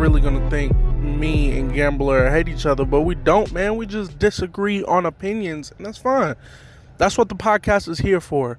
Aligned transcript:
really 0.00 0.22
gonna 0.22 0.48
think 0.48 0.74
me 0.98 1.58
and 1.58 1.74
Gambler 1.74 2.30
hate 2.30 2.48
each 2.48 2.64
other, 2.64 2.86
but 2.86 3.02
we 3.02 3.14
don't, 3.14 3.52
man. 3.52 3.76
We 3.76 3.84
just 3.84 4.18
disagree 4.18 4.82
on 4.84 5.04
opinions, 5.04 5.72
and 5.76 5.84
that's 5.84 5.98
fine. 5.98 6.36
That's 6.96 7.18
what 7.18 7.28
the 7.28 7.34
podcast 7.34 7.86
is 7.86 7.98
here 7.98 8.20
for. 8.20 8.58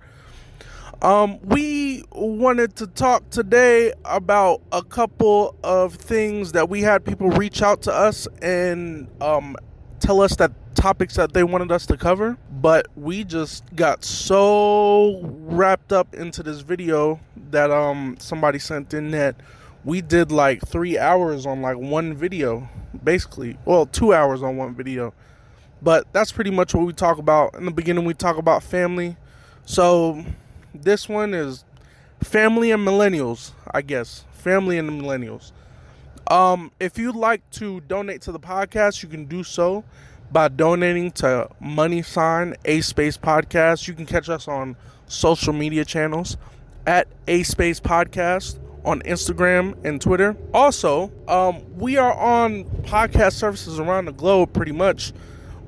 Um, 1.02 1.40
we 1.42 2.04
wanted 2.12 2.76
to 2.76 2.86
talk 2.86 3.28
today 3.32 3.92
about 4.06 4.62
a 4.72 4.84
couple 4.84 5.56
of 5.64 5.96
things 5.96 6.52
that 6.52 6.70
we 6.70 6.82
had 6.82 7.04
people 7.04 7.32
reach 7.32 7.64
out 7.64 7.82
to 7.84 7.92
us 7.92 8.28
and 8.44 9.08
um, 9.20 9.56
tell 10.00 10.22
us 10.22 10.36
that 10.36 10.52
topics 10.76 11.16
that 11.16 11.34
they 11.34 11.44
wanted 11.44 11.72
us 11.72 11.88
to 11.88 11.98
cover, 11.98 12.38
but 12.52 12.86
we 12.96 13.24
just 13.24 13.64
got 13.76 14.06
so 14.06 15.22
wrapped 15.24 15.92
up 15.92 16.14
into 16.14 16.44
this 16.44 16.62
video 16.62 17.20
that 17.50 17.72
um 17.72 18.16
somebody 18.20 18.60
sent 18.60 18.94
in 18.94 19.10
that 19.10 19.36
we 19.84 20.02
did 20.02 20.32
like 20.32 20.66
three 20.68 20.98
hours 20.98 21.46
on 21.46 21.62
like 21.62 21.78
one 21.78 22.14
video, 22.14 22.70
basically. 23.04 23.58
Well, 23.66 23.86
two 23.86 24.14
hours 24.14 24.44
on 24.44 24.58
one 24.58 24.76
video. 24.76 25.14
But 25.82 26.12
that's 26.14 26.32
pretty 26.32 26.52
much 26.52 26.76
what 26.76 26.86
we 26.86 26.94
talk 26.94 27.18
about. 27.18 27.56
In 27.56 27.66
the 27.66 27.72
beginning, 27.72 28.06
we 28.06 28.14
talk 28.14 28.38
about 28.38 28.62
family. 28.62 29.18
So 29.66 30.24
this 30.76 31.10
one 31.10 31.34
is 31.34 31.66
family 32.24 32.72
and 32.72 32.88
millennials, 32.88 33.52
I 33.70 33.82
guess. 33.82 34.26
Family 34.32 34.78
and 34.78 34.90
millennials. 35.02 35.52
Um, 36.30 36.72
if 36.80 36.98
you'd 36.98 37.16
like 37.16 37.48
to 37.52 37.82
donate 37.82 38.22
to 38.22 38.32
the 38.32 38.40
podcast, 38.40 39.02
you 39.02 39.10
can 39.10 39.26
do 39.26 39.44
so 39.44 39.84
by 40.32 40.48
donating 40.48 41.12
to 41.12 41.50
money 41.60 42.04
sign 42.04 42.56
a 42.64 42.82
space 42.82 43.18
podcast. 43.18 43.88
You 43.88 43.96
can 43.96 44.06
catch 44.06 44.30
us 44.30 44.48
on 44.48 44.78
social 45.08 45.52
media 45.52 45.84
channels 45.84 46.38
at 46.86 47.08
a 47.28 47.44
space 47.44 47.80
podcast 47.80 48.60
on 48.84 49.02
Instagram 49.02 49.84
and 49.86 50.02
Twitter. 50.02 50.36
Also, 50.54 51.12
um, 51.28 51.64
we 51.78 51.98
are 51.98 52.14
on 52.14 52.66
podcast 52.84 53.34
services 53.34 53.80
around 53.80 54.06
the 54.06 54.14
globe 54.14 54.54
pretty 54.54 54.72
much. 54.72 55.14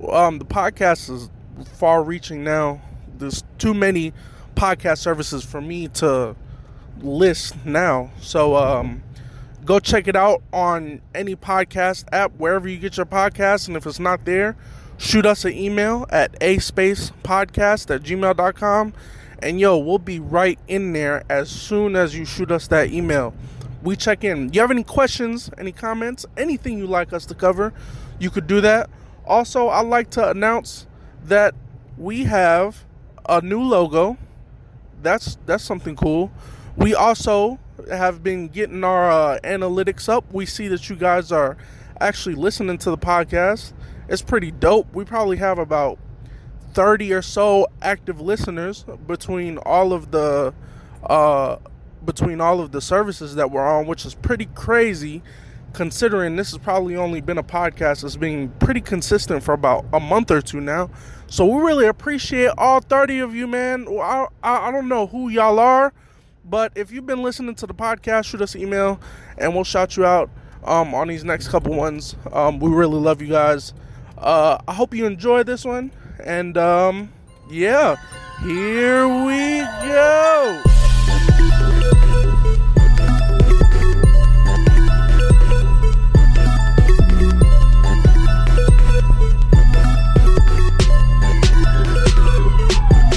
Um, 0.10 0.40
the 0.40 0.46
podcast 0.46 1.10
is 1.10 1.30
far 1.74 2.04
reaching 2.04 2.44
now. 2.44 2.82
There's 3.18 3.44
too 3.58 3.74
many 3.74 4.14
podcast 4.56 5.00
services 5.00 5.44
for 5.44 5.62
me 5.62 5.88
to 5.90 6.36
list 7.02 7.66
now. 7.66 8.12
So 8.20 8.56
um, 8.56 9.04
go 9.66 9.80
check 9.80 10.08
it 10.08 10.16
out 10.16 10.42
on 10.52 11.02
any 11.14 11.36
podcast 11.36 12.06
app, 12.12 12.34
wherever 12.38 12.68
you 12.68 12.78
get 12.78 12.98
your 12.98 13.06
podcast. 13.06 13.68
And 13.68 13.78
if 13.78 13.86
it's 13.86 14.00
not 14.00 14.26
there, 14.26 14.56
shoot 14.98 15.26
us 15.26 15.46
an 15.46 15.54
email 15.54 16.06
at 16.10 16.36
a 16.42 16.58
space 16.60 17.12
podcast 17.24 17.94
at 17.94 18.04
gmail.com 18.04 18.94
and 19.44 19.60
yo, 19.60 19.78
we'll 19.78 20.00
be 20.00 20.20
right 20.20 20.58
in 20.68 20.94
there 20.94 21.24
as 21.30 21.50
soon 21.50 21.96
as 21.96 22.16
you 22.16 22.26
shoot 22.26 22.50
us 22.50 22.68
that 22.68 22.92
email. 22.92 23.34
We 23.84 23.96
check 23.98 24.24
in. 24.24 24.54
You 24.54 24.62
have 24.62 24.72
any 24.72 24.84
questions, 24.84 25.50
any 25.58 25.74
comments, 25.74 26.26
anything 26.38 26.78
you'd 26.78 26.90
like 26.90 27.12
us 27.12 27.26
to 27.28 27.36
cover, 27.36 27.74
you 28.20 28.30
could 28.30 28.48
do 28.48 28.62
that. 28.62 28.90
Also, 29.26 29.68
I'd 29.68 29.88
like 29.88 30.10
to 30.12 30.30
announce 30.30 30.88
that 31.26 31.54
we 31.98 32.24
have 32.24 32.86
a 33.28 33.42
new 33.42 33.62
logo. 33.62 34.18
That's 35.02 35.38
that's 35.46 35.64
something 35.64 35.96
cool. 35.96 36.32
We 36.78 36.96
also 36.96 37.60
have 37.90 38.24
been 38.24 38.48
getting 38.48 38.84
our 38.84 39.12
uh, 39.12 39.40
analytics 39.44 40.08
up. 40.08 40.32
We 40.32 40.46
see 40.46 40.68
that 40.70 40.90
you 40.90 40.96
guys 40.96 41.32
are 41.32 41.58
actually 42.00 42.36
listening 42.36 42.78
to 42.80 42.92
the 42.92 42.98
podcast. 42.98 43.74
It's 44.08 44.22
pretty 44.22 44.52
dope. 44.52 44.94
We 44.94 45.06
probably 45.06 45.38
have 45.38 45.60
about 45.60 46.00
30 46.74 47.14
or 47.14 47.22
so 47.22 47.68
active 47.82 48.20
listeners 48.20 48.86
between 49.08 49.58
all 49.60 49.94
of 49.94 50.12
the 50.12 50.54
uh, 51.04 51.58
between 52.06 52.42
all 52.42 52.60
of 52.60 52.72
the 52.72 52.82
services 52.82 53.36
that 53.36 53.52
we're 53.52 53.66
on, 53.66 53.86
which 53.86 54.06
is 54.06 54.16
pretty 54.16 54.46
crazy 54.48 55.22
considering 55.74 56.36
this 56.36 56.52
has 56.52 56.60
probably 56.60 56.96
only 56.96 57.20
been 57.20 57.38
a 57.38 57.44
podcast 57.44 58.02
that's 58.04 58.16
been 58.16 58.50
pretty 58.60 58.80
consistent 58.80 59.44
for 59.44 59.54
about 59.54 59.86
a 59.92 60.00
month 60.00 60.32
or 60.32 60.42
two 60.42 60.62
now. 60.62 60.90
So 61.28 61.46
we 61.46 61.62
really 61.62 61.88
appreciate 61.88 62.52
all 62.58 62.80
30 62.80 63.20
of 63.20 63.36
you, 63.36 63.48
man. 63.48 63.88
I, 63.90 64.28
I, 64.44 64.68
I 64.68 64.72
don't 64.72 64.88
know 64.88 65.08
who 65.08 65.30
y'all 65.30 65.60
are, 65.60 65.92
but 66.46 66.72
if 66.76 66.92
you've 66.92 67.08
been 67.08 67.24
listening 67.24 67.56
to 67.56 67.68
the 67.68 67.74
podcast, 67.74 68.26
shoot 68.26 68.42
us 68.42 68.54
an 68.54 68.62
email 68.62 69.00
and 69.38 69.56
we'll 69.56 69.64
shout 69.64 69.98
you 69.98 70.06
out 70.06 70.30
um, 70.64 70.94
on 70.94 71.08
these 71.08 71.24
next 71.24 71.48
couple 71.48 71.74
ones. 71.74 72.16
Um, 72.32 72.60
we 72.60 72.70
really 72.70 73.00
love 73.00 73.22
you 73.22 73.30
guys. 73.30 73.74
Uh, 74.18 74.60
I 74.68 74.74
hope 74.74 74.94
you 74.94 75.06
enjoy 75.06 75.44
this 75.44 75.66
one. 75.66 75.92
And 76.24 76.58
um, 76.58 77.12
yeah, 77.50 77.98
here 78.42 79.08
we 79.08 79.60
go. 79.86 80.62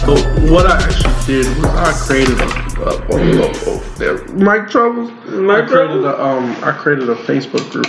So 0.00 0.14
what 0.50 0.66
I 0.66 0.82
actually 0.82 1.14
did 1.26 1.46
was 1.58 1.66
I 1.66 1.92
created 2.06 2.40
a, 2.40 2.66
a, 2.82 2.94
a, 3.10 3.30
a, 4.02 4.16
a 4.16 4.32
mic 4.32 4.68
troubles. 4.68 5.10
Mic 5.26 5.64
I 5.64 5.66
created 5.66 5.68
troubles? 5.68 6.04
a 6.04 6.22
um 6.24 6.56
I 6.64 6.72
created 6.72 7.08
a 7.08 7.14
Facebook 7.14 7.70
group, 7.70 7.86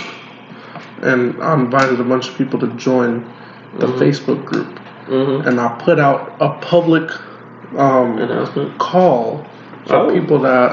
and 1.02 1.42
I 1.42 1.54
invited 1.54 1.98
a 1.98 2.04
bunch 2.04 2.28
of 2.28 2.36
people 2.38 2.60
to 2.60 2.68
join 2.76 3.24
the 3.78 3.86
Facebook 3.86 4.44
group, 4.44 4.80
Mm-hmm. 5.08 5.48
and 5.48 5.60
I 5.60 5.68
put 5.80 5.98
out 5.98 6.36
a 6.40 6.50
public 6.60 7.10
um 7.76 8.18
Announcement. 8.18 8.78
call 8.78 9.44
for 9.86 9.96
Oh. 9.96 10.12
people 10.12 10.38
that 10.40 10.68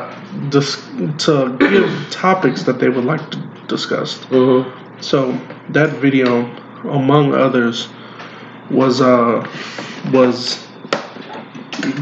dis- 0.50 0.82
to 1.26 1.56
give 1.60 1.90
topics 2.12 2.64
that 2.64 2.80
they 2.80 2.90
would 2.90 3.06
like 3.06 3.30
to 3.32 3.38
discuss. 3.68 4.20
Mm-hmm. 4.26 4.70
So 5.02 5.38
that 5.70 5.90
video, 6.02 6.46
among 6.84 7.34
others, 7.34 7.88
was 8.70 9.02
uh 9.02 9.46
was 10.12 10.66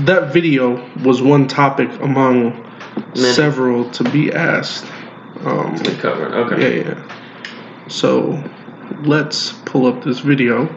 that 0.05 0.31
video 0.33 0.81
was 1.03 1.21
one 1.21 1.47
topic 1.47 1.89
among 2.01 2.51
Many. 3.15 3.33
several 3.33 3.89
to 3.91 4.03
be 4.11 4.31
asked. 4.31 4.85
Um, 5.45 5.73
We 5.75 5.95
covered. 5.95 6.33
Okay. 6.33 6.79
yeah, 6.79 6.83
yeah. 6.89 7.87
So 7.89 8.41
let's 9.03 9.51
pull 9.65 9.85
up 9.87 10.03
this 10.03 10.19
video 10.19 10.67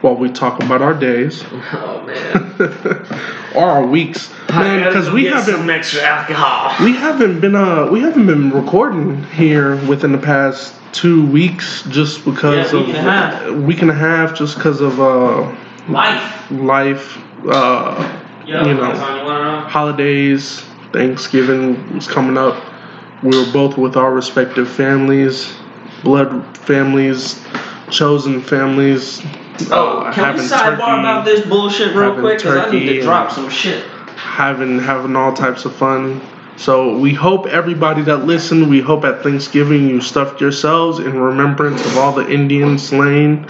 while 0.00 0.16
we 0.16 0.30
talk 0.30 0.62
about 0.62 0.80
our 0.82 0.94
days 0.94 1.42
Oh 1.72 2.02
man. 2.06 2.56
or 3.54 3.64
our 3.64 3.86
weeks, 3.86 4.32
man, 4.48 4.86
because 4.86 5.10
we 5.10 5.24
haven't 5.26 5.54
some 5.56 5.70
extra 5.70 6.02
alcohol. 6.02 6.72
we 6.84 6.92
haven't 6.94 7.40
been 7.40 7.54
uh 7.54 7.88
we 7.90 8.00
haven't 8.00 8.26
been 8.26 8.50
recording 8.50 9.22
here 9.24 9.76
within 9.86 10.12
the 10.12 10.18
past 10.18 10.74
two 10.92 11.26
weeks 11.26 11.82
just 11.90 12.24
because 12.24 12.72
Yeah, 12.72 12.78
week 12.80 12.88
of 12.90 12.94
and 12.94 13.08
a 13.08 13.10
half. 13.10 13.52
week 13.54 13.82
and 13.82 13.90
a 13.90 13.94
half 13.94 14.34
just 14.36 14.56
because 14.56 14.80
of 14.80 15.00
uh 15.00 15.56
Life. 15.88 16.50
life 16.50 17.18
uh 17.46 18.18
Yo, 18.46 18.66
You 18.66 18.74
know. 18.74 18.88
you 18.88 18.94
know? 18.94 19.60
holidays 19.68 20.60
thanksgiving 20.92 21.94
was 21.94 22.06
coming 22.08 22.36
up 22.38 22.56
we 23.22 23.30
were 23.36 23.50
both 23.52 23.76
with 23.78 23.96
our 23.96 24.12
respective 24.12 24.68
families 24.68 25.52
blood 26.02 26.56
families 26.58 27.40
chosen 27.90 28.40
families 28.40 29.22
Oh, 29.70 30.00
uh, 30.00 30.12
can 30.12 30.34
we 30.36 30.40
sidebar 30.42 31.00
about 31.00 31.24
this 31.24 31.46
bullshit 31.46 31.94
real 31.94 32.18
quick? 32.18 32.38
Because 32.38 32.56
I 32.56 32.70
need 32.70 32.86
to 32.86 33.02
drop 33.02 33.30
some 33.30 33.48
shit. 33.50 33.84
having 34.16 34.78
having 34.78 35.16
all 35.16 35.32
types 35.32 35.64
of 35.64 35.74
fun. 35.74 36.20
So 36.56 36.98
we 36.98 37.14
hope 37.14 37.46
everybody 37.46 38.02
that 38.02 38.26
listened, 38.26 38.68
we 38.68 38.80
hope 38.80 39.04
at 39.04 39.22
Thanksgiving 39.22 39.88
you 39.88 40.00
stuffed 40.00 40.40
yourselves 40.40 40.98
in 40.98 41.18
remembrance 41.18 41.84
of 41.86 41.96
all 41.96 42.12
the 42.12 42.30
Indians 42.30 42.86
slain 42.86 43.46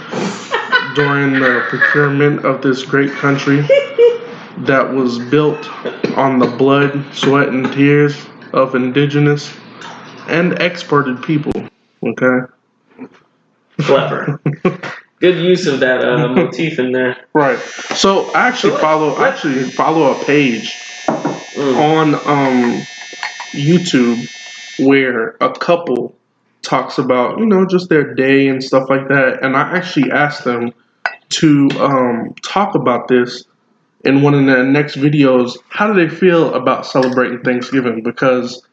during 0.95 1.33
the 1.33 1.65
procurement 1.69 2.45
of 2.45 2.61
this 2.61 2.83
great 2.83 3.11
country 3.11 3.61
that 4.59 4.89
was 4.93 5.19
built 5.19 5.69
on 6.17 6.39
the 6.39 6.47
blood, 6.57 7.05
sweat, 7.13 7.49
and 7.49 7.71
tears 7.73 8.25
of 8.53 8.75
indigenous 8.75 9.53
and 10.27 10.53
exported 10.61 11.21
people. 11.21 11.51
Okay. 12.03 12.51
Clever. 13.79 14.39
Good 15.21 15.37
use 15.37 15.67
of 15.67 15.79
that 15.79 16.03
uh, 16.03 16.27
motif 16.35 16.79
in 16.79 16.91
there. 16.91 17.25
Right. 17.33 17.59
So 17.95 18.31
I 18.33 18.47
actually 18.49 18.77
follow 18.79 19.13
I 19.15 19.29
actually 19.29 19.63
follow 19.71 20.19
a 20.19 20.25
page 20.25 20.77
Mm. 21.55 21.75
on 21.77 22.15
um 22.15 22.81
YouTube 23.51 24.29
where 24.79 25.35
a 25.41 25.51
couple 25.51 26.15
talks 26.61 26.97
about, 26.97 27.39
you 27.39 27.45
know, 27.45 27.65
just 27.65 27.89
their 27.89 28.13
day 28.13 28.47
and 28.47 28.63
stuff 28.63 28.89
like 28.89 29.09
that. 29.09 29.43
And 29.43 29.57
I 29.57 29.61
actually 29.61 30.11
asked 30.11 30.45
them 30.45 30.73
to 31.29 31.67
um 31.77 32.33
talk 32.41 32.75
about 32.75 33.09
this 33.09 33.43
in 34.05 34.21
one 34.21 34.33
of 34.33 34.45
their 34.45 34.63
next 34.63 34.95
videos. 34.95 35.57
How 35.69 35.91
do 35.91 35.93
they 35.93 36.13
feel 36.13 36.53
about 36.53 36.85
celebrating 36.85 37.41
Thanksgiving? 37.41 38.01
Because 38.01 38.65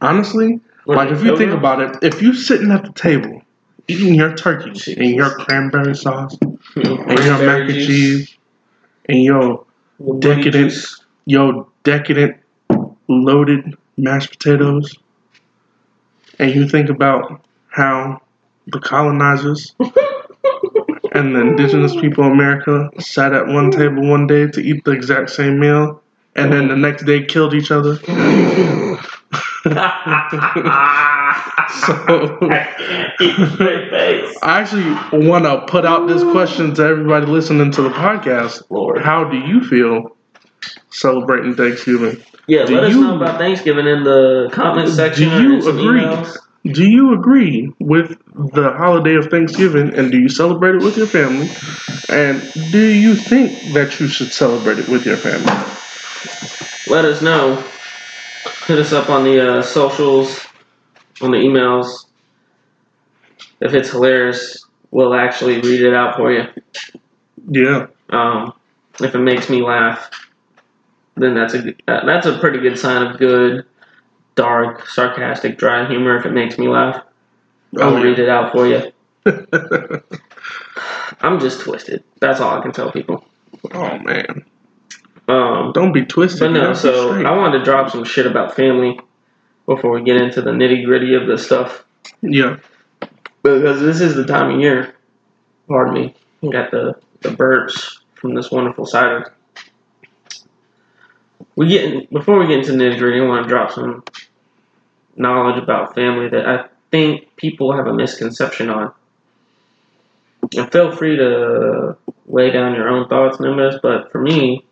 honestly, 0.00 0.58
What, 0.86 0.96
like 0.96 1.10
if 1.10 1.22
you 1.22 1.36
think 1.36 1.52
about 1.52 1.80
it, 1.80 2.02
if 2.02 2.20
you're 2.20 2.34
sitting 2.34 2.72
at 2.72 2.84
the 2.84 2.92
table 2.92 3.42
eating 3.88 4.14
your 4.14 4.34
turkey 4.34 4.94
and 4.94 5.14
your 5.14 5.30
cranberry 5.30 5.94
sauce 5.94 6.36
and 6.40 7.24
your 7.24 7.38
mac 7.38 7.68
and 7.68 7.74
cheese 7.74 8.36
and 9.06 9.22
your 9.22 9.64
decadent, 10.18 10.70
juice. 10.70 11.04
yo, 11.26 11.68
decadent, 11.82 12.36
loaded 13.08 13.76
mashed 13.96 14.30
potatoes. 14.30 14.94
and 16.38 16.54
you 16.54 16.68
think 16.68 16.88
about 16.88 17.44
how 17.68 18.20
the 18.66 18.80
colonizers 18.80 19.74
and 21.12 21.34
the 21.34 21.40
indigenous 21.40 21.94
people 21.96 22.24
of 22.24 22.32
America 22.32 22.90
sat 22.98 23.32
at 23.32 23.46
one 23.46 23.70
table 23.70 24.08
one 24.08 24.26
day 24.26 24.46
to 24.46 24.60
eat 24.60 24.84
the 24.84 24.90
exact 24.90 25.30
same 25.30 25.58
meal, 25.60 26.02
and 26.34 26.52
then 26.52 26.68
the 26.68 26.76
next 26.76 27.04
day 27.04 27.24
killed 27.24 27.54
each 27.54 27.70
other. 27.70 27.98
so 29.64 29.70
I 34.42 34.60
actually 34.60 34.92
want 35.26 35.44
to 35.44 35.64
put 35.66 35.86
out 35.86 36.06
this 36.06 36.22
question 36.22 36.74
to 36.74 36.82
everybody 36.82 37.24
listening 37.24 37.70
to 37.72 37.80
the 37.80 37.88
podcast. 37.88 38.62
Lord. 38.68 39.02
How 39.02 39.24
do 39.24 39.38
you 39.38 39.62
feel 39.64 40.14
celebrating 40.90 41.54
Thanksgiving? 41.54 42.22
Yeah, 42.46 42.66
Do 42.66 42.74
let 42.74 42.84
us 42.84 42.94
know 42.94 43.16
about 43.16 43.38
Thanksgiving 43.38 43.86
in 43.86 44.04
the 44.04 44.50
comment 44.52 44.90
section. 44.90 45.30
Do 45.30 45.42
you 45.42 45.58
agree? 45.66 46.02
emails. 46.02 46.36
Do 46.64 46.86
you 46.86 47.14
agree 47.14 47.72
with 47.78 48.18
the 48.34 48.72
holiday 48.76 49.14
of 49.14 49.26
Thanksgiving 49.26 49.94
and 49.94 50.12
do 50.12 50.18
you 50.18 50.28
celebrate 50.28 50.74
it 50.74 50.82
with 50.82 50.98
your 50.98 51.06
family? 51.06 51.50
And 52.10 52.42
do 52.70 52.86
you 52.86 53.14
think 53.14 53.72
that 53.72 53.98
you 53.98 54.08
should 54.08 54.32
celebrate 54.32 54.78
it 54.78 54.88
with 54.88 55.06
your 55.06 55.16
family? 55.16 55.52
Let 56.86 57.06
us 57.06 57.22
know. 57.22 57.62
Hit 58.66 58.78
us 58.78 58.92
up 58.92 59.10
on 59.10 59.24
the 59.24 59.58
uh, 59.58 59.62
socials, 59.62 60.46
on 61.20 61.30
the 61.32 61.36
emails. 61.36 62.06
If 63.60 63.74
it's 63.74 63.90
hilarious, 63.90 64.64
we'll 64.90 65.14
actually 65.14 65.60
read 65.60 65.82
it 65.82 65.92
out 65.94 66.16
for 66.16 66.32
you. 66.32 66.44
Yeah. 67.48 67.86
Um, 68.10 68.54
if 69.00 69.14
it 69.14 69.18
makes 69.18 69.50
me 69.50 69.62
laugh, 69.62 70.10
then 71.16 71.34
that's 71.34 71.54
a 71.54 71.74
uh, 71.88 72.04
that's 72.06 72.26
a 72.26 72.38
pretty 72.38 72.58
good 72.60 72.78
sign 72.78 73.06
of 73.06 73.18
good, 73.18 73.66
dark, 74.34 74.86
sarcastic, 74.88 75.58
dry 75.58 75.86
humor. 75.86 76.16
If 76.16 76.24
it 76.26 76.32
makes 76.32 76.58
me 76.58 76.68
laugh, 76.68 77.02
I'll 77.78 77.96
Oh, 77.96 78.02
read 78.02 78.18
it 78.18 78.28
out 78.28 78.52
for 78.52 78.66
you. 78.66 78.90
I'm 81.20 81.38
just 81.38 81.60
twisted. 81.60 82.02
That's 82.20 82.40
all 82.40 82.58
I 82.58 82.62
can 82.62 82.72
tell 82.72 82.90
people. 82.90 83.24
oh 83.72 83.98
man. 83.98 84.44
Um, 85.28 85.72
Don't 85.72 85.92
be 85.92 86.04
twisted. 86.04 86.40
but 86.40 86.48
no, 86.52 86.72
so. 86.74 87.12
I 87.24 87.30
wanted 87.36 87.58
to 87.58 87.64
drop 87.64 87.90
some 87.90 88.04
shit 88.04 88.26
about 88.26 88.54
family 88.54 89.00
before 89.66 89.90
we 89.92 90.02
get 90.02 90.20
into 90.20 90.42
the 90.42 90.50
nitty 90.50 90.84
gritty 90.84 91.14
of 91.14 91.26
this 91.26 91.44
stuff 91.46 91.84
Yeah. 92.20 92.58
because 93.42 93.80
this 93.80 94.00
is 94.02 94.14
the 94.14 94.24
time 94.26 94.54
of 94.54 94.60
year. 94.60 94.94
Pardon 95.68 95.94
me. 95.94 96.14
We 96.42 96.50
got 96.50 96.70
the 96.70 96.94
the 97.22 97.30
burps 97.30 98.00
from 98.16 98.34
this 98.34 98.50
wonderful 98.50 98.84
cider. 98.84 99.32
We 101.56 101.68
get 101.68 102.10
before 102.10 102.38
we 102.38 102.46
get 102.46 102.58
into 102.58 102.72
the 102.72 102.78
nitty 102.78 102.98
gritty. 102.98 103.20
I 103.20 103.24
want 103.26 103.44
to 103.44 103.48
drop 103.48 103.70
some 103.70 104.04
knowledge 105.16 105.62
about 105.62 105.94
family 105.94 106.28
that 106.28 106.46
I 106.46 106.66
think 106.90 107.34
people 107.36 107.74
have 107.74 107.86
a 107.86 107.94
misconception 107.94 108.68
on. 108.68 108.92
And 110.54 110.70
feel 110.70 110.92
free 110.94 111.16
to 111.16 111.96
lay 112.26 112.50
down 112.50 112.74
your 112.74 112.88
own 112.90 113.08
thoughts, 113.08 113.40
Nimbus. 113.40 113.76
But 113.82 114.12
for 114.12 114.20
me, 114.20 114.66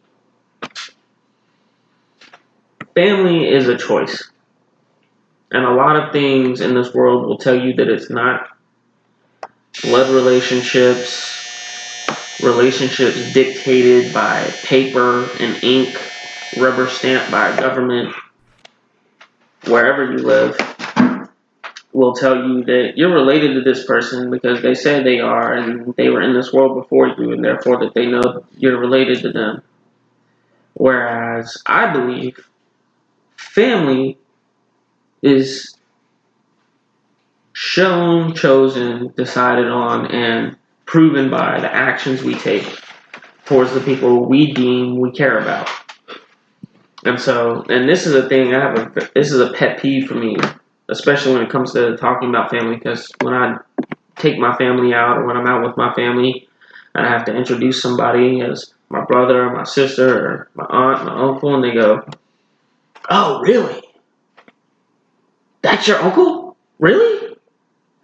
family 2.94 3.48
is 3.48 3.68
a 3.68 3.76
choice. 3.76 4.30
And 5.50 5.64
a 5.64 5.72
lot 5.72 5.96
of 5.96 6.12
things 6.12 6.60
in 6.60 6.74
this 6.74 6.94
world 6.94 7.26
will 7.26 7.38
tell 7.38 7.54
you 7.54 7.74
that 7.74 7.88
it's 7.88 8.08
not 8.08 8.48
blood 9.82 10.14
relationships, 10.14 11.38
relationships 12.42 13.34
dictated 13.34 14.14
by 14.14 14.44
paper 14.62 15.28
and 15.38 15.62
ink, 15.62 16.00
rubber 16.58 16.88
stamped 16.88 17.30
by 17.30 17.54
government, 17.56 18.14
wherever 19.66 20.10
you 20.10 20.18
live, 20.18 20.56
will 21.92 22.14
tell 22.14 22.36
you 22.36 22.64
that 22.64 22.94
you're 22.96 23.12
related 23.12 23.52
to 23.54 23.60
this 23.60 23.84
person 23.84 24.30
because 24.30 24.62
they 24.62 24.74
said 24.74 25.04
they 25.04 25.20
are 25.20 25.52
and 25.52 25.94
they 25.96 26.08
were 26.08 26.22
in 26.22 26.32
this 26.32 26.50
world 26.50 26.82
before 26.82 27.08
you 27.08 27.32
and 27.32 27.44
therefore 27.44 27.78
that 27.80 27.92
they 27.92 28.06
know 28.06 28.42
you're 28.56 28.80
related 28.80 29.20
to 29.20 29.30
them. 29.30 29.62
Whereas 30.74 31.62
I 31.66 31.92
believe 31.92 32.48
family 33.36 34.18
is 35.22 35.76
shown, 37.52 38.34
chosen, 38.34 39.12
decided 39.16 39.68
on, 39.68 40.06
and 40.06 40.56
proven 40.86 41.30
by 41.30 41.60
the 41.60 41.72
actions 41.72 42.22
we 42.22 42.34
take 42.34 42.66
towards 43.44 43.72
the 43.74 43.80
people 43.80 44.26
we 44.26 44.52
deem 44.52 44.98
we 44.98 45.10
care 45.12 45.38
about. 45.38 45.68
And 47.04 47.20
so, 47.20 47.64
and 47.68 47.88
this 47.88 48.06
is 48.06 48.14
a 48.14 48.28
thing 48.28 48.54
I 48.54 48.60
have 48.60 48.78
a 48.78 49.10
this 49.14 49.32
is 49.32 49.40
a 49.40 49.52
pet 49.52 49.80
peeve 49.80 50.06
for 50.06 50.14
me, 50.14 50.36
especially 50.88 51.34
when 51.34 51.42
it 51.42 51.50
comes 51.50 51.72
to 51.72 51.96
talking 51.96 52.28
about 52.28 52.50
family. 52.50 52.76
Because 52.76 53.10
when 53.20 53.34
I 53.34 53.56
take 54.16 54.38
my 54.38 54.56
family 54.56 54.94
out, 54.94 55.18
or 55.18 55.26
when 55.26 55.36
I'm 55.36 55.46
out 55.46 55.66
with 55.66 55.76
my 55.76 55.92
family, 55.94 56.48
and 56.94 57.06
I 57.06 57.10
have 57.10 57.24
to 57.24 57.34
introduce 57.34 57.82
somebody 57.82 58.40
as 58.40 58.72
my 58.92 59.04
brother, 59.04 59.50
my 59.50 59.64
sister, 59.64 60.26
or 60.26 60.48
my 60.54 60.66
aunt, 60.68 61.04
my 61.06 61.18
uncle, 61.18 61.54
and 61.54 61.64
they 61.64 61.72
go, 61.72 62.04
"Oh, 63.10 63.40
really? 63.40 63.82
That's 65.62 65.88
your 65.88 65.98
uncle? 65.98 66.56
Really?" 66.78 67.36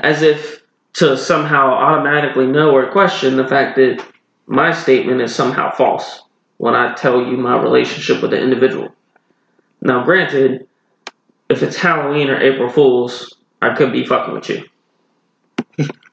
As 0.00 0.23
if 0.23 0.62
to 0.94 1.17
somehow 1.17 1.73
automatically 1.73 2.46
know 2.46 2.70
or 2.70 2.90
question 2.90 3.37
the 3.37 3.46
fact 3.46 3.76
that 3.76 4.02
my 4.46 4.73
statement 4.73 5.20
is 5.20 5.35
somehow 5.35 5.70
false 5.70 6.23
when 6.56 6.75
I 6.75 6.94
tell 6.94 7.20
you 7.20 7.37
my 7.37 7.61
relationship 7.61 8.23
with 8.23 8.31
the 8.31 8.40
individual. 8.40 8.88
Now, 9.82 10.05
granted, 10.05 10.67
if 11.50 11.62
it's 11.62 11.76
Halloween 11.76 12.31
or 12.31 12.40
April 12.40 12.70
Fools, 12.70 13.37
I 13.61 13.75
could 13.75 13.92
be 13.92 14.07
fucking 14.07 14.35
with 14.35 14.49
you. 14.49 14.64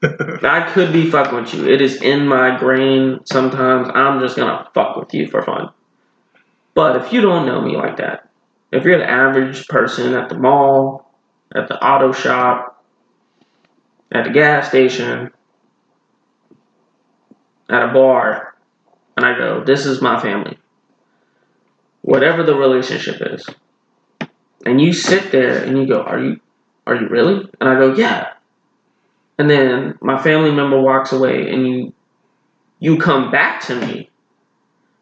I 0.42 0.70
could 0.72 0.92
be 0.92 1.10
fucking 1.10 1.34
with 1.34 1.54
you. 1.54 1.68
It 1.68 1.80
is 1.80 2.02
in 2.02 2.26
my 2.26 2.58
grain. 2.58 3.20
Sometimes 3.24 3.88
I'm 3.94 4.20
just 4.20 4.36
gonna 4.36 4.68
fuck 4.74 4.96
with 4.96 5.12
you 5.14 5.28
for 5.28 5.42
fun. 5.42 5.70
But 6.74 6.96
if 6.96 7.12
you 7.12 7.20
don't 7.20 7.46
know 7.46 7.60
me 7.60 7.76
like 7.76 7.96
that, 7.96 8.28
if 8.72 8.84
you're 8.84 8.98
the 8.98 9.10
average 9.10 9.66
person 9.68 10.14
at 10.14 10.28
the 10.28 10.38
mall, 10.38 11.14
at 11.54 11.68
the 11.68 11.82
auto 11.82 12.12
shop, 12.12 12.84
at 14.12 14.24
the 14.24 14.30
gas 14.30 14.68
station, 14.68 15.30
at 17.68 17.82
a 17.82 17.92
bar, 17.92 18.54
and 19.16 19.24
I 19.24 19.36
go, 19.36 19.64
this 19.64 19.86
is 19.86 20.02
my 20.02 20.20
family. 20.20 20.58
Whatever 22.02 22.42
the 22.42 22.54
relationship 22.54 23.20
is. 23.20 23.46
And 24.64 24.80
you 24.80 24.92
sit 24.92 25.32
there 25.32 25.64
and 25.64 25.78
you 25.78 25.86
go, 25.86 26.02
Are 26.02 26.18
you 26.18 26.40
are 26.86 26.94
you 26.94 27.08
really? 27.08 27.48
And 27.60 27.68
I 27.68 27.78
go, 27.78 27.94
Yeah. 27.94 28.32
And 29.38 29.50
then 29.50 29.98
my 30.00 30.20
family 30.22 30.50
member 30.50 30.80
walks 30.80 31.12
away 31.12 31.50
and 31.52 31.66
you 31.66 31.92
you 32.80 32.98
come 32.98 33.30
back 33.30 33.62
to 33.66 33.74
me. 33.78 34.10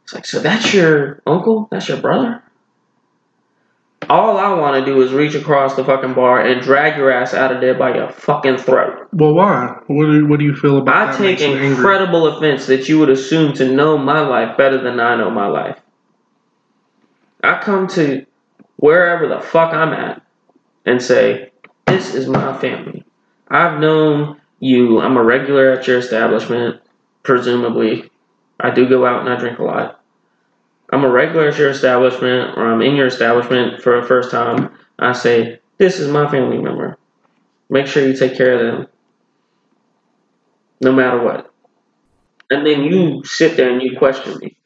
It's 0.05 0.13
like, 0.15 0.27
so 0.27 0.41
that's 0.41 0.73
your 0.75 1.23
uncle? 1.27 1.69
That's 1.71 1.89
your 1.89 2.01
brother? 2.01 2.43
All 4.11 4.37
I 4.37 4.53
want 4.53 4.85
to 4.85 4.93
do 4.93 5.01
is 5.01 5.13
reach 5.13 5.35
across 5.35 5.77
the 5.77 5.85
fucking 5.85 6.13
bar 6.15 6.41
and 6.45 6.61
drag 6.61 6.99
your 6.99 7.11
ass 7.11 7.33
out 7.33 7.53
of 7.53 7.61
there 7.63 7.73
by 7.75 7.95
your 7.97 8.11
fucking 8.11 8.59
throat. 8.59 9.09
Well, 9.13 9.33
why? 9.33 9.79
What 9.87 10.07
do, 10.07 10.27
what 10.27 10.39
do 10.39 10.45
you 10.45 10.55
feel 10.55 10.77
about 10.79 10.95
I 10.97 11.07
that? 11.07 11.13
take 11.19 11.27
makes 11.27 11.43
you 11.43 11.49
angry? 11.53 11.67
incredible 11.69 12.27
offense 12.27 12.67
that 12.67 12.87
you 12.89 12.99
would 12.99 13.09
assume 13.09 13.55
to 13.55 13.73
know 13.75 13.97
my 13.97 14.21
life 14.21 14.59
better 14.59 14.81
than 14.83 15.01
I 15.01 15.17
know 15.17 15.31
my 15.31 15.47
life. 15.47 15.81
I 17.43 17.59
come 17.61 17.87
to 17.89 18.27
wherever 18.77 19.27
the 19.27 19.41
fuck 19.41 19.73
I'm 19.73 19.93
at 19.95 20.23
and 20.85 21.01
say, 21.01 21.51
This 21.87 22.15
is 22.15 22.29
my 22.29 22.57
family. 22.59 23.04
I've 23.49 23.81
known 23.81 24.41
you. 24.61 25.01
I'm 25.01 25.17
a 25.17 25.23
regular 25.23 25.73
at 25.73 25.87
your 25.87 25.99
establishment, 25.99 26.81
presumably. 27.23 28.11
I 28.61 28.71
do 28.71 28.89
go 28.89 29.07
out 29.07 29.21
and 29.21 29.29
I 29.29 29.37
drink 29.37 29.59
a 29.59 29.65
lot. 29.65 30.01
I'm 30.91 31.05
a 31.05 31.11
regular 31.11 31.49
at 31.49 31.59
your 31.59 31.71
establishment, 31.71 32.57
or 32.57 32.73
I'm 32.73 32.83
in 32.83 32.95
your 32.95 33.07
establishment 33.07 33.83
for 33.83 34.01
the 34.01 34.07
first 34.07 34.31
time. 34.31 34.77
I 34.99 35.13
say, 35.13 35.61
This 35.79 35.99
is 35.99 36.11
my 36.11 36.31
family 36.31 36.59
member. 36.59 36.99
Make 37.69 37.87
sure 37.87 38.07
you 38.07 38.17
take 38.17 38.37
care 38.37 38.55
of 38.55 38.61
them 38.61 38.87
no 40.81 40.93
matter 40.93 41.23
what. 41.23 41.53
And 42.51 42.67
then 42.67 42.85
you 42.85 43.25
sit 43.25 43.57
there 43.57 43.73
and 43.73 43.83
you 43.83 43.99
question 43.99 44.39
me. 44.39 44.57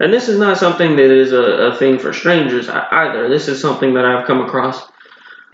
And 0.00 0.12
this 0.12 0.28
is 0.28 0.38
not 0.38 0.58
something 0.58 0.96
that 0.96 1.10
is 1.10 1.32
a, 1.32 1.42
a 1.42 1.76
thing 1.76 1.98
for 1.98 2.12
strangers 2.12 2.68
either. 2.68 3.28
This 3.28 3.48
is 3.48 3.60
something 3.60 3.94
that 3.94 4.04
I've 4.04 4.26
come 4.26 4.40
across 4.40 4.82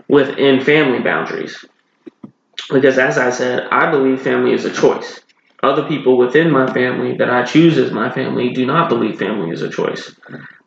within 0.07 0.63
family 0.63 0.99
boundaries. 0.99 1.65
Because 2.69 2.97
as 2.97 3.17
I 3.17 3.29
said, 3.29 3.67
I 3.71 3.89
believe 3.91 4.21
family 4.21 4.53
is 4.53 4.65
a 4.65 4.71
choice. 4.73 5.21
Other 5.63 5.87
people 5.87 6.17
within 6.17 6.49
my 6.49 6.71
family 6.73 7.15
that 7.17 7.29
I 7.29 7.43
choose 7.43 7.77
as 7.77 7.91
my 7.91 8.09
family 8.09 8.51
do 8.51 8.65
not 8.65 8.89
believe 8.89 9.19
family 9.19 9.51
is 9.51 9.61
a 9.61 9.69
choice. 9.69 10.15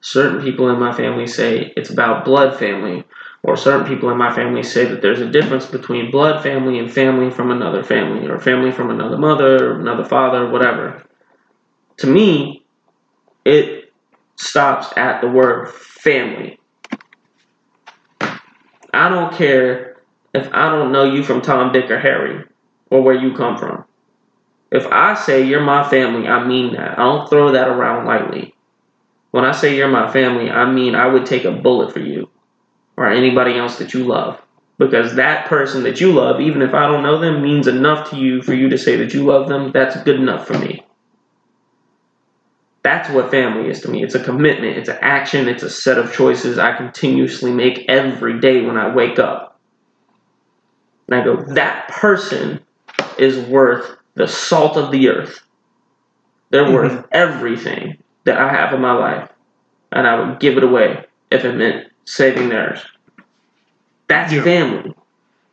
Certain 0.00 0.40
people 0.40 0.70
in 0.70 0.78
my 0.78 0.92
family 0.92 1.26
say 1.26 1.72
it's 1.76 1.90
about 1.90 2.24
blood 2.24 2.58
family, 2.58 3.04
or 3.42 3.56
certain 3.56 3.86
people 3.86 4.10
in 4.10 4.16
my 4.16 4.32
family 4.32 4.62
say 4.62 4.84
that 4.84 5.02
there's 5.02 5.20
a 5.20 5.30
difference 5.30 5.66
between 5.66 6.10
blood 6.10 6.42
family 6.42 6.78
and 6.78 6.92
family 6.92 7.30
from 7.30 7.50
another 7.50 7.82
family, 7.82 8.28
or 8.28 8.38
family 8.38 8.70
from 8.70 8.90
another 8.90 9.18
mother, 9.18 9.72
or 9.72 9.80
another 9.80 10.04
father, 10.04 10.48
whatever. 10.50 11.02
To 11.98 12.06
me, 12.06 12.64
it 13.44 13.92
stops 14.36 14.96
at 14.96 15.20
the 15.20 15.28
word 15.28 15.70
family. 15.70 16.60
I 18.92 19.08
don't 19.08 19.34
care 19.34 19.93
if 20.34 20.52
I 20.52 20.68
don't 20.68 20.92
know 20.92 21.04
you 21.04 21.22
from 21.22 21.40
Tom, 21.40 21.72
Dick, 21.72 21.90
or 21.90 21.98
Harry, 21.98 22.44
or 22.90 23.02
where 23.02 23.14
you 23.14 23.34
come 23.34 23.56
from. 23.56 23.84
If 24.70 24.86
I 24.86 25.14
say 25.14 25.46
you're 25.46 25.62
my 25.62 25.88
family, 25.88 26.26
I 26.26 26.44
mean 26.44 26.74
that. 26.74 26.98
I 26.98 27.02
don't 27.02 27.28
throw 27.28 27.52
that 27.52 27.68
around 27.68 28.06
lightly. 28.06 28.54
When 29.30 29.44
I 29.44 29.52
say 29.52 29.76
you're 29.76 29.88
my 29.88 30.12
family, 30.12 30.50
I 30.50 30.70
mean 30.70 30.94
I 30.94 31.06
would 31.06 31.26
take 31.26 31.44
a 31.44 31.52
bullet 31.52 31.92
for 31.92 32.00
you 32.00 32.28
or 32.96 33.08
anybody 33.08 33.56
else 33.56 33.78
that 33.78 33.94
you 33.94 34.04
love. 34.04 34.40
Because 34.76 35.14
that 35.14 35.46
person 35.46 35.84
that 35.84 36.00
you 36.00 36.12
love, 36.12 36.40
even 36.40 36.60
if 36.60 36.74
I 36.74 36.88
don't 36.88 37.04
know 37.04 37.18
them, 37.18 37.42
means 37.42 37.68
enough 37.68 38.10
to 38.10 38.16
you 38.16 38.42
for 38.42 38.54
you 38.54 38.68
to 38.68 38.78
say 38.78 38.96
that 38.96 39.14
you 39.14 39.24
love 39.24 39.48
them. 39.48 39.70
That's 39.70 40.02
good 40.02 40.16
enough 40.16 40.46
for 40.46 40.58
me. 40.58 40.84
That's 42.82 43.08
what 43.10 43.30
family 43.30 43.70
is 43.70 43.80
to 43.82 43.88
me. 43.88 44.02
It's 44.02 44.14
a 44.14 44.22
commitment, 44.22 44.76
it's 44.76 44.88
an 44.88 44.98
action, 45.00 45.48
it's 45.48 45.62
a 45.62 45.70
set 45.70 45.96
of 45.96 46.12
choices 46.12 46.58
I 46.58 46.76
continuously 46.76 47.50
make 47.52 47.88
every 47.88 48.40
day 48.40 48.62
when 48.62 48.76
I 48.76 48.94
wake 48.94 49.18
up. 49.18 49.53
And 51.08 51.20
I 51.20 51.24
go, 51.24 51.36
that 51.54 51.88
person 51.88 52.60
is 53.18 53.38
worth 53.48 53.96
the 54.14 54.26
salt 54.26 54.76
of 54.76 54.90
the 54.90 55.08
earth. 55.08 55.40
They're 56.50 56.66
Mhm. 56.66 56.74
worth 56.74 57.06
everything 57.12 57.98
that 58.24 58.38
I 58.38 58.48
have 58.48 58.72
in 58.72 58.80
my 58.80 58.92
life. 58.92 59.28
And 59.92 60.06
I 60.06 60.18
would 60.18 60.40
give 60.40 60.56
it 60.56 60.64
away 60.64 61.04
if 61.30 61.44
it 61.44 61.54
meant 61.54 61.88
saving 62.04 62.48
theirs. 62.48 62.84
That's 64.08 64.32
Yeah. 64.32 64.42
family. 64.42 64.94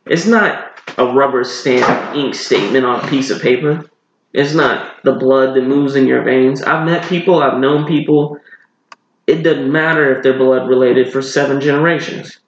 It's 0.06 0.26
not 0.26 0.80
a 0.98 1.06
rubber 1.06 1.44
stamp 1.44 2.16
ink 2.16 2.34
statement 2.34 2.84
on 2.84 3.04
a 3.04 3.08
piece 3.08 3.30
of 3.30 3.40
paper. 3.42 3.84
It's 4.32 4.54
not 4.54 5.02
the 5.04 5.12
blood 5.12 5.54
that 5.54 5.62
moves 5.62 5.94
in 5.96 6.06
your 6.06 6.22
veins. 6.22 6.62
I've 6.62 6.86
met 6.86 7.06
people, 7.08 7.42
I've 7.42 7.58
known 7.58 7.84
people. 7.86 8.38
It 9.26 9.42
doesn't 9.42 9.70
matter 9.70 10.14
if 10.16 10.22
they're 10.22 10.38
blood 10.38 10.68
related 10.68 11.12
for 11.12 11.22
seven 11.22 11.60
generations. 11.60 12.40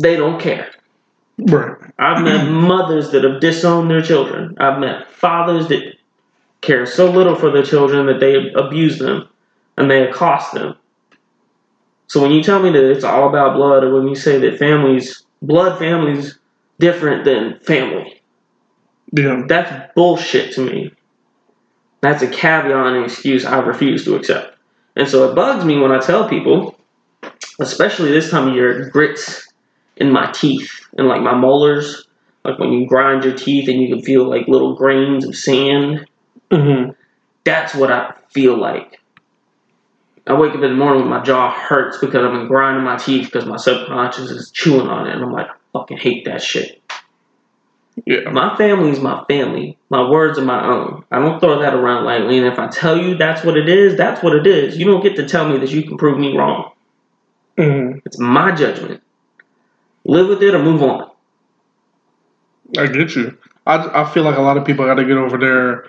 They 0.00 0.16
don't 0.16 0.40
care. 0.40 0.70
Right. 1.38 1.76
I've 1.98 2.22
met 2.22 2.46
mm-hmm. 2.46 2.66
mothers 2.66 3.10
that 3.10 3.24
have 3.24 3.40
disowned 3.40 3.90
their 3.90 4.02
children. 4.02 4.56
I've 4.58 4.78
met 4.78 5.10
fathers 5.10 5.68
that 5.68 5.94
care 6.62 6.86
so 6.86 7.10
little 7.10 7.34
for 7.36 7.50
their 7.50 7.62
children 7.62 8.06
that 8.06 8.20
they 8.20 8.50
abuse 8.52 8.98
them 8.98 9.28
and 9.76 9.90
they 9.90 10.08
accost 10.08 10.54
them. 10.54 10.76
So 12.08 12.22
when 12.22 12.30
you 12.30 12.42
tell 12.42 12.60
me 12.60 12.70
that 12.70 12.90
it's 12.90 13.04
all 13.04 13.28
about 13.28 13.56
blood, 13.56 13.84
or 13.84 13.94
when 13.94 14.08
you 14.08 14.14
say 14.14 14.38
that 14.38 14.58
families, 14.58 15.24
blood 15.42 15.78
families, 15.78 16.38
different 16.78 17.24
than 17.24 17.58
family, 17.60 18.22
Yeah. 19.12 19.42
that's 19.46 19.92
bullshit 19.94 20.52
to 20.54 20.60
me. 20.60 20.92
That's 22.00 22.22
a 22.22 22.28
caveat 22.28 22.94
and 22.94 23.04
excuse 23.04 23.44
I 23.44 23.58
refuse 23.58 24.04
to 24.04 24.14
accept. 24.14 24.56
And 24.94 25.08
so 25.08 25.30
it 25.30 25.34
bugs 25.34 25.64
me 25.64 25.78
when 25.78 25.92
I 25.92 25.98
tell 25.98 26.28
people, 26.28 26.78
especially 27.58 28.10
this 28.10 28.30
time 28.30 28.48
of 28.48 28.54
year, 28.54 28.82
it 28.82 28.92
grits 28.92 29.45
in 29.96 30.12
my 30.12 30.30
teeth 30.32 30.70
and 30.96 31.08
like 31.08 31.22
my 31.22 31.34
molars, 31.34 32.06
like 32.44 32.58
when 32.58 32.72
you 32.72 32.86
grind 32.86 33.24
your 33.24 33.34
teeth 33.34 33.68
and 33.68 33.80
you 33.80 33.88
can 33.88 34.02
feel 34.02 34.28
like 34.28 34.48
little 34.48 34.74
grains 34.74 35.26
of 35.26 35.34
sand. 35.36 36.06
Mm-hmm. 36.50 36.92
That's 37.44 37.74
what 37.74 37.90
I 37.90 38.14
feel 38.30 38.56
like. 38.56 39.00
I 40.26 40.34
wake 40.34 40.50
up 40.50 40.56
in 40.56 40.62
the 40.62 40.74
morning 40.76 41.02
with 41.02 41.10
my 41.10 41.22
jaw 41.22 41.52
hurts 41.52 41.98
because 41.98 42.24
I've 42.24 42.32
been 42.32 42.48
grinding 42.48 42.82
my 42.82 42.96
teeth 42.96 43.26
because 43.26 43.46
my 43.46 43.56
subconscious 43.56 44.30
is 44.30 44.50
chewing 44.50 44.88
on 44.88 45.06
it, 45.06 45.14
and 45.14 45.22
I'm 45.22 45.32
like, 45.32 45.46
I 45.46 45.54
fucking 45.72 45.98
hate 45.98 46.24
that 46.24 46.42
shit. 46.42 46.82
Yeah. 48.04 48.28
My 48.30 48.56
family 48.56 48.90
is 48.90 49.00
my 49.00 49.24
family. 49.26 49.78
My 49.88 50.08
words 50.08 50.38
are 50.38 50.44
my 50.44 50.66
own. 50.66 51.04
I 51.10 51.20
don't 51.20 51.40
throw 51.40 51.60
that 51.60 51.74
around 51.74 52.04
lightly. 52.04 52.38
And 52.38 52.46
if 52.46 52.58
I 52.58 52.66
tell 52.66 52.98
you 53.00 53.16
that's 53.16 53.44
what 53.44 53.56
it 53.56 53.68
is, 53.68 53.96
that's 53.96 54.22
what 54.22 54.34
it 54.34 54.46
is. 54.46 54.76
You 54.76 54.84
don't 54.84 55.02
get 55.02 55.16
to 55.16 55.26
tell 55.26 55.48
me 55.48 55.58
that 55.58 55.70
you 55.70 55.82
can 55.82 55.96
prove 55.96 56.18
me 56.18 56.36
wrong. 56.36 56.72
Mm-hmm. 57.56 58.00
It's 58.04 58.18
my 58.18 58.52
judgment. 58.52 59.02
Live 60.08 60.28
with 60.28 60.42
it 60.42 60.54
or 60.54 60.62
move 60.62 60.82
on. 60.84 61.10
I 62.78 62.86
get 62.86 63.16
you. 63.16 63.36
I, 63.66 64.02
I 64.02 64.12
feel 64.12 64.22
like 64.22 64.38
a 64.38 64.42
lot 64.42 64.56
of 64.56 64.64
people 64.64 64.84
got 64.86 64.94
to 64.94 65.04
get 65.04 65.16
over 65.16 65.36
their 65.36 65.86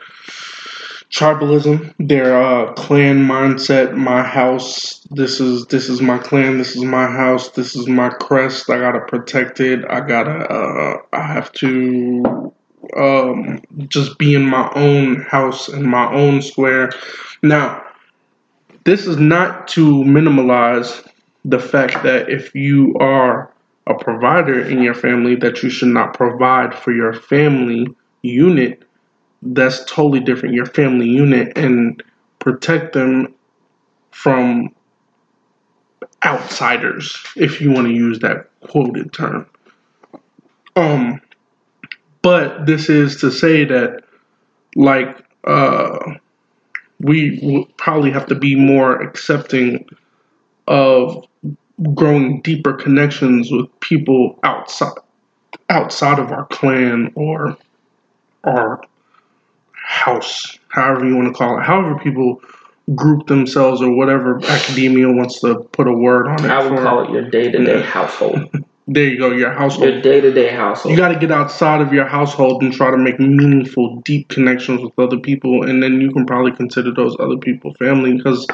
tribalism, 1.12 1.94
their 2.00 2.42
uh, 2.42 2.74
clan 2.74 3.20
mindset. 3.20 3.96
My 3.96 4.24
house. 4.24 5.06
This 5.12 5.40
is 5.40 5.68
this 5.68 5.88
is 5.88 6.02
my 6.02 6.18
clan. 6.18 6.58
This 6.58 6.76
is 6.76 6.84
my 6.84 7.06
house. 7.06 7.50
This 7.50 7.76
is 7.76 7.88
my 7.88 8.10
crest. 8.10 8.72
I 8.72 8.80
gotta 8.80 9.02
protect 9.02 9.60
it. 9.60 9.86
I 9.88 10.02
gotta. 10.02 10.52
Uh, 10.52 10.98
I 11.14 11.22
have 11.22 11.52
to 11.54 12.52
um, 12.98 13.62
just 13.88 14.18
be 14.18 14.34
in 14.34 14.46
my 14.46 14.72
own 14.74 15.22
house 15.22 15.70
in 15.70 15.88
my 15.88 16.12
own 16.12 16.42
square. 16.42 16.90
Now, 17.44 17.86
this 18.86 19.06
is 19.06 19.18
not 19.18 19.68
to 19.70 20.04
minimize 20.04 21.04
the 21.46 21.60
fact 21.60 22.02
that 22.04 22.30
if 22.30 22.56
you 22.56 22.96
are 23.00 23.54
a 23.88 23.96
provider 23.96 24.60
in 24.60 24.82
your 24.82 24.94
family 24.94 25.36
that 25.36 25.63
you 25.63 25.70
should 25.70 25.89
not 25.89 26.13
provide 26.13 26.74
for 26.75 26.91
your 26.91 27.13
family 27.13 27.88
unit 28.22 28.84
that's 29.41 29.86
totally 29.86 30.20
different. 30.20 30.56
Your 30.56 30.65
family 30.65 31.08
unit 31.08 31.58
and 31.58 32.01
protect 32.39 32.94
them 32.94 33.34
from 34.12 34.74
outsiders 36.25 37.15
if 37.36 37.62
you 37.62 37.72
want 37.72 37.88
to 37.88 37.94
use 37.94 38.20
that 38.20 38.50
quoted 38.62 39.13
term. 39.13 39.48
Um 40.75 41.22
but 42.22 42.65
this 42.65 42.89
is 42.89 43.22
to 43.22 43.32
say 43.32 43.63
that 43.65 44.03
like 44.75 45.24
uh 45.44 46.15
we 47.00 47.39
will 47.41 47.65
probably 47.77 48.12
have 48.12 48.25
to 48.27 48.36
be 48.36 48.56
more 48.56 49.00
accepting 49.00 49.88
of 50.67 51.25
growing 51.93 52.41
deeper 52.41 52.74
connections 52.74 53.51
with 53.51 53.67
people 53.79 54.39
outside 54.43 54.93
outside 55.69 56.19
of 56.19 56.31
our 56.31 56.46
clan 56.46 57.12
or 57.15 57.57
our 58.43 58.81
house, 59.74 60.57
however 60.69 61.05
you 61.05 61.15
want 61.15 61.27
to 61.27 61.34
call 61.34 61.60
it, 61.60 61.63
however 61.63 61.98
people 62.00 62.41
group 62.96 63.27
themselves 63.27 63.81
or 63.81 63.93
whatever 63.93 64.39
academia 64.46 65.12
wants 65.12 65.41
to 65.41 65.55
put 65.74 65.88
a 65.88 65.91
word 65.91 66.27
on 66.27 66.46
it. 66.46 66.50
I 66.50 66.63
would 66.67 66.77
for. 66.77 66.84
call 66.84 67.03
it 67.03 67.12
your 67.12 67.29
day 67.29 67.51
to 67.51 67.63
day 67.63 67.81
household. 67.81 68.50
There 68.89 69.03
you 69.03 69.19
go, 69.19 69.31
your 69.31 69.51
household. 69.51 69.89
Your 69.89 70.01
day 70.01 70.22
to 70.22 70.31
day 70.31 70.48
household. 70.48 70.93
You 70.93 70.98
got 70.98 71.10
to 71.10 71.19
get 71.19 71.29
outside 71.29 71.81
of 71.81 71.91
your 71.91 72.05
household 72.05 72.63
and 72.63 72.72
try 72.72 72.89
to 72.89 72.98
make 72.98 73.19
meaningful, 73.19 73.98
deep 74.05 74.29
connections 74.29 74.79
with 74.79 74.98
other 74.98 75.17
people, 75.17 75.63
and 75.63 75.84
then 75.84 76.00
you 76.00 76.10
can 76.13 76.25
probably 76.25 76.53
consider 76.53 76.93
those 76.93 77.13
other 77.19 77.36
people 77.36 77.74
family 77.74 78.15
because 78.15 78.48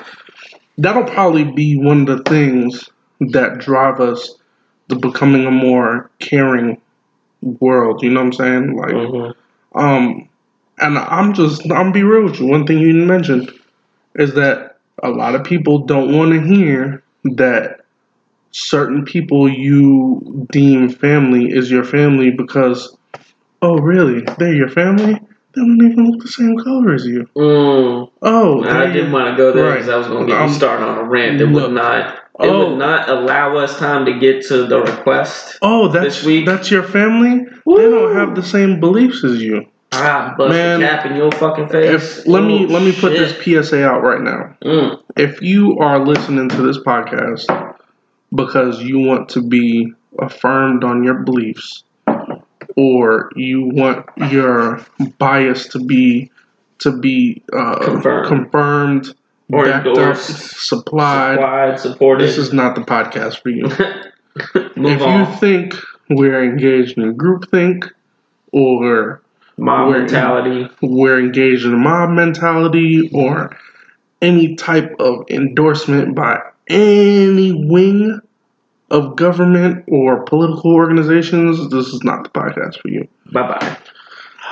that'll 0.80 1.04
probably 1.04 1.44
be 1.44 1.78
one 1.78 2.10
of 2.10 2.18
the 2.18 2.24
things 2.24 2.90
that 3.32 3.58
drive 3.60 4.00
us 4.00 4.36
to 4.90 4.96
becoming 4.96 5.46
a 5.46 5.52
more 5.52 6.10
caring 6.20 6.80
world. 7.42 8.04
You 8.04 8.10
know 8.12 8.22
what 8.22 8.28
I'm 8.28 8.34
saying? 8.34 8.76
Like, 8.78 8.94
Mhm. 8.94 9.34
um, 9.76 10.30
and 10.80 10.98
I'm 10.98 11.34
just, 11.34 11.70
I'm 11.72 11.92
be 11.92 12.04
real 12.04 12.24
with 12.26 12.40
you. 12.40 12.48
One 12.48 12.66
thing 12.66 12.80
you 12.80 12.88
didn't 12.92 13.08
mention 13.08 13.48
is 14.16 14.34
that 14.34 14.78
a 15.02 15.10
lot 15.10 15.36
of 15.36 15.44
people 15.44 15.80
don't 15.80 16.16
want 16.16 16.32
to 16.34 16.42
hear 16.42 17.04
that 17.36 17.82
certain 18.52 19.04
people 19.04 19.50
you 19.50 20.48
deem 20.52 20.90
family 20.90 21.52
is 21.52 21.72
your 21.72 21.84
family 21.84 22.30
because, 22.32 22.96
oh, 23.62 23.78
really? 23.80 24.22
They're 24.38 24.54
your 24.54 24.70
family? 24.70 25.14
They 25.14 25.62
don't 25.62 25.82
even 25.92 26.06
look 26.12 26.22
the 26.22 26.28
same 26.28 26.58
color 26.58 26.94
as 26.94 27.06
you. 27.06 27.28
Mm. 27.36 28.10
Oh, 28.22 28.64
I 28.64 28.88
didn't 28.92 29.12
want 29.12 29.30
to 29.30 29.38
go 29.38 29.52
there 29.52 29.66
Right. 29.66 29.74
because 29.76 29.90
I 29.90 29.98
was 29.98 30.08
going 30.08 30.28
to 30.28 30.32
get 30.34 30.42
Um, 30.42 30.48
you 30.50 30.54
started 30.54 30.86
on 30.86 30.98
a 30.98 31.04
rant 31.04 31.40
that 31.40 31.48
look. 31.48 31.72
not. 31.72 32.23
It 32.40 32.50
Oh. 32.50 32.70
would 32.72 32.80
not 32.80 33.10
allow 33.10 33.58
us 33.58 33.78
time 33.78 34.06
to 34.06 34.14
get 34.20 34.44
to 34.48 34.66
the 34.66 34.82
request. 34.82 35.58
oh, 35.62 35.88
that's 35.88 36.16
this 36.18 36.26
week. 36.26 36.46
that's 36.46 36.72
your 36.72 36.84
family. 36.84 37.46
They 37.66 37.90
don't 37.90 38.16
have 38.16 38.36
the 38.36 38.42
same 38.44 38.80
beliefs 38.80 39.24
as 39.24 39.42
you. 39.42 39.66
Ah, 39.96 40.34
bust 40.36 40.50
Man, 40.50 40.82
a 40.82 40.88
cap 40.88 41.06
in 41.06 41.16
your 41.16 41.32
fucking 41.34 41.70
face. 41.70 41.94
If 42.20 42.28
let 42.28 42.44
me 42.44 42.66
Oh, 42.66 42.74
let 42.74 42.82
me 42.82 42.92
put 42.92 43.12
shit. 43.16 43.20
this 43.46 43.68
PSA 43.70 43.86
out 43.88 44.02
right 44.02 44.22
now. 44.22 44.56
Mm. 44.66 45.00
if 45.16 45.42
you 45.44 45.78
are 45.78 46.00
listening 46.04 46.50
to 46.50 46.62
this 46.64 46.80
podcast 46.80 47.46
because 48.34 48.82
you 48.82 48.98
want 49.00 49.30
to 49.30 49.42
be 49.44 49.94
affirmed 50.18 50.84
on 50.84 51.04
your 51.04 51.20
beliefs 51.20 51.84
or 52.76 53.30
you 53.36 53.70
want 53.74 54.06
your 54.32 54.80
bias 55.20 55.68
to 55.68 55.80
be 55.80 56.32
to 56.80 56.92
be 57.00 57.44
uh, 57.54 57.76
Confirmed. 57.86 58.28
confirmed, 58.28 59.16
Or 59.52 59.66
backed 59.66 59.88
endorsed. 59.88 60.30
up, 60.30 60.38
supplied, 60.38 61.36
Supplied, 61.36 61.80
supported. 61.80 62.28
this 62.28 62.38
is 62.38 62.54
not 62.54 62.76
the 62.76 62.82
podcast 62.82 63.42
for 63.42 63.50
you. 63.50 63.68
If 64.76 65.02
on. 65.02 65.20
you 65.20 65.36
think 65.38 65.76
we're 66.10 66.44
engaged 66.44 66.98
in 66.98 67.16
groupthink 67.16 67.90
or 68.52 69.22
Mob 69.58 69.90
we're- 69.90 70.00
mentality. 70.00 70.68
we're 70.82 71.20
engaged 71.20 71.66
in 71.66 71.80
mob 71.80 72.10
mentality 72.10 73.12
or 73.14 73.56
any 74.24 74.56
type 74.56 74.96
of 75.00 75.26
endorsement 75.30 76.16
by 76.16 76.40
any 76.68 77.52
wing 77.68 78.20
of 78.90 79.16
government 79.16 79.84
or 79.88 80.24
political 80.24 80.74
organizations, 80.74 81.70
this 81.70 81.88
is 81.88 82.04
not 82.04 82.24
the 82.24 82.30
podcast 82.32 82.80
for 82.82 82.88
you. 82.88 83.08
Bye 83.32 83.48
bye. 83.60 83.78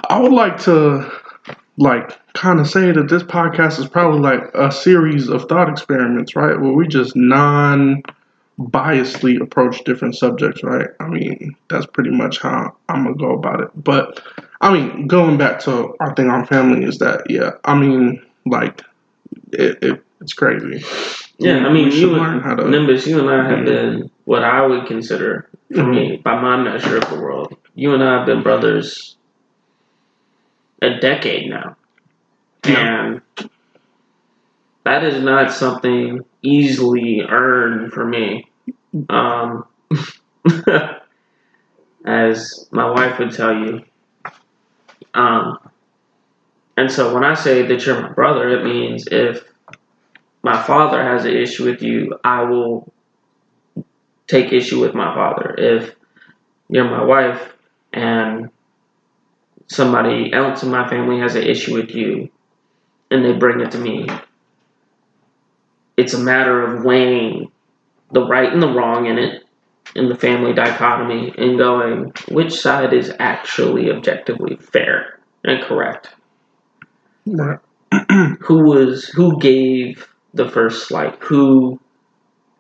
I 0.10 0.19
would 0.19 0.31
like 0.33 0.60
to 0.63 1.10
like 1.81 2.17
kind 2.33 2.59
of 2.59 2.69
say 2.69 2.91
that 2.91 3.09
this 3.09 3.23
podcast 3.23 3.79
is 3.79 3.88
probably 3.88 4.19
like 4.19 4.43
a 4.53 4.71
series 4.71 5.27
of 5.27 5.45
thought 5.50 5.67
experiments, 5.67 6.35
right? 6.35 6.59
Where 6.59 6.71
we 6.71 6.88
just 6.88 7.15
non 7.15 8.03
biasly 8.59 9.41
approach 9.41 9.83
different 9.83 10.15
subjects, 10.15 10.63
right? 10.63 10.89
I 11.00 11.07
mean, 11.07 11.55
that's 11.69 11.88
pretty 11.88 12.11
much 12.11 12.39
how 12.39 12.75
I'm 12.88 13.03
gonna 13.05 13.15
go 13.15 13.33
about 13.33 13.61
it. 13.61 13.69
But 13.75 14.21
I 14.61 14.71
mean, 14.71 15.07
going 15.07 15.38
back 15.38 15.59
to 15.61 15.95
our 16.00 16.15
thing 16.15 16.29
on 16.29 16.45
family 16.45 16.85
is 16.85 17.00
that, 17.00 17.27
yeah, 17.29 17.51
I 17.65 17.73
mean, 17.77 18.23
like, 18.45 18.83
it, 19.51 19.83
it 19.83 20.03
it's 20.21 20.33
crazy. 20.33 20.85
Yeah, 21.39 21.65
I 21.65 21.73
mean, 21.73 21.91
you 21.91 22.11
learn 22.11 22.35
and, 22.35 22.41
how 22.43 22.53
to- 22.53 22.69
Nimbus, 22.69 23.07
you 23.07 23.19
and 23.19 23.29
I 23.29 23.50
have 23.50 23.65
been 23.65 24.11
what 24.25 24.43
I 24.43 24.63
would 24.63 24.85
consider, 24.85 25.50
for 25.73 25.83
me, 25.83 26.11
mm-hmm. 26.11 26.21
by 26.21 26.39
my 26.39 26.57
measure 26.57 26.97
of 26.97 27.09
the 27.09 27.19
world, 27.19 27.57
you 27.73 27.95
and 27.95 28.03
I 28.03 28.19
have 28.19 28.27
been 28.27 28.43
brothers 28.43 29.17
a 30.81 31.00
decade 31.00 31.50
now. 31.50 31.75
Yeah. 32.65 33.05
And 33.05 33.50
that 34.83 35.03
is 35.03 35.23
not 35.23 35.51
something 35.51 36.21
easily 36.41 37.21
earned 37.21 37.93
for 37.93 38.05
me. 38.05 38.50
Um, 39.09 39.65
as 42.05 42.67
my 42.71 42.89
wife 42.89 43.19
would 43.19 43.33
tell 43.33 43.55
you. 43.55 43.83
Um, 45.13 45.57
and 46.77 46.91
so 46.91 47.13
when 47.13 47.23
I 47.23 47.35
say 47.35 47.65
that 47.67 47.85
you're 47.85 48.01
my 48.01 48.11
brother, 48.11 48.50
it 48.50 48.63
means 48.63 49.07
if 49.07 49.43
my 50.43 50.61
father 50.63 51.03
has 51.03 51.25
an 51.25 51.35
issue 51.35 51.65
with 51.65 51.81
you, 51.81 52.17
I 52.23 52.43
will 52.43 52.91
take 54.27 54.51
issue 54.51 54.79
with 54.79 54.95
my 54.95 55.13
father. 55.13 55.53
If 55.57 55.95
you're 56.69 56.89
my 56.89 57.03
wife 57.03 57.53
and 57.93 58.50
somebody 59.71 60.33
else 60.33 60.63
in 60.63 60.69
my 60.69 60.87
family 60.89 61.17
has 61.19 61.35
an 61.35 61.43
issue 61.43 61.73
with 61.73 61.91
you 61.91 62.29
and 63.09 63.23
they 63.23 63.31
bring 63.31 63.61
it 63.61 63.71
to 63.71 63.77
me, 63.77 64.07
it's 65.95 66.13
a 66.13 66.19
matter 66.19 66.61
of 66.61 66.83
weighing 66.83 67.49
the 68.11 68.27
right 68.27 68.51
and 68.51 68.61
the 68.61 68.73
wrong 68.73 69.05
in 69.05 69.17
it, 69.17 69.43
in 69.95 70.09
the 70.09 70.15
family 70.15 70.53
dichotomy, 70.53 71.33
and 71.37 71.57
going, 71.57 72.11
which 72.29 72.53
side 72.53 72.93
is 72.93 73.13
actually 73.19 73.89
objectively 73.89 74.57
fair 74.57 75.19
and 75.45 75.63
correct? 75.63 76.09
Right. 77.25 77.59
who 78.41 78.63
was 78.65 79.05
who 79.05 79.39
gave 79.39 80.07
the 80.33 80.49
first 80.49 80.87
slight 80.87 81.17
who 81.21 81.79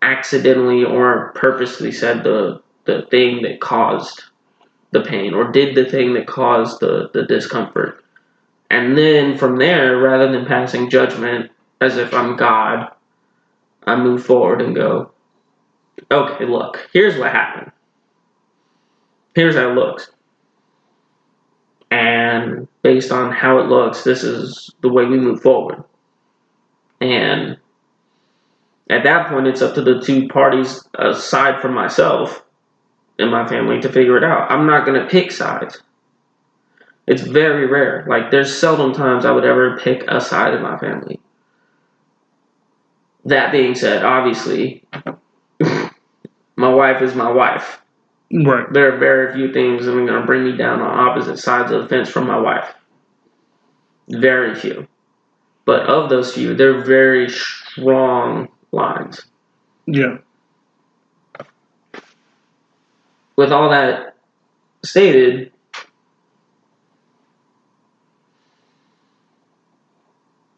accidentally 0.01 0.83
or 0.83 1.31
purposely 1.35 1.91
said 1.91 2.23
the 2.23 2.61
the 2.85 3.05
thing 3.11 3.41
that 3.43 3.61
caused 3.61 4.23
the 4.91 5.01
pain 5.01 5.33
or 5.33 5.51
did 5.51 5.75
the 5.75 5.85
thing 5.85 6.13
that 6.13 6.27
caused 6.27 6.79
the 6.79 7.09
the 7.13 7.23
discomfort. 7.23 8.03
And 8.69 8.97
then 8.97 9.37
from 9.37 9.57
there 9.57 9.97
rather 9.97 10.31
than 10.31 10.45
passing 10.45 10.89
judgment 10.89 11.51
as 11.81 11.97
if 11.97 12.13
i'm 12.13 12.37
god 12.37 12.91
i 13.87 13.95
move 13.95 14.23
forward 14.23 14.61
and 14.61 14.75
go 14.75 15.11
okay 16.11 16.45
look 16.45 16.89
here's 16.93 17.17
what 17.17 17.31
happened. 17.31 17.71
Here's 19.33 19.55
how 19.55 19.71
it 19.71 19.75
looks. 19.75 20.11
And 21.89 22.67
based 22.81 23.11
on 23.11 23.31
how 23.31 23.59
it 23.59 23.67
looks, 23.67 24.03
this 24.03 24.23
is 24.23 24.73
the 24.81 24.89
way 24.89 25.05
we 25.05 25.17
move 25.17 25.41
forward. 25.41 25.83
And 26.99 27.57
at 28.89 29.03
that 29.03 29.29
point, 29.29 29.47
it's 29.47 29.61
up 29.61 29.75
to 29.75 29.81
the 29.81 30.01
two 30.01 30.27
parties, 30.27 30.87
aside 30.95 31.61
from 31.61 31.73
myself 31.73 32.43
and 33.21 33.31
my 33.31 33.47
family, 33.47 33.79
to 33.81 33.91
figure 33.91 34.17
it 34.17 34.23
out. 34.23 34.51
I'm 34.51 34.65
not 34.67 34.85
going 34.85 35.01
to 35.01 35.07
pick 35.07 35.31
sides. 35.31 35.81
It's 37.07 37.21
very 37.21 37.67
rare. 37.67 38.05
Like, 38.07 38.31
there's 38.31 38.55
seldom 38.55 38.93
times 38.93 39.25
I 39.25 39.31
would 39.31 39.45
ever 39.45 39.77
pick 39.79 40.03
a 40.07 40.21
side 40.21 40.53
in 40.53 40.61
my 40.61 40.77
family. 40.77 41.19
That 43.25 43.51
being 43.51 43.75
said, 43.75 44.03
obviously, 44.03 44.87
my 46.55 46.73
wife 46.73 47.01
is 47.01 47.15
my 47.15 47.31
wife 47.31 47.81
Right. 48.33 48.71
there 48.71 48.93
are 48.93 48.97
very 48.97 49.33
few 49.33 49.51
things 49.51 49.85
that 49.85 49.91
are 49.91 50.05
going 50.05 50.19
to 50.19 50.25
bring 50.25 50.45
me 50.45 50.55
down 50.55 50.79
on 50.79 51.09
opposite 51.09 51.37
sides 51.37 51.71
of 51.71 51.81
the 51.81 51.89
fence 51.89 52.09
from 52.09 52.27
my 52.27 52.39
wife. 52.39 52.73
Very 54.07 54.55
few. 54.55 54.87
But 55.65 55.81
of 55.87 56.09
those 56.09 56.33
few, 56.33 56.55
they're 56.55 56.83
very 56.83 57.29
strong 57.29 58.47
lines. 58.71 59.25
Yeah. 59.85 60.19
With 63.35 63.51
all 63.51 63.69
that 63.69 64.15
stated, 64.83 65.51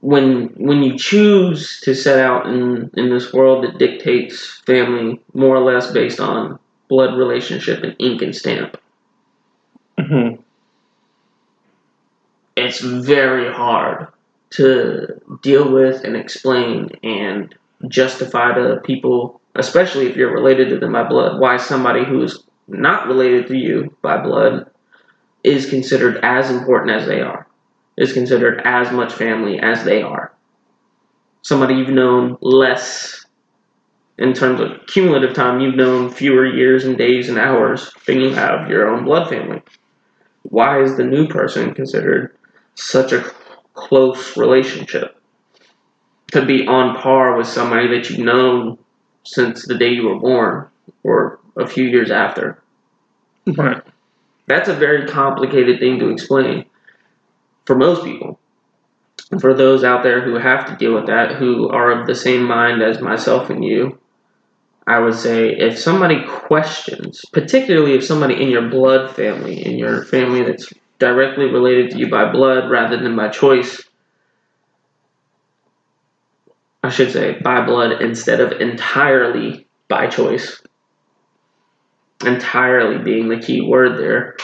when 0.02 0.48
when 0.58 0.84
you 0.84 0.98
choose 0.98 1.80
to 1.82 1.96
set 1.96 2.20
out 2.20 2.48
in, 2.48 2.90
in 2.96 3.10
this 3.10 3.32
world 3.32 3.64
that 3.64 3.78
dictates 3.78 4.60
family 4.66 5.22
more 5.34 5.56
or 5.56 5.64
less 5.64 5.92
based 5.92 6.20
on 6.20 6.60
blood 6.90 7.18
relationship 7.18 7.84
and 7.84 7.96
ink 8.00 8.22
and 8.22 8.36
stamp, 8.36 8.78
hmm 9.98 10.36
it's 12.56 12.80
very 12.80 13.52
hard 13.52 14.08
to 14.52 15.20
deal 15.42 15.72
with 15.72 16.04
and 16.04 16.16
explain 16.16 16.90
and 17.04 17.56
justify 17.88 18.54
to 18.54 18.80
people, 18.84 19.42
especially 19.56 20.08
if 20.08 20.16
you're 20.16 20.34
related 20.34 20.70
to 20.70 20.78
them 20.80 20.94
by 20.94 21.04
blood, 21.04 21.40
why 21.40 21.58
somebody 21.58 22.06
who 22.06 22.22
is 22.24 22.44
not 22.68 23.08
related 23.08 23.48
to 23.48 23.58
you 23.58 23.96
by 24.02 24.22
blood 24.22 24.70
is 25.44 25.70
considered 25.70 26.20
as 26.24 26.50
important 26.50 26.92
as 26.92 27.08
they 27.08 27.22
are, 27.22 27.48
is 27.98 28.14
considered 28.14 28.62
as 28.66 28.92
much 28.92 29.14
family 29.14 29.60
as 29.60 29.84
they 29.84 30.02
are. 30.02 30.34
Somebody 31.42 31.76
you've 31.76 31.90
known 31.90 32.38
less 32.42 33.26
in 34.18 34.34
terms 34.34 34.62
of 34.62 34.86
cumulative 34.88 35.34
time, 35.34 35.60
you've 35.60 35.76
known 35.76 36.10
fewer 36.10 36.46
years 36.46 36.86
and 36.86 36.98
days 36.98 37.30
and 37.30 37.38
hours 37.38 37.92
than 38.06 38.20
you 38.20 38.30
have 38.30 38.70
your 38.70 38.88
own 38.88 39.06
blood 39.06 39.30
family. 39.30 39.62
Why 40.44 40.82
is 40.82 40.96
the 40.96 41.04
new 41.04 41.28
person 41.28 41.74
considered 41.74 42.38
such 42.76 43.12
a 43.12 43.26
close 43.74 44.38
relationship? 44.38 45.20
To 46.32 46.46
be 46.46 46.68
on 46.68 46.96
par 46.96 47.38
with 47.38 47.48
somebody 47.48 47.88
that 47.88 48.10
you've 48.10 48.20
known 48.20 48.78
since 49.24 49.66
the 49.66 49.78
day 49.78 49.90
you 49.90 50.08
were 50.08 50.20
born 50.20 50.68
or 51.04 51.40
a 51.58 51.68
few 51.68 51.86
years 51.86 52.12
after. 52.12 52.62
Mm-hmm. 53.48 53.62
Right. 53.62 53.84
That's 54.48 54.70
a 54.70 54.74
very 54.74 55.08
complicated 55.08 55.80
thing 55.80 56.00
to 56.00 56.10
explain 56.10 56.66
for 57.66 57.76
most 57.76 58.04
people. 58.04 58.40
And 59.32 59.42
for 59.42 59.54
those 59.54 59.84
out 59.84 60.04
there 60.04 60.22
who 60.22 60.38
have 60.38 60.66
to 60.66 60.76
deal 60.76 60.94
with 60.94 61.08
that, 61.08 61.36
who 61.36 61.70
are 61.70 61.92
of 61.92 62.08
the 62.08 62.16
same 62.16 62.44
mind 62.44 62.82
as 62.82 63.02
myself 63.02 63.50
and 63.50 63.64
you, 63.64 64.00
I 64.86 65.00
would 65.00 65.16
say 65.16 65.50
if 65.50 65.80
somebody 65.80 66.24
questions, 66.28 67.22
particularly 67.32 67.94
if 67.94 68.04
somebody 68.04 68.42
in 68.42 68.50
your 68.50 68.70
blood 68.70 69.16
family, 69.16 69.66
in 69.66 69.78
your 69.80 70.04
family 70.06 70.44
that's 70.44 70.72
directly 71.00 71.46
related 71.46 71.92
to 71.92 71.98
you 71.98 72.10
by 72.10 72.32
blood 72.32 72.70
rather 72.70 72.98
than 72.98 73.16
by 73.16 73.30
choice, 73.30 73.82
I 76.84 76.90
should 76.90 77.12
say 77.12 77.40
by 77.40 77.66
blood 77.66 78.02
instead 78.02 78.42
of 78.42 78.52
entirely 78.60 79.66
by 79.88 80.08
choice. 80.08 80.62
Entirely 82.26 83.04
being 83.04 83.30
the 83.30 83.40
key 83.40 83.62
word 83.62 83.98
there. 83.98 84.36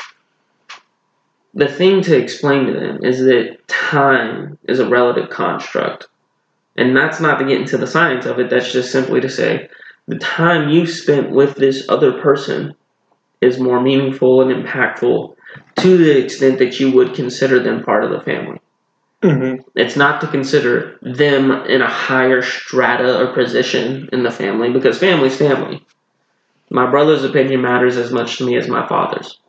The 1.54 1.68
thing 1.68 2.02
to 2.04 2.18
explain 2.18 2.68
to 2.68 2.74
them 2.74 3.04
is 3.04 3.20
that 3.20 3.58
time 3.68 4.58
is 4.68 4.80
a 4.80 4.90
relative 4.90 5.30
construct. 5.30 6.08
And 6.78 6.96
that's 6.96 7.20
not 7.20 7.40
to 7.40 7.46
get 7.46 7.60
into 7.60 7.78
the 7.78 7.88
science 7.88 8.26
of 8.26 8.40
it, 8.40 8.50
that's 8.50 8.72
just 8.72 8.92
simply 8.92 9.20
to 9.22 9.30
say 9.30 9.70
the 10.08 10.18
time 10.18 10.70
you 10.70 10.88
spent 10.88 11.32
with 11.32 11.56
this 11.56 11.86
other 11.90 12.20
person 12.22 12.74
is 13.42 13.60
more 13.60 13.82
meaningful 13.82 14.42
and 14.42 14.66
impactful 14.66 15.36
to 15.78 15.98
the 15.98 16.24
extent 16.24 16.60
that 16.60 16.80
you 16.80 16.92
would 16.92 17.14
consider 17.14 17.60
them 17.60 17.84
part 17.84 18.04
of 18.04 18.12
the 18.12 18.22
family. 18.22 18.60
hmm 19.22 19.56
It's 19.76 19.96
not 19.96 20.22
to 20.22 20.28
consider 20.28 20.98
them 21.02 21.52
in 21.68 21.82
a 21.82 21.90
higher 21.90 22.42
strata 22.42 23.20
or 23.20 23.34
position 23.34 24.10
in 24.12 24.24
the 24.24 24.32
family 24.32 24.72
because 24.72 24.98
family's 24.98 25.38
family. 25.38 25.86
My 26.70 26.90
brother's 26.90 27.24
opinion 27.24 27.62
matters 27.62 27.98
as 27.98 28.12
much 28.12 28.38
to 28.38 28.46
me 28.46 28.58
as 28.58 28.68
my 28.68 28.88
father's. 28.88 29.40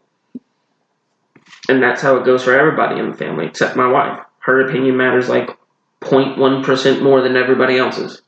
And 1.69 1.83
that's 1.83 2.03
how 2.03 2.17
it 2.17 2.25
goes 2.25 2.43
for 2.43 2.59
everybody 2.59 2.99
in 2.99 3.11
the 3.11 3.17
family 3.17 3.47
except 3.47 3.77
my 3.77 3.87
wife. 3.87 4.21
Her 4.41 4.67
opinion 4.67 4.97
matters 4.97 5.29
like 5.29 5.51
0.1% 6.01 7.03
more 7.03 7.21
than 7.21 7.37
everybody 7.37 7.77
else's 7.79 8.23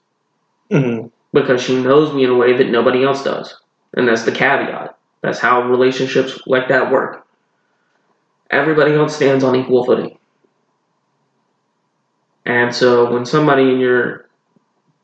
hmm 0.71 1.07
because 1.33 1.63
she 1.63 1.83
knows 1.83 2.13
me 2.13 2.25
in 2.25 2.31
a 2.31 2.37
way 2.37 2.57
that 2.57 2.71
nobody 2.71 3.03
else 3.03 3.25
does. 3.25 3.59
And 3.95 4.07
that's 4.07 4.25
the 4.25 4.33
caveat. 4.33 4.99
That's 5.23 5.39
how 5.39 5.63
relationships 5.63 6.39
like 6.47 6.69
that 6.69 6.93
work. 6.93 7.27
Everybody 8.51 8.93
else 8.93 9.17
stands 9.17 9.43
on 9.43 9.57
equal 9.57 9.85
footing. 9.85 10.19
And 12.45 12.75
so 12.75 13.11
when 13.13 13.25
somebody 13.25 13.63
in 13.63 13.81
your 13.81 14.29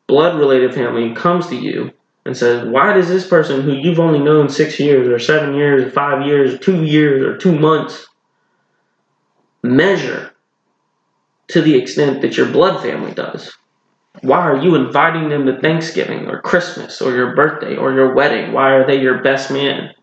blood 0.06 0.38
related 0.38 0.74
family 0.74 1.14
comes 1.14 1.46
to 1.46 1.56
you 1.56 1.92
and 2.28 2.36
says, 2.36 2.68
Why 2.68 2.92
does 2.92 3.08
this 3.08 3.26
person 3.26 3.62
who 3.62 3.72
you've 3.72 3.98
only 3.98 4.18
known 4.18 4.50
six 4.50 4.78
years 4.78 5.08
or 5.08 5.18
seven 5.18 5.54
years 5.54 5.84
or 5.84 5.90
five 5.90 6.26
years 6.26 6.52
or 6.52 6.58
two 6.58 6.84
years 6.84 7.22
or 7.24 7.38
two 7.38 7.58
months 7.58 8.06
measure 9.62 10.34
to 11.48 11.62
the 11.62 11.74
extent 11.74 12.20
that 12.20 12.36
your 12.36 12.52
blood 12.52 12.82
family 12.82 13.14
does? 13.14 13.56
Why 14.20 14.40
are 14.40 14.58
you 14.58 14.74
inviting 14.74 15.30
them 15.30 15.46
to 15.46 15.58
Thanksgiving 15.58 16.26
or 16.26 16.42
Christmas 16.42 17.00
or 17.00 17.14
your 17.14 17.34
birthday 17.34 17.76
or 17.76 17.94
your 17.94 18.14
wedding? 18.14 18.52
Why 18.52 18.72
are 18.72 18.86
they 18.86 19.00
your 19.00 19.22
best 19.22 19.50
man? 19.50 19.94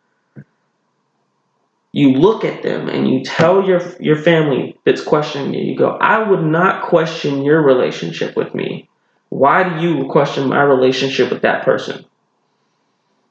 You 1.91 2.13
look 2.13 2.43
at 2.43 2.63
them 2.63 2.89
and 2.89 3.07
you 3.07 3.23
tell 3.23 3.67
your 3.67 3.83
your 3.99 4.15
family 4.15 4.79
that's 4.83 5.03
questioning 5.03 5.53
you, 5.53 5.61
you 5.61 5.77
go, 5.77 5.91
I 5.91 6.27
would 6.27 6.43
not 6.43 6.87
question 6.89 7.43
your 7.43 7.61
relationship 7.61 8.35
with 8.35 8.55
me. 8.55 8.89
Why 9.29 9.77
do 9.77 9.85
you 9.85 10.07
question 10.07 10.49
my 10.49 10.63
relationship 10.63 11.29
with 11.29 11.43
that 11.43 11.63
person? 11.63 12.03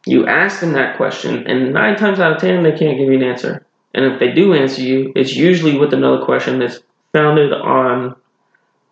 You 0.07 0.27
ask 0.27 0.61
them 0.61 0.73
that 0.73 0.97
question, 0.97 1.47
and 1.47 1.73
nine 1.73 1.97
times 1.97 2.21
out 2.21 2.33
of 2.33 2.38
ten, 2.38 2.62
they 2.62 2.73
can't 2.73 2.99
give 2.99 3.09
you 3.09 3.14
an 3.14 3.23
answer. 3.23 3.67
And 3.95 4.05
if 4.05 4.21
they 4.21 4.33
do 4.33 4.53
answer 4.53 4.83
you, 4.83 5.12
it's 5.17 5.35
usually 5.35 5.79
with 5.79 5.95
another 5.95 6.25
question 6.25 6.59
that's 6.59 6.81
founded 7.12 7.53
on 7.53 8.17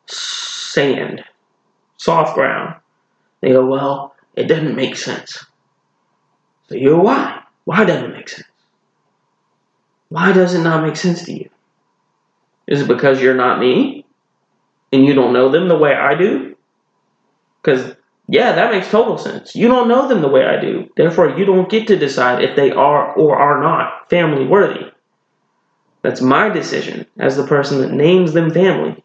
sand, 0.06 1.24
soft 1.96 2.34
ground. 2.34 2.76
They 3.40 3.50
go, 3.50 3.66
Well, 3.66 4.14
it 4.36 4.44
doesn't 4.44 4.76
make 4.76 4.96
sense. 4.96 5.44
So 6.68 6.76
you 6.76 6.90
go, 6.90 7.00
Why? 7.00 7.42
Why 7.64 7.84
doesn't 7.84 8.10
it 8.10 8.14
make 8.14 8.28
sense? 8.28 8.48
Why 10.08 10.32
does 10.32 10.54
it 10.54 10.62
not 10.62 10.84
make 10.84 10.96
sense 10.96 11.24
to 11.24 11.32
you? 11.32 11.48
Is 12.66 12.82
it 12.82 12.88
because 12.88 13.20
you're 13.20 13.34
not 13.34 13.58
me? 13.58 14.06
And 14.92 15.04
you 15.04 15.14
don't 15.14 15.32
know 15.32 15.50
them 15.50 15.68
the 15.68 15.76
way 15.76 15.94
I 15.94 16.14
do? 16.14 16.56
Because, 17.60 17.96
yeah, 18.28 18.52
that 18.52 18.70
makes 18.70 18.90
total 18.90 19.18
sense. 19.18 19.54
You 19.54 19.68
don't 19.68 19.88
know 19.88 20.08
them 20.08 20.22
the 20.22 20.28
way 20.28 20.46
I 20.46 20.60
do. 20.60 20.88
Therefore, 20.96 21.36
you 21.36 21.44
don't 21.44 21.70
get 21.70 21.86
to 21.88 21.96
decide 21.96 22.42
if 22.42 22.56
they 22.56 22.70
are 22.70 23.12
or 23.14 23.36
are 23.36 23.60
not 23.60 24.08
family 24.08 24.46
worthy. 24.46 24.90
That's 26.02 26.20
my 26.20 26.48
decision 26.48 27.06
as 27.18 27.36
the 27.36 27.46
person 27.46 27.80
that 27.80 27.92
names 27.92 28.32
them 28.32 28.52
family. 28.52 29.02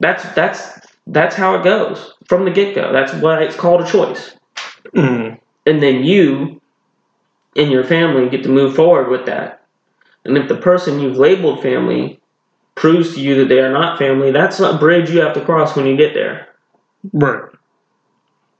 That's 0.00 0.24
that's 0.34 0.80
that's 1.06 1.36
how 1.36 1.54
it 1.54 1.64
goes 1.64 2.14
from 2.28 2.44
the 2.44 2.50
get 2.50 2.74
go. 2.74 2.92
That's 2.92 3.12
why 3.14 3.42
it's 3.42 3.56
called 3.56 3.82
a 3.82 3.90
choice. 3.90 4.36
Mm. 4.94 5.38
And 5.66 5.82
then 5.82 6.02
you 6.02 6.60
and 7.56 7.70
your 7.70 7.84
family 7.84 8.28
get 8.28 8.42
to 8.44 8.48
move 8.48 8.74
forward 8.74 9.10
with 9.10 9.26
that. 9.26 9.64
And 10.24 10.36
if 10.36 10.48
the 10.48 10.56
person 10.56 11.00
you've 11.00 11.18
labeled 11.18 11.62
family 11.62 12.21
proves 12.74 13.14
to 13.14 13.20
you 13.20 13.34
that 13.36 13.48
they 13.48 13.60
are 13.60 13.72
not 13.72 13.98
family, 13.98 14.30
that's 14.30 14.60
a 14.60 14.76
bridge 14.76 15.10
you 15.10 15.20
have 15.20 15.34
to 15.34 15.44
cross 15.44 15.76
when 15.76 15.86
you 15.86 15.96
get 15.96 16.14
there. 16.14 16.48
Right. 17.12 17.50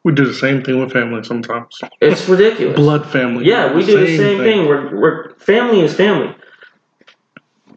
We 0.05 0.13
do 0.13 0.27
the 0.27 0.35
same 0.35 0.63
thing 0.63 0.81
with 0.81 0.93
family 0.93 1.23
sometimes. 1.23 1.81
It's 2.01 2.29
ridiculous. 2.29 2.77
Blood 2.77 3.07
family. 3.11 3.47
Yeah, 3.47 3.73
we 3.73 3.85
do 3.87 4.01
the 4.01 4.17
same 4.17 4.39
thing. 4.39 4.67
We're, 4.67 4.97
we're 4.97 5.35
family 5.37 5.81
is 5.81 5.95
family. 5.95 6.35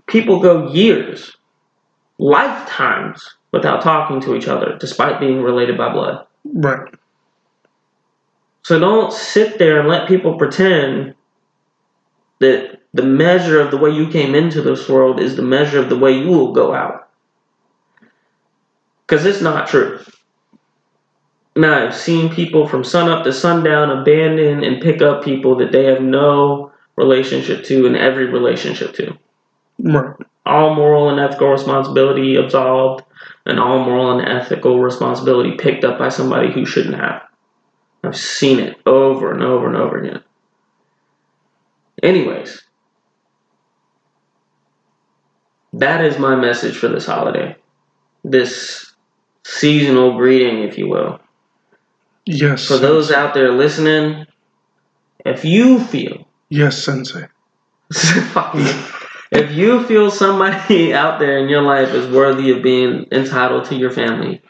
People 0.08 0.40
go 0.40 0.72
years, 0.72 1.36
lifetimes 2.18 3.36
without 3.52 3.82
talking 3.82 4.22
to 4.22 4.36
each 4.36 4.48
other, 4.48 4.78
despite 4.80 5.20
being 5.20 5.42
related 5.42 5.78
by 5.78 5.92
blood. 5.92 6.26
Right. 6.46 6.94
So 8.64 8.80
don't 8.80 9.14
sit 9.14 9.60
there 9.60 9.80
and 9.80 9.88
let 9.88 10.08
people 10.08 10.38
pretend 10.38 11.15
that 12.40 12.82
the 12.94 13.04
measure 13.04 13.60
of 13.60 13.72
the 13.72 13.78
way 13.78 13.90
you 13.90 14.10
came 14.10 14.36
into 14.36 14.62
this 14.62 14.88
world 14.88 15.20
is 15.20 15.36
the 15.36 15.42
measure 15.42 15.80
of 15.80 15.90
the 15.90 15.98
way 15.98 16.12
you 16.12 16.30
will 16.30 16.54
go 16.54 16.74
out. 16.74 17.10
Because 19.06 19.26
it's 19.26 19.42
not 19.42 19.68
true. 19.68 20.00
Now, 21.56 21.86
I've 21.86 21.96
seen 21.96 22.34
people 22.34 22.68
from 22.68 22.84
sunup 22.84 23.24
to 23.24 23.32
sundown 23.32 23.90
abandon 23.90 24.64
and 24.64 24.82
pick 24.82 25.02
up 25.02 25.24
people 25.24 25.56
that 25.58 25.72
they 25.72 25.86
have 25.86 26.02
no 26.02 26.74
relationship 26.98 27.64
to 27.66 27.86
and 27.86 27.96
every 27.96 28.26
relationship 28.26 28.94
to. 28.96 29.18
Right. 29.80 30.16
All 30.46 30.76
moral 30.76 31.10
and 31.10 31.20
ethical 31.20 31.50
responsibility 31.50 32.36
absolved, 32.36 33.06
and 33.46 33.60
all 33.60 33.84
moral 33.84 34.18
and 34.18 34.28
ethical 34.28 34.80
responsibility 34.80 35.52
picked 35.58 35.84
up 35.84 35.98
by 35.98 36.10
somebody 36.10 36.52
who 36.52 36.66
shouldn't 36.66 36.96
have. 36.96 37.24
I've 38.04 38.18
seen 38.18 38.60
it 38.60 38.78
over 38.86 39.32
and 39.32 39.42
over 39.42 39.68
and 39.68 39.76
over 39.76 39.98
again. 39.98 40.24
Anyways, 42.06 42.62
that 45.74 46.06
is 46.06 46.20
my 46.20 46.36
message 46.36 46.78
for 46.78 46.88
this 46.88 47.08
holiday. 47.08 47.56
This 48.24 48.94
seasonal 49.44 50.16
greeting, 50.16 50.64
if 50.64 50.78
you 50.78 50.88
will. 50.88 51.20
Yes. 52.26 52.68
For 52.68 52.78
those 52.78 53.12
out 53.12 53.34
there 53.34 53.52
listening, 53.52 54.28
if 55.26 55.44
you 55.44 55.80
feel, 55.80 56.28
Yes, 56.50 56.84
Sensei. 56.84 57.28
if 57.90 59.52
you 59.52 59.84
feel 59.86 60.12
somebody 60.12 60.94
out 61.02 61.20
there 61.20 61.40
in 61.40 61.50
your 61.50 61.64
life 61.64 61.90
is 61.90 62.08
worthy 62.14 62.52
of 62.52 62.62
being 62.62 63.08
entitled 63.12 63.66
to 63.66 63.76
your 63.76 63.90
family, 63.90 64.44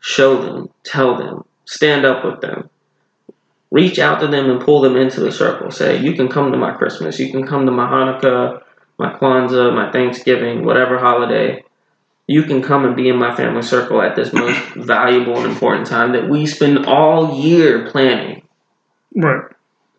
show 0.00 0.42
them, 0.42 0.68
tell 0.84 1.16
them, 1.16 1.44
stand 1.64 2.04
up 2.04 2.24
with 2.26 2.42
them, 2.42 2.68
reach 3.70 3.98
out 3.98 4.20
to 4.20 4.26
them 4.26 4.50
and 4.50 4.60
pull 4.60 4.80
them 4.80 4.96
into 4.96 5.20
the 5.20 5.32
circle. 5.32 5.70
Say, 5.70 6.00
you 6.00 6.14
can 6.14 6.28
come 6.28 6.52
to 6.52 6.58
my 6.58 6.72
Christmas, 6.72 7.18
you 7.18 7.30
can 7.30 7.46
come 7.46 7.66
to 7.66 7.72
my 7.72 7.86
Hanukkah, 7.86 8.62
my 8.98 9.12
Kwanzaa, 9.14 9.74
my 9.74 9.90
Thanksgiving, 9.92 10.64
whatever 10.64 10.98
holiday. 10.98 11.64
You 12.26 12.44
can 12.44 12.62
come 12.62 12.84
and 12.84 12.94
be 12.94 13.08
in 13.08 13.16
my 13.16 13.34
family 13.34 13.62
circle 13.62 14.00
at 14.02 14.14
this 14.14 14.32
most 14.32 14.60
valuable 14.76 15.36
and 15.38 15.50
important 15.50 15.86
time 15.86 16.12
that 16.12 16.28
we 16.28 16.46
spend 16.46 16.86
all 16.86 17.40
year 17.40 17.90
planning. 17.90 18.46
Right. 19.16 19.50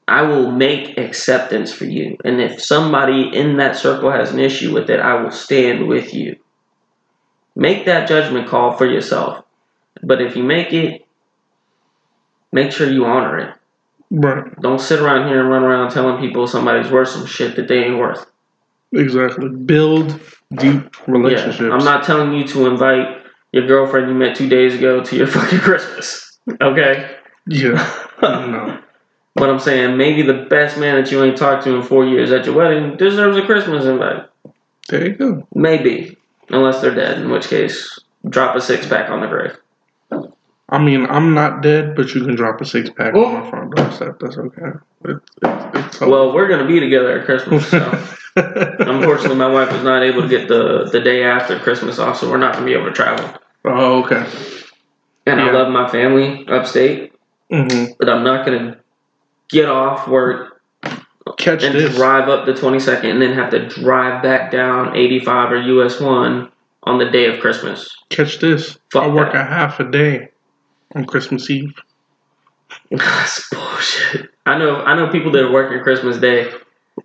I 0.07 0.23
will 0.23 0.51
make 0.51 0.97
acceptance 0.97 1.71
for 1.71 1.86
you. 1.86 2.17
And 2.25 2.41
if 2.41 2.62
somebody 2.62 3.29
in 3.34 3.57
that 3.57 3.75
circle 3.75 4.12
has 4.12 4.31
an 4.31 4.39
issue 4.39 4.73
with 4.73 4.89
it, 4.89 4.99
I 4.99 5.21
will 5.21 5.31
stand 5.31 5.88
with 5.88 6.13
you. 6.13 6.38
Make 7.55 7.86
that 7.86 8.07
judgment 8.07 8.47
call 8.47 8.77
for 8.77 8.86
yourself. 8.86 9.45
But 10.03 10.21
if 10.21 10.36
you 10.36 10.43
make 10.43 10.73
it, 10.73 11.05
make 12.51 12.71
sure 12.71 12.89
you 12.89 13.05
honor 13.05 13.38
it. 13.39 13.55
Right. 14.12 14.43
Don't 14.62 14.80
sit 14.80 15.00
around 15.00 15.30
here 15.30 15.39
and 15.39 15.50
run 15.50 15.63
around 15.63 15.91
telling 15.91 16.19
people 16.19 16.45
somebody's 16.45 16.91
worth 16.91 17.08
some 17.08 17.26
shit 17.26 17.56
that 17.56 17.69
they 17.69 17.86
ain't 17.86 17.97
worth. 17.97 18.30
Exactly. 18.91 19.50
Build 19.50 20.19
deep 20.54 21.08
relationships. 21.08 21.62
Yeah, 21.62 21.71
I'm 21.71 21.86
not 21.86 22.04
telling 22.04 22.34
you 22.34 22.45
to 22.50 22.67
invite 22.67 23.24
your 23.54 23.65
girlfriend 23.67 24.10
you 24.10 24.13
met 24.13 24.36
two 24.36 24.50
days 24.50 24.76
ago 24.76 25.02
to 25.02 25.15
your 25.15 25.28
fucking 25.36 25.60
Christmas. 25.60 26.38
Okay? 26.62 27.17
Yeah. 27.47 28.06
no. 28.21 28.80
But 29.34 29.50
I'm 29.50 29.60
saying 29.60 29.95
maybe 29.95 30.24
the 30.24 30.45
best 30.50 30.78
man 30.78 31.02
that 31.02 31.10
you 31.10 31.24
ain't 31.24 31.38
talked 31.38 31.63
to 31.63 31.74
in 31.74 31.84
four 31.84 32.06
years 32.06 32.34
at 32.34 32.45
your 32.45 32.54
wedding 32.54 32.97
deserves 32.97 33.38
a 33.38 33.41
Christmas 33.41 33.86
invite. 33.86 34.28
There 34.89 35.08
you 35.08 35.15
go. 35.15 35.47
Maybe. 35.56 36.17
Unless 36.50 36.82
they're 36.82 36.93
dead, 36.93 37.19
in 37.19 37.32
which 37.32 37.47
case, 37.47 37.97
drop 38.28 38.58
a 38.58 38.62
six 38.62 38.86
pack 38.88 39.10
on 39.10 39.21
the 39.21 39.28
grave. 39.28 39.56
I 40.71 40.81
mean, 40.81 41.05
I'm 41.07 41.34
not 41.34 41.62
dead, 41.62 41.95
but 41.95 42.15
you 42.15 42.23
can 42.23 42.36
drop 42.36 42.62
a 42.62 42.65
six 42.65 42.89
pack 42.89 43.13
on 43.13 43.34
my 43.34 43.49
front 43.49 43.75
doorstep. 43.75 44.19
That's 44.21 44.38
okay. 44.38 44.62
It, 45.05 45.17
it, 45.43 45.75
it's 45.75 45.99
Well, 45.99 46.34
we're 46.34 46.47
going 46.47 46.62
to 46.62 46.67
be 46.67 46.79
together 46.79 47.19
at 47.19 47.25
Christmas, 47.25 47.69
so. 47.69 47.79
Unfortunately, 48.38 49.36
my 49.36 49.51
wife 49.51 49.71
was 49.73 49.84
not 49.84 50.01
able 50.03 50.21
to 50.21 50.29
get 50.29 50.47
the, 50.47 50.89
the 50.89 51.01
day 51.01 51.23
after 51.23 51.60
Christmas 51.60 51.99
off, 51.99 52.17
so 52.17 52.29
we're 52.31 52.38
not 52.38 52.53
going 52.53 52.65
to 52.65 52.71
be 52.71 52.73
able 52.77 52.86
to 52.88 52.93
travel. 52.93 53.38
oh, 53.65 54.03
okay. 54.03 54.25
And 55.27 55.41
I 55.41 55.51
love 55.51 55.71
my 55.71 55.89
family 55.89 56.47
upstate, 56.47 57.13
hmm 57.51 57.86
but 57.99 58.10
I'm 58.10 58.23
not 58.23 58.45
going 58.45 58.60
to 58.60 58.79
get 59.49 59.67
off 59.67 60.07
work 60.07 60.62
Catch 61.38 61.63
and 61.63 61.75
this. 61.75 61.95
drive 61.95 62.29
up 62.29 62.45
the 62.45 62.53
22nd 62.53 63.03
and 63.12 63.21
then 63.21 63.34
have 63.34 63.51
to 63.51 63.67
drive 63.67 64.23
back 64.23 64.51
down 64.51 64.95
85 64.95 65.51
or 65.51 65.57
US 65.57 65.99
1 65.99 66.51
on 66.84 66.97
the 66.97 67.10
day 67.12 67.25
of 67.25 67.39
Christmas. 67.39 67.88
Catch 68.10 68.39
this. 68.39 68.77
Fuck 68.91 69.03
I 69.03 69.07
work 69.10 69.34
that. 69.34 69.45
a 69.45 69.53
half 69.53 69.79
a 69.79 69.91
day 69.91 70.31
on 70.95 71.06
Christmas 71.06 71.49
Eve. 71.49 71.73
That's 72.91 73.49
bullshit. 73.49 74.30
I 74.45 74.58
know 74.58 74.77
I 74.77 74.95
know 74.95 75.10
people 75.10 75.32
that 75.34 75.43
are 75.43 75.51
working 75.51 75.82
Christmas 75.82 76.17
Day. 76.17 76.51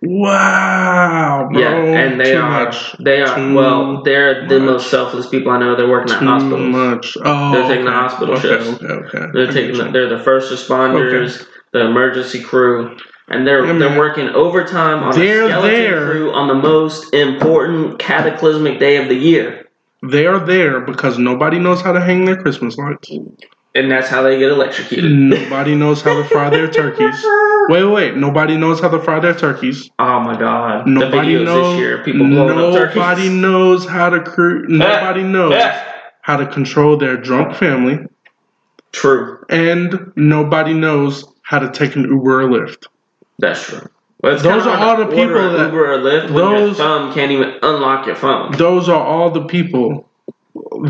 Wow, 0.03 1.49
bro. 1.53 1.61
Yeah, 1.61 1.75
and 2.01 2.20
they 2.20 2.33
Too 2.33 2.38
are 2.40 2.64
much. 2.64 2.96
they 2.99 3.22
are 3.22 3.37
Too 3.37 3.55
well, 3.55 4.03
they're 4.03 4.46
the 4.49 4.59
much. 4.59 4.66
most 4.66 4.90
selfless 4.90 5.29
people 5.29 5.53
I 5.53 5.59
know. 5.59 5.77
They're 5.77 5.88
working 5.88 6.12
at 6.12 6.20
Too 6.20 6.27
hospitals. 6.27 6.68
much. 6.68 7.16
Oh, 7.25 7.53
They're 7.53 7.68
taking 7.68 7.85
the 7.85 7.92
hospital 7.92 8.35
okay, 8.35 8.42
shifts. 8.49 8.68
Okay, 8.83 8.87
okay. 8.87 9.27
They're 9.33 9.49
I 9.49 9.53
taking 9.53 9.77
the, 9.79 9.90
they're 9.92 10.09
the 10.18 10.22
first 10.25 10.53
responders, 10.53 11.40
okay. 11.40 11.51
the 11.72 11.87
emergency 11.87 12.42
crew, 12.42 12.96
and 13.29 13.46
they're 13.46 13.64
Yeah, 13.64 13.79
they're 13.79 13.99
working 13.99 14.29
overtime 14.31 15.03
on 15.05 15.14
They're 15.18 15.44
a 15.46 15.49
skeleton 15.51 15.70
there. 15.81 16.11
crew 16.11 16.33
on 16.33 16.49
the 16.49 16.55
most 16.55 17.14
important 17.14 17.99
cataclysmic 17.99 18.79
day 18.81 18.96
of 18.99 19.09
the 19.09 19.14
year, 19.16 19.68
They 20.03 20.27
are 20.27 20.40
there 20.44 20.81
because 20.81 21.16
nobody 21.18 21.59
knows 21.59 21.81
how 21.81 21.92
to 21.92 22.01
hang 22.01 22.25
their 22.25 22.37
Christmas 22.37 22.77
lights. 22.77 23.09
And 23.77 23.91
that's 23.91 24.09
how 24.09 24.23
they 24.23 24.39
get 24.39 24.51
electrocuted. 24.51 25.11
Nobody 25.12 25.75
knows 25.75 26.01
how 26.03 26.15
to 26.15 26.25
fry 26.29 26.49
their 26.51 26.69
turkeys. 26.69 27.15
Wait, 27.69 27.83
wait, 27.83 27.93
wait. 27.93 28.17
Nobody 28.17 28.57
knows 28.57 28.81
how 28.81 28.89
to 28.89 29.01
fry 29.03 29.19
their 29.19 29.35
turkeys. 29.35 29.91
Oh 29.99 30.21
my 30.21 30.39
god! 30.39 30.87
Nobody 30.87 31.35
the 31.35 31.43
knows. 31.45 31.73
this 31.75 31.81
year, 31.81 32.05
people 32.05 32.25
blowing 32.29 32.51
up 32.51 32.85
nobody 32.85 33.29
knows 33.29 33.85
how 33.85 34.09
to 34.09 34.23
cre- 34.23 34.65
Nobody 34.69 35.25
knows 35.25 35.61
how 36.23 36.37
to 36.37 36.47
control 36.47 36.97
their 36.97 37.17
drunk 37.17 37.57
family, 37.57 38.07
True, 38.93 39.45
and 39.49 40.12
nobody 40.15 40.75
knows 40.75 41.25
how 41.43 41.59
to 41.59 41.69
take 41.71 41.97
an 41.97 42.05
Uber 42.05 42.43
or 42.43 42.49
Lyft. 42.49 42.87
that's 43.39 43.65
true. 43.65 43.89
Well, 44.23 44.39
Those 44.39 44.67
are 44.67 44.77
all 44.79 44.97
the 44.97 45.07
people 45.07 45.35
that- 45.53 45.67
Uber 45.67 45.93
or 45.93 45.99
Lyft 45.99 46.31
when 46.31 46.45
your 46.51 46.59
those- 46.69 46.77
thumb 46.77 47.12
can't 47.12 47.33
even 47.33 47.53
unlock 47.62 48.07
your 48.07 48.15
phone. 48.17 48.53
Those 48.53 48.89
are 48.89 49.03
all 49.03 49.31
the 49.31 49.45
people 49.45 50.09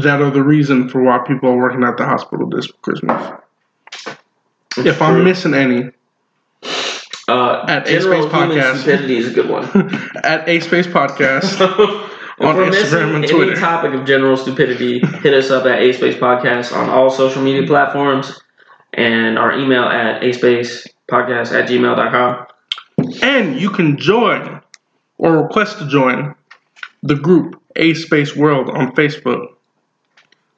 that 0.00 0.20
are 0.20 0.30
the 0.30 0.42
reason 0.42 0.88
for 0.88 1.02
why 1.02 1.18
people 1.26 1.50
are 1.50 1.56
working 1.56 1.84
at 1.84 1.96
the 1.96 2.04
hospital 2.04 2.48
this 2.48 2.66
Christmas. 2.82 3.32
if 4.78 5.00
I'm 5.00 5.24
missing 5.24 5.54
any, 5.54 5.90
uh, 7.28 7.64
At 7.68 7.88
A 7.88 8.00
Space 8.00 8.24
Podcast. 8.26 8.76
stupidity 8.76 9.16
is 9.16 9.28
a 9.28 9.34
good 9.34 9.48
one. 9.48 9.64
at 10.24 10.48
A 10.48 10.60
Space 10.60 10.86
Podcast 10.86 11.60
If 12.38 12.46
on 12.46 12.56
Instagram 12.56 13.14
and 13.16 13.24
any 13.24 13.54
topic 13.54 13.94
of 13.94 14.06
general 14.06 14.36
stupidity, 14.36 14.98
hit 14.98 15.32
us 15.32 15.50
up 15.50 15.64
at 15.64 15.80
A 15.80 15.92
Space 15.92 16.16
Podcast 16.16 16.76
on 16.76 16.90
all 16.90 17.08
social 17.08 17.42
media 17.42 17.66
platforms 17.66 18.38
and 18.92 19.38
our 19.38 19.58
email 19.58 19.84
at 19.84 20.22
A 20.22 20.32
Space 20.32 20.86
Podcast 21.08 21.52
at 21.52 21.66
gmail.com. 21.66 22.46
And 23.22 23.58
you 23.58 23.70
can 23.70 23.96
join 23.96 24.60
or 25.16 25.38
request 25.44 25.78
to 25.78 25.88
join 25.88 26.34
the 27.02 27.14
group 27.14 27.60
A 27.76 27.94
Space 27.94 28.36
World 28.36 28.68
on 28.68 28.94
Facebook. 28.94 29.55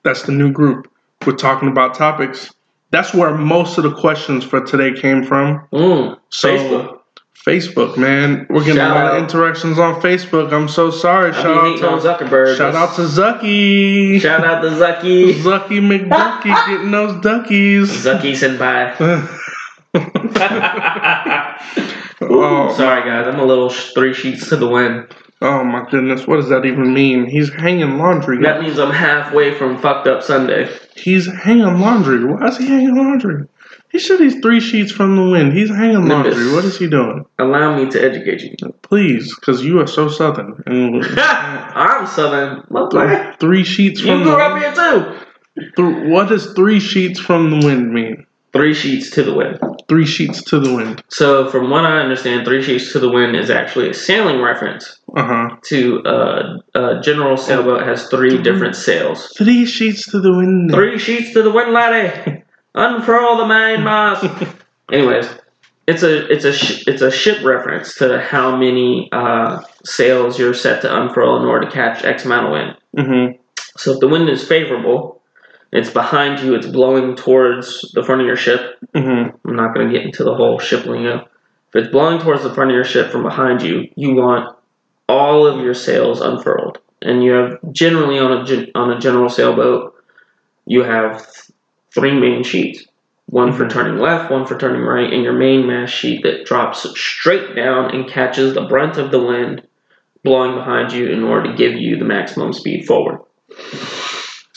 That's 0.08 0.22
the 0.22 0.32
new 0.32 0.50
group. 0.50 0.90
We're 1.26 1.36
talking 1.36 1.68
about 1.68 1.94
topics. 1.94 2.50
That's 2.92 3.12
where 3.12 3.34
most 3.36 3.76
of 3.76 3.84
the 3.84 3.94
questions 3.94 4.42
for 4.42 4.64
today 4.64 4.98
came 4.98 5.22
from. 5.22 5.68
Mm, 5.70 6.18
So, 6.30 6.48
Facebook. 6.48 6.94
Facebook, 7.46 7.98
man. 7.98 8.46
We're 8.48 8.60
getting 8.60 8.76
Shout 8.76 8.90
a 8.90 8.94
lot 8.94 9.16
of 9.18 9.22
interactions 9.22 9.78
on 9.78 10.00
Facebook. 10.00 10.50
I'm 10.50 10.66
so 10.66 10.90
sorry. 10.90 11.32
I 11.32 11.42
Shout 11.42 11.58
out 11.58 11.78
to 12.00 12.08
Zuckerberg. 12.24 12.56
shout 12.56 12.74
out 12.74 12.96
to 12.96 13.02
Zucky. 13.02 14.18
Shout 14.18 14.42
out 14.46 14.62
to 14.62 14.70
Zucky. 14.70 15.34
Zucky 15.34 15.78
McDucky 15.80 16.44
getting 16.68 16.90
those 16.90 17.12
duckies. 17.22 17.88
Zucky 17.88 18.32
senpai. 18.32 18.96
oh, 22.22 22.74
Sorry, 22.76 23.02
guys. 23.02 23.26
I'm 23.26 23.40
a 23.40 23.44
little 23.44 23.68
sh- 23.68 23.92
three 23.92 24.14
sheets 24.14 24.48
to 24.48 24.56
the 24.56 24.68
wind. 24.68 25.08
Oh 25.42 25.64
my 25.64 25.86
goodness, 25.90 26.26
what 26.26 26.36
does 26.36 26.48
that 26.48 26.64
even 26.64 26.92
mean? 26.94 27.26
He's 27.26 27.52
hanging 27.52 27.98
laundry. 27.98 28.42
That 28.42 28.60
means 28.60 28.78
I'm 28.78 28.90
halfway 28.92 29.54
from 29.54 29.78
fucked 29.78 30.06
up 30.08 30.22
Sunday. 30.22 30.68
He's 30.96 31.26
hanging 31.26 31.78
laundry. 31.80 32.24
Why 32.24 32.46
is 32.48 32.58
he 32.58 32.66
hanging 32.66 32.96
laundry? 32.96 33.44
He 33.90 33.98
said 33.98 34.20
he's 34.20 34.38
three 34.40 34.60
sheets 34.60 34.92
from 34.92 35.16
the 35.16 35.22
wind. 35.30 35.52
He's 35.54 35.70
hanging 35.70 36.06
Nimbus. 36.06 36.34
laundry. 36.34 36.52
What 36.52 36.64
is 36.66 36.78
he 36.78 36.88
doing? 36.88 37.24
Allow 37.38 37.76
me 37.76 37.90
to 37.90 38.02
educate 38.02 38.42
you. 38.42 38.54
Please, 38.82 39.34
because 39.34 39.64
you 39.64 39.80
are 39.80 39.86
so 39.86 40.08
southern. 40.08 40.62
And 40.66 41.02
I'm 41.18 42.06
Southern. 42.06 42.62
Motherfucker. 42.70 43.38
three 43.40 43.64
sheets 43.64 44.00
You 44.00 44.06
from 44.08 44.22
grew 44.24 44.32
the 44.32 44.38
up 44.38 44.58
here 44.58 44.74
too. 44.74 45.72
Th- 45.76 46.10
what 46.12 46.28
does 46.28 46.52
three 46.52 46.80
sheets 46.80 47.18
from 47.18 47.50
the 47.50 47.66
wind 47.66 47.92
mean? 47.92 48.26
Three 48.52 48.72
sheets 48.74 49.10
to 49.10 49.22
the 49.22 49.34
wind. 49.34 49.58
Three 49.88 50.06
sheets 50.06 50.42
to 50.44 50.58
the 50.58 50.74
wind. 50.74 51.02
So, 51.08 51.48
from 51.50 51.70
what 51.70 51.84
I 51.84 51.98
understand, 52.00 52.46
three 52.46 52.62
sheets 52.62 52.92
to 52.92 52.98
the 52.98 53.10
wind 53.10 53.36
is 53.36 53.50
actually 53.50 53.90
a 53.90 53.94
sailing 53.94 54.40
reference 54.40 55.00
Uh 55.16 55.22
huh. 55.26 55.56
to 55.64 56.02
uh, 56.04 56.58
a 56.74 57.00
general 57.00 57.36
sailboat 57.36 57.86
has 57.86 58.08
three 58.08 58.40
different 58.42 58.74
sails. 58.76 59.32
Three 59.36 59.64
sheets 59.66 60.10
to 60.10 60.20
the 60.20 60.32
wind. 60.34 60.70
Three 60.72 60.98
sheets 60.98 61.32
to 61.34 61.42
the 61.42 61.50
wind, 61.50 61.72
laddie. 61.72 62.42
Unfurl 62.74 63.36
the 63.38 63.46
mainmast. 63.46 64.24
Anyways, 64.92 65.28
it's 65.86 66.02
a 66.02 66.26
it's 66.32 66.44
a 66.44 66.52
sh- 66.52 66.84
it's 66.86 67.02
a 67.02 67.10
ship 67.10 67.44
reference 67.44 67.94
to 67.96 68.20
how 68.20 68.56
many 68.56 69.08
uh, 69.12 69.60
sails 69.84 70.38
you're 70.38 70.54
set 70.54 70.82
to 70.82 71.02
unfurl 71.02 71.40
in 71.40 71.46
order 71.46 71.66
to 71.66 71.72
catch 71.72 72.04
X 72.04 72.24
amount 72.24 72.46
of 72.46 72.52
wind. 72.52 72.76
Mm-hmm. 72.96 73.40
So 73.76 73.92
if 73.92 74.00
the 74.00 74.08
wind 74.08 74.28
is 74.28 74.46
favorable, 74.46 75.17
it's 75.72 75.90
behind 75.90 76.40
you, 76.40 76.54
it's 76.54 76.66
blowing 76.66 77.14
towards 77.16 77.90
the 77.92 78.02
front 78.02 78.20
of 78.20 78.26
your 78.26 78.36
ship. 78.36 78.78
Mm-hmm. 78.94 79.36
I'm 79.48 79.56
not 79.56 79.74
going 79.74 79.88
to 79.88 79.92
get 79.92 80.04
into 80.04 80.24
the 80.24 80.34
whole 80.34 80.58
ship 80.58 80.86
lingo. 80.86 81.28
If 81.68 81.76
it's 81.76 81.88
blowing 81.92 82.18
towards 82.20 82.42
the 82.42 82.54
front 82.54 82.70
of 82.70 82.74
your 82.74 82.84
ship 82.84 83.10
from 83.10 83.22
behind 83.22 83.62
you, 83.62 83.88
you 83.94 84.14
want 84.14 84.56
all 85.08 85.46
of 85.46 85.62
your 85.62 85.74
sails 85.74 86.20
unfurled. 86.20 86.78
And 87.02 87.22
you 87.22 87.32
have 87.32 87.58
generally 87.72 88.18
on 88.18 88.32
a 88.32 88.78
on 88.78 88.90
a 88.90 88.98
general 88.98 89.28
sailboat, 89.28 89.94
you 90.66 90.82
have 90.82 91.18
th- 91.18 91.50
three 91.94 92.18
main 92.18 92.42
sheets. 92.42 92.84
One 93.26 93.52
for 93.52 93.66
Mhm. 93.66 93.70
turning 93.70 93.98
left, 93.98 94.30
one 94.30 94.46
for 94.46 94.58
turning 94.58 94.80
right, 94.82 95.12
and 95.12 95.22
your 95.22 95.34
main 95.34 95.66
mast 95.66 95.92
sheet 95.94 96.22
that 96.22 96.46
drops 96.46 96.88
straight 96.98 97.54
down 97.54 97.94
and 97.94 98.08
catches 98.08 98.54
the 98.54 98.62
brunt 98.64 98.96
of 98.96 99.10
the 99.10 99.22
wind 99.22 99.62
blowing 100.24 100.54
behind 100.54 100.92
you 100.92 101.06
in 101.06 101.22
order 101.22 101.50
to 101.50 101.56
give 101.56 101.74
you 101.74 101.96
the 101.98 102.04
maximum 102.06 102.52
speed 102.54 102.86
forward. 102.86 103.20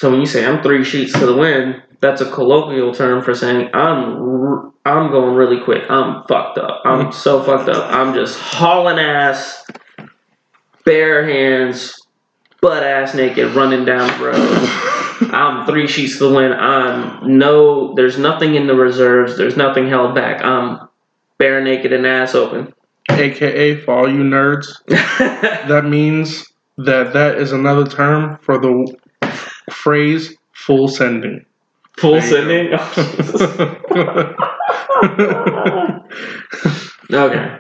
So 0.02 0.10
when 0.10 0.20
you 0.20 0.26
say 0.26 0.44
I'm 0.44 0.64
three 0.64 0.84
sheets 0.84 1.14
to 1.14 1.28
the 1.28 1.36
wind, 1.36 1.80
that's 2.00 2.22
a 2.22 2.32
colloquial 2.32 2.92
term 2.92 3.24
for 3.24 3.36
saying 3.36 3.70
I'm 3.72 4.16
r- 4.20 4.74
I'm 4.84 5.12
going 5.12 5.36
really 5.36 5.64
quick. 5.64 5.84
I'm 5.92 6.24
fucked 6.24 6.58
up. 6.58 6.82
I'm 6.86 7.02
mm-hmm. 7.02 7.12
so 7.12 7.44
fucked 7.44 7.70
up. 7.70 7.94
I'm 7.94 8.16
just 8.16 8.40
hauling 8.40 8.98
ass, 8.98 9.64
bare 10.86 11.24
hands, 11.24 11.94
butt 12.62 12.82
ass 12.82 13.14
naked, 13.14 13.54
running 13.54 13.86
down 13.86 14.08
the 14.18 14.26
road. 14.26 15.30
I'm 15.36 15.68
three 15.68 15.86
sheets 15.86 16.18
to 16.18 16.30
the 16.30 16.34
wind. 16.34 16.56
I'm 16.56 17.38
no. 17.38 17.94
There's 17.94 18.18
nothing 18.18 18.56
in 18.56 18.66
the 18.66 18.74
reserves. 18.74 19.38
There's 19.38 19.56
nothing 19.56 19.88
held 19.88 20.16
back. 20.16 20.44
I'm 20.44 20.90
bare 21.38 21.64
naked 21.64 21.94
and 21.94 22.08
ass 22.08 22.34
open. 22.34 22.74
AKA 23.08 23.82
for 23.82 24.00
all 24.00 24.12
you 24.12 24.24
nerds, 24.24 24.66
that 24.88 25.86
means 25.86 26.52
that 26.78 27.14
that 27.14 27.36
is 27.36 27.52
another 27.52 27.86
term 27.86 28.40
for 28.40 28.58
the 28.58 28.98
phrase 29.70 30.36
full 30.54 30.88
sending. 30.88 31.46
Full 31.98 32.14
There 32.14 32.22
sending. 32.22 32.70
Oh, 32.74 32.94
okay. 37.12 37.58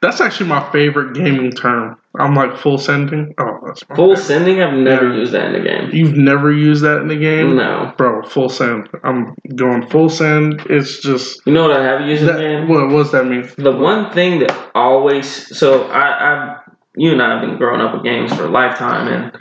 That's 0.00 0.20
actually 0.20 0.48
my 0.48 0.70
favorite 0.72 1.14
gaming 1.14 1.52
term. 1.52 1.96
I'm 2.18 2.34
like 2.34 2.56
full 2.58 2.78
sending. 2.78 3.32
Oh, 3.38 3.60
that's 3.64 3.82
Full 3.94 4.16
favorite. 4.16 4.26
sending. 4.26 4.60
I've 4.62 4.74
never 4.74 5.08
Yeah. 5.12 5.18
used 5.20 5.32
that 5.32 5.46
in 5.46 5.54
a 5.54 5.62
game. 5.64 5.90
You've 5.92 6.16
never 6.16 6.52
used 6.52 6.82
that 6.82 6.98
in 7.00 7.08
the 7.08 7.16
game, 7.16 7.56
No. 7.56 7.92
bro. 7.96 8.22
Full 8.22 8.48
send. 8.48 8.88
I'm 9.04 9.34
going 9.54 9.86
full 9.88 10.08
send. 10.08 10.62
It's 10.68 10.98
just 11.00 11.40
You 11.46 11.52
know 11.52 11.62
what 11.68 11.76
I 11.78 11.82
have 11.84 12.00
used 12.02 12.22
in 12.22 12.26
the 12.26 12.32
that, 12.34 12.40
game? 12.40 12.68
what. 12.68 12.88
What 12.88 13.04
does 13.04 13.12
that 13.12 13.26
mean? 13.26 13.48
The 13.56 13.70
one 13.72 14.10
thing 14.10 14.40
that 14.40 14.52
always 14.74 15.56
so 15.56 15.84
I 15.84 16.32
I 16.32 16.56
you 16.96 17.12
and 17.12 17.22
I 17.22 17.34
have 17.38 17.48
been 17.48 17.56
growing 17.56 17.80
up 17.80 17.94
with 17.94 18.02
games 18.02 18.32
for 18.34 18.46
a 18.46 18.50
lifetime 18.50 19.06
and 19.08 19.32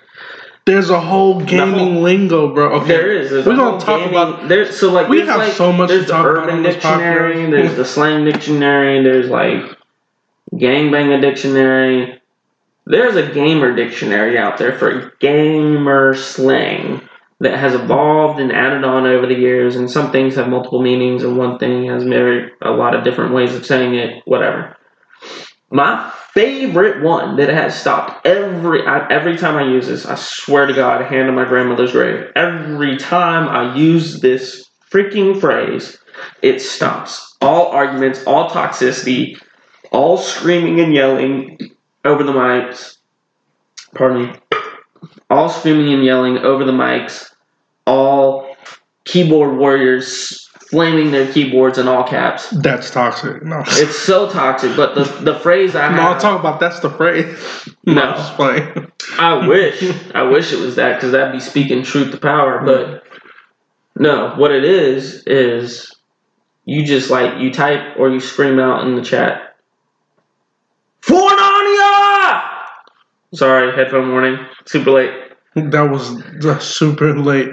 There's 0.66 0.90
a 0.92 1.00
whole 1.00 1.42
gaming 1.42 1.74
whole- 1.74 2.02
lingo, 2.02 2.54
bro. 2.54 2.70
Okay, 2.74 2.88
there 2.88 3.12
is. 3.12 3.32
There's 3.32 3.46
We're 3.46 3.56
gonna 3.56 3.80
talk 3.80 4.00
gaming- 4.00 4.10
about- 4.14 4.48
there's 4.48 4.78
so 4.78 4.92
like 4.92 5.08
We 5.10 5.22
have 5.22 5.40
like, 5.40 5.54
so 5.54 5.72
much 5.74 5.90
to 5.90 6.06
talk 6.06 6.26
about 6.26 6.44
urban 6.44 6.64
this 6.64 6.76
dictionary 6.76 7.50
there's 7.50 7.76
the 7.76 7.86
slang 7.86 8.26
dictionary 8.26 9.04
there's 9.04 9.28
like 9.30 9.64
gangbanger 10.54 11.20
dictionary. 11.22 12.22
There's 12.86 13.16
a 13.16 13.24
gamer 13.24 13.76
dictionary 13.76 14.38
out 14.38 14.58
there 14.58 14.74
for 14.74 15.14
gamer 15.20 16.14
slang 16.14 17.02
that 17.40 17.58
has 17.58 17.74
evolved 17.74 18.40
and 18.40 18.52
added 18.52 18.84
on 18.84 19.08
over 19.08 19.26
the 19.26 19.34
years 19.38 19.76
and 19.76 19.90
some 19.90 20.12
things 20.12 20.36
have 20.36 20.48
multiple 20.48 20.82
meanings 20.82 21.24
and 21.24 21.38
one 21.38 21.58
thing 21.58 21.86
has 21.86 22.04
very 22.04 22.52
a 22.62 22.70
lot 22.72 22.94
of 22.94 23.04
different 23.04 23.34
ways 23.34 23.56
of 23.56 23.66
saying 23.66 23.96
it 23.96 24.22
whatever. 24.26 24.76
My 25.72 26.12
favorite 26.34 27.04
one 27.04 27.36
that 27.38 27.50
has 27.50 27.80
stopped 27.80 28.26
every 28.26 28.86
every 28.88 29.38
time 29.38 29.56
I 29.56 29.64
use 29.64 29.88
this. 29.88 30.06
I 30.06 30.16
swear 30.16 30.66
to 30.66 30.74
God, 30.74 31.06
hand 31.06 31.28
on 31.30 31.36
my 31.36 31.46
grandmother's 31.46 31.92
grave. 31.92 32.32
Every 32.36 32.98
time 32.98 33.50
I 33.50 33.76
use 33.76 34.22
this 34.22 34.70
freaking 34.90 35.40
phrase, 35.40 35.98
it 36.42 36.62
stops 36.62 37.38
all 37.42 37.68
arguments, 37.68 38.24
all 38.26 38.50
toxicity, 38.50 39.42
all 39.92 40.18
screaming 40.18 40.80
and 40.80 40.94
yelling 40.94 41.58
over 42.06 42.24
the 42.24 42.32
mics. 42.32 42.98
Pardon 43.96 44.28
me. 44.28 44.40
All 45.30 45.50
screaming 45.50 45.94
and 45.94 46.04
yelling 46.04 46.38
over 46.40 46.64
the 46.64 46.72
mics. 46.72 47.34
All 47.86 48.56
keyboard 49.06 49.58
warriors 49.58 50.51
flaming 50.72 51.12
their 51.12 51.32
keyboards 51.32 51.78
in 51.78 51.88
all 51.90 52.06
caps. 52.06 52.50
That's 52.50 52.90
toxic. 52.90 53.44
No, 53.44 53.62
It's 53.68 54.00
so 54.00 54.30
toxic, 54.32 54.76
but 54.78 54.96
the 54.96 55.04
the 55.22 55.38
phrase 55.38 55.76
I 55.76 55.94
no. 55.94 56.02
I'll 56.02 56.20
talk 56.20 56.40
about 56.40 56.60
that's 56.62 56.80
the 56.80 56.90
phrase. 56.90 57.38
No. 57.84 58.14
Playing. 58.36 58.92
I 59.18 59.48
wish 59.48 59.84
I 60.14 60.22
wish 60.22 60.54
it 60.54 60.60
was 60.60 60.76
that 60.76 60.96
because 60.96 61.12
that'd 61.12 61.34
be 61.34 61.40
speaking 61.40 61.84
truth 61.84 62.12
to 62.12 62.18
power. 62.18 62.60
Hmm. 62.60 62.66
But 62.66 63.04
no, 63.98 64.34
what 64.36 64.52
it 64.52 64.64
is 64.64 65.24
is 65.26 65.94
you 66.66 66.86
just 66.86 67.10
like 67.10 67.40
you 67.42 67.52
type 67.52 67.98
or 67.98 68.10
you 68.10 68.20
scream 68.20 68.60
out 68.60 68.86
in 68.86 68.96
the 68.96 69.02
chat. 69.02 69.56
For 71.02 71.20
Narnia! 71.20 72.44
Sorry, 73.34 73.76
headphone 73.76 74.12
warning. 74.12 74.38
Super 74.66 74.92
late. 74.92 75.21
That 75.56 75.90
was 75.92 76.22
that's 76.40 76.66
super 76.66 77.18
late. 77.18 77.50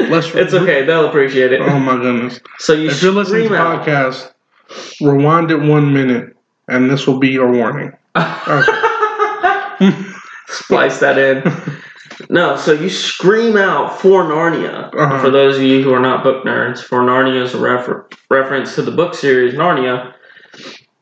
Let's- 0.00 0.28
it's 0.34 0.52
okay. 0.54 0.84
They'll 0.84 1.08
appreciate 1.08 1.52
it. 1.52 1.60
Oh 1.62 1.78
my 1.78 1.96
goodness. 1.96 2.40
so 2.58 2.72
you 2.74 2.90
If 2.90 3.02
you're 3.02 3.12
listening 3.12 3.46
scream 3.46 3.58
to 3.60 3.66
out. 3.66 3.86
podcast, 3.86 4.32
rewind 5.00 5.50
it 5.50 5.60
one 5.60 5.92
minute, 5.94 6.36
and 6.68 6.90
this 6.90 7.06
will 7.06 7.18
be 7.18 7.28
your 7.28 7.50
warning. 7.50 7.92
Okay. 8.16 8.72
Splice 10.48 11.00
that 11.00 11.18
in. 11.18 11.42
No, 12.30 12.56
so 12.56 12.72
you 12.72 12.88
scream 12.90 13.56
out 13.56 13.98
for 14.00 14.22
Narnia. 14.24 14.94
Uh-huh. 14.94 15.20
For 15.20 15.30
those 15.30 15.56
of 15.56 15.62
you 15.62 15.82
who 15.82 15.92
are 15.92 16.00
not 16.00 16.22
book 16.22 16.44
nerds, 16.44 16.80
for 16.82 17.00
Narnia 17.00 17.42
is 17.42 17.54
a 17.54 17.58
refer- 17.58 18.06
reference 18.30 18.74
to 18.76 18.82
the 18.82 18.92
book 18.92 19.14
series 19.14 19.54
Narnia, 19.54 20.12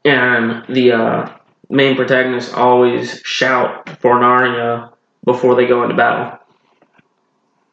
and 0.04 0.64
the 0.74 0.92
uh, 0.92 1.36
main 1.68 1.96
protagonists 1.96 2.52
always 2.54 3.20
shout 3.24 3.88
for 4.00 4.18
Narnia 4.18 4.90
before 5.24 5.54
they 5.54 5.66
go 5.66 5.82
into 5.82 5.94
battle. 5.94 6.38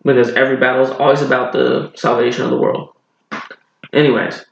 because 0.03 0.29
every 0.31 0.57
battle 0.57 0.83
is 0.83 0.91
always 0.91 1.21
about 1.21 1.51
the 1.51 1.91
salvation 1.95 2.43
of 2.43 2.51
the 2.51 2.57
world. 2.57 2.93
Anyways, 3.93 4.45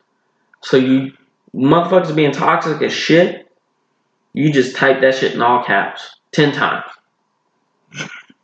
so 0.61 0.77
you 0.77 1.13
motherfuckers 1.55 2.15
being 2.15 2.31
toxic 2.31 2.81
as 2.81 2.93
shit, 2.93 3.47
you 4.33 4.51
just 4.51 4.75
type 4.75 5.01
that 5.01 5.15
shit 5.15 5.33
in 5.33 5.41
all 5.41 5.63
caps 5.63 6.15
10 6.31 6.53
times. 6.53 6.85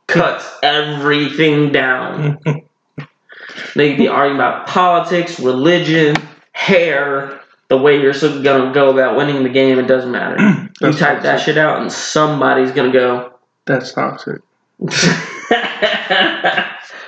Cuts 0.08 0.50
everything 0.62 1.72
down. 1.72 2.40
they 3.76 3.90
could 3.90 3.98
be 3.98 4.08
arguing 4.08 4.38
about 4.38 4.68
politics, 4.68 5.40
religion, 5.40 6.16
hair, 6.54 7.42
the 7.70 7.78
way 7.78 8.00
you're 8.00 8.14
so 8.14 8.42
gonna 8.44 8.74
go 8.74 8.92
about 8.92 9.18
winning 9.18 9.44
the 9.44 9.50
game, 9.50 9.80
it 9.80 9.88
doesn't 9.88 10.12
matter. 10.12 10.70
you 10.82 10.94
type 10.94 11.24
that 11.24 11.40
shit 11.40 11.58
out 11.58 11.82
and 11.82 11.92
somebody's 11.92 12.72
gonna 12.72 12.92
go, 12.92 13.33
That's 13.66 13.94
toxic. 13.94 14.42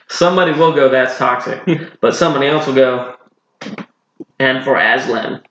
somebody 0.08 0.52
will 0.54 0.74
go, 0.74 0.90
that's 0.90 1.18
toxic. 1.18 1.62
but 2.02 2.16
somebody 2.16 2.48
else 2.48 2.68
will 2.68 2.76
go, 2.76 3.16
and 4.40 4.64
for 4.64 4.78
Aslan. 4.78 5.42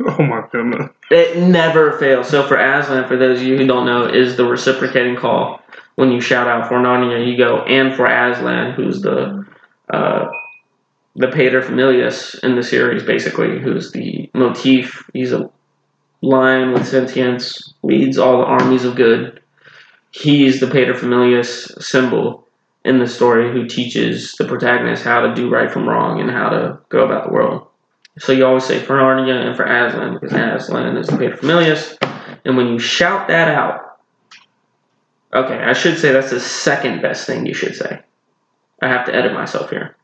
Oh 0.00 0.22
my 0.22 0.44
goodness. 0.50 0.90
It 1.10 1.38
never 1.38 1.98
fails. 1.98 2.28
So 2.28 2.46
for 2.46 2.56
Aslan, 2.56 3.06
for 3.08 3.16
those 3.16 3.40
of 3.40 3.46
you 3.46 3.56
who 3.56 3.66
don't 3.66 3.86
know, 3.86 4.06
is 4.06 4.36
the 4.36 4.44
reciprocating 4.44 5.16
call. 5.16 5.60
When 5.94 6.10
you 6.10 6.20
shout 6.20 6.48
out 6.48 6.68
for 6.68 6.74
Narnia, 6.74 7.24
you 7.26 7.36
go, 7.38 7.62
and 7.62 7.94
for 7.94 8.06
Aslan, 8.06 8.72
who's 8.72 9.00
the 9.00 9.46
uh, 9.92 10.26
the 11.14 11.28
pater 11.28 11.62
familias 11.62 12.34
in 12.42 12.56
the 12.56 12.62
series, 12.64 13.04
basically, 13.04 13.60
who's 13.60 13.92
the 13.92 14.28
motif. 14.34 15.08
He's 15.12 15.32
a 15.32 15.48
lion 16.20 16.72
with 16.72 16.86
sentience, 16.86 17.74
leads 17.84 18.18
all 18.18 18.38
the 18.38 18.44
armies 18.44 18.84
of 18.84 18.96
good. 18.96 19.40
He's 20.14 20.60
the 20.60 20.68
pater 20.68 20.94
familias 20.94 21.84
symbol 21.84 22.46
in 22.84 23.00
the 23.00 23.06
story 23.06 23.50
who 23.50 23.66
teaches 23.66 24.32
the 24.34 24.44
protagonist 24.44 25.02
how 25.02 25.22
to 25.22 25.34
do 25.34 25.50
right 25.50 25.68
from 25.68 25.88
wrong 25.88 26.20
and 26.20 26.30
how 26.30 26.50
to 26.50 26.78
go 26.88 27.04
about 27.04 27.26
the 27.26 27.32
world. 27.32 27.66
So 28.20 28.30
you 28.30 28.46
always 28.46 28.64
say 28.64 28.78
for 28.78 28.94
Narnia 28.94 29.44
and 29.44 29.56
for 29.56 29.64
Aslan 29.64 30.14
because 30.14 30.32
Aslan 30.32 30.96
is 30.96 31.08
the 31.08 31.18
pater 31.18 31.36
familias. 31.36 31.98
And 32.44 32.56
when 32.56 32.68
you 32.68 32.78
shout 32.78 33.26
that 33.26 33.48
out, 33.48 33.98
okay, 35.34 35.58
I 35.58 35.72
should 35.72 35.98
say 35.98 36.12
that's 36.12 36.30
the 36.30 36.38
second 36.38 37.02
best 37.02 37.26
thing 37.26 37.44
you 37.44 37.54
should 37.54 37.74
say. 37.74 38.00
I 38.80 38.86
have 38.86 39.06
to 39.06 39.14
edit 39.14 39.32
myself 39.32 39.70
here. 39.70 39.96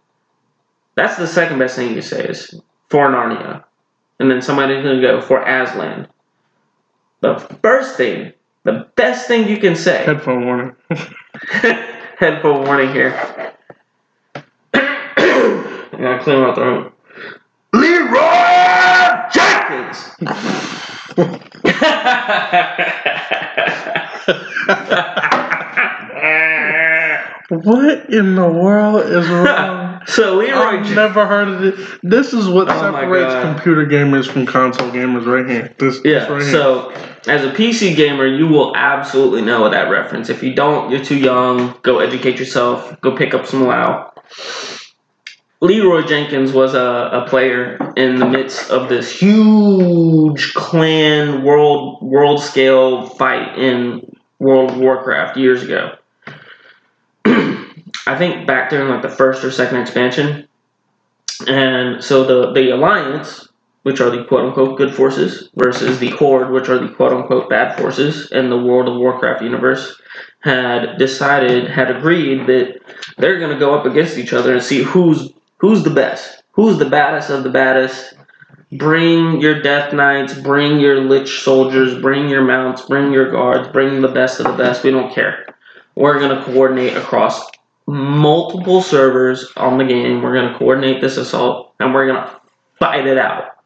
That's 0.97 1.19
the 1.19 1.29
second 1.29 1.61
best 1.61 1.77
thing 1.77 1.95
you 1.95 2.03
say 2.03 2.27
is 2.27 2.61
for 2.89 3.09
Narnia. 3.09 3.63
And 4.19 4.29
then 4.29 4.43
somebody's 4.43 4.83
gonna 4.83 5.01
go 5.01 5.21
for 5.21 5.41
Aslan. 5.41 6.09
The 7.21 7.39
first 7.63 7.97
thing, 7.97 8.33
the 8.65 8.87
best 8.97 9.27
thing 9.27 9.49
you 9.49 9.59
can 9.59 9.75
say 9.77 10.05
Headphone 10.05 10.45
warning. 10.47 10.77
headphone 12.19 12.65
warning 12.67 12.93
here. 12.93 13.15
I 14.75 15.89
gotta 15.93 16.19
clear 16.23 16.47
my 16.47 16.55
throat. 16.55 16.93
Leroy 17.73 19.31
Jenkins. 19.33 20.17
What 27.51 28.09
in 28.11 28.37
the 28.37 28.47
world 28.49 29.03
is 29.11 29.27
wrong? 29.29 30.01
so 30.07 30.37
Leroy 30.37 30.57
I've 30.57 30.73
Jenkins. 30.75 30.95
never 30.95 31.27
heard 31.27 31.49
of 31.49 31.65
it. 31.65 31.99
This 32.05 32.33
is 32.33 32.49
what 32.49 32.69
Oh 32.71 32.81
separates 32.81 33.35
computer 33.43 33.85
gamers 33.87 34.31
from 34.31 34.47
console 34.47 34.89
gamers 34.93 35.27
right 35.27 35.49
here. 35.51 35.75
This, 35.79 36.01
this 36.01 36.05
Yeah, 36.05 36.29
right 36.33 36.43
here. 36.43 36.53
so 36.53 36.93
as 37.27 37.45
a 37.45 37.51
PC 37.51 37.95
gamer, 37.97 38.27
you 38.27 38.47
will 38.47 38.75
absolutely 38.77 39.43
know 39.43 39.69
that 39.69 39.91
reference. 39.91 40.31
If 40.31 40.43
you 40.43 40.55
don't, 40.55 40.91
you're 40.91 41.05
too 41.05 41.19
young. 41.19 41.79
Go 41.83 41.99
educate 41.99 42.39
yourself. 42.39 43.01
Go 43.01 43.17
pick 43.17 43.35
up 43.35 43.47
some 43.47 43.67
WoW. 43.67 44.13
Leroy 45.63 46.07
Jenkins 46.07 46.53
was 46.53 46.75
a, 46.75 47.11
a 47.13 47.27
player 47.29 47.77
in 47.97 48.17
the 48.17 48.27
midst 48.27 48.71
of 48.71 48.89
this 48.89 49.13
huge 49.13 50.55
clan 50.55 51.45
world 51.45 52.01
world 52.01 52.43
scale 52.43 53.07
fight 53.07 53.59
in 53.59 54.17
World 54.39 54.71
of 54.71 54.79
Warcraft 54.79 55.37
years 55.37 55.63
ago. 55.63 55.97
I 57.27 58.17
think 58.17 58.47
back 58.47 58.71
during 58.71 58.89
like 58.89 59.03
the 59.03 59.11
first 59.11 59.45
or 59.45 59.51
second 59.51 59.81
expansion. 59.81 60.49
And 61.47 62.03
so 62.03 62.25
the, 62.25 62.53
the 62.53 62.71
Alliance, 62.71 63.50
which 63.83 64.01
are 64.01 64.11
the 64.11 64.25
quote 64.25 64.47
unquote 64.47 64.77
good 64.77 64.95
forces, 64.95 65.49
versus 65.57 65.99
the 65.99 66.11
Horde, 66.11 66.51
which 66.51 66.69
are 66.69 66.79
the 66.79 66.93
quote 66.95 67.13
unquote 67.13 67.49
bad 67.49 67.79
forces 67.79 68.31
in 68.31 68.51
the 68.51 68.59
World 68.59 68.89
of 68.89 68.97
Warcraft 68.97 69.43
universe, 69.43 70.01
had 70.41 70.99
decided, 70.99 71.69
had 71.69 71.91
agreed 71.91 72.47
that 72.47 72.81
they're 73.17 73.39
going 73.39 73.53
to 73.53 73.59
go 73.59 73.75
up 73.75 73.87
against 73.87 74.19
each 74.19 74.33
other 74.33 74.55
and 74.55 74.63
see 74.63 74.83
who's 74.83 75.33
who's 75.59 75.83
the 75.83 75.91
best, 75.91 76.43
who's 76.53 76.79
the 76.79 76.89
baddest 76.89 77.31
of 77.31 77.43
the 77.43 77.51
baddest. 77.51 78.15
Bring 78.73 79.41
your 79.41 79.61
Death 79.63 79.93
Knights, 79.93 80.35
bring 80.35 80.79
your 80.79 81.01
Lich 81.01 81.43
soldiers, 81.43 82.01
bring 82.01 82.29
your 82.29 82.45
mounts, 82.45 82.83
bring 82.83 83.13
your 83.13 83.29
guards, 83.29 83.69
bring 83.69 84.01
the 84.01 84.09
best 84.09 84.39
of 84.39 84.47
the 84.47 84.53
best. 84.53 84.85
We 84.85 84.93
don't 84.93 85.13
care. 85.13 85.45
We're 85.97 86.21
going 86.21 86.37
to 86.37 86.45
coordinate 86.45 86.97
across 86.97 87.51
multiple 87.89 88.81
servers 88.81 89.51
on 89.57 89.77
the 89.77 89.85
game. 89.85 90.23
We're 90.23 90.35
going 90.35 90.53
to 90.53 90.59
coordinate 90.59 91.01
this 91.01 91.17
assault 91.17 91.75
and 91.81 91.93
we're 91.93 92.07
going 92.07 92.23
to 92.23 92.41
fight 92.79 93.09
it 93.09 93.19
out 93.19 93.60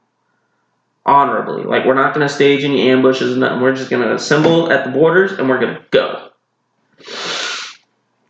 honorably. 1.06 1.64
Like 1.64 1.84
we're 1.84 1.94
not 1.94 2.14
going 2.14 2.26
to 2.26 2.32
stage 2.32 2.64
any 2.64 2.90
ambushes 2.90 3.32
and 3.32 3.40
nothing. 3.40 3.60
We're 3.60 3.74
just 3.74 3.90
going 3.90 4.02
to 4.02 4.14
assemble 4.14 4.72
at 4.72 4.84
the 4.84 4.90
borders 4.90 5.32
and 5.32 5.48
we're 5.48 5.60
going 5.60 5.74
to 5.74 5.84
go. 5.90 6.30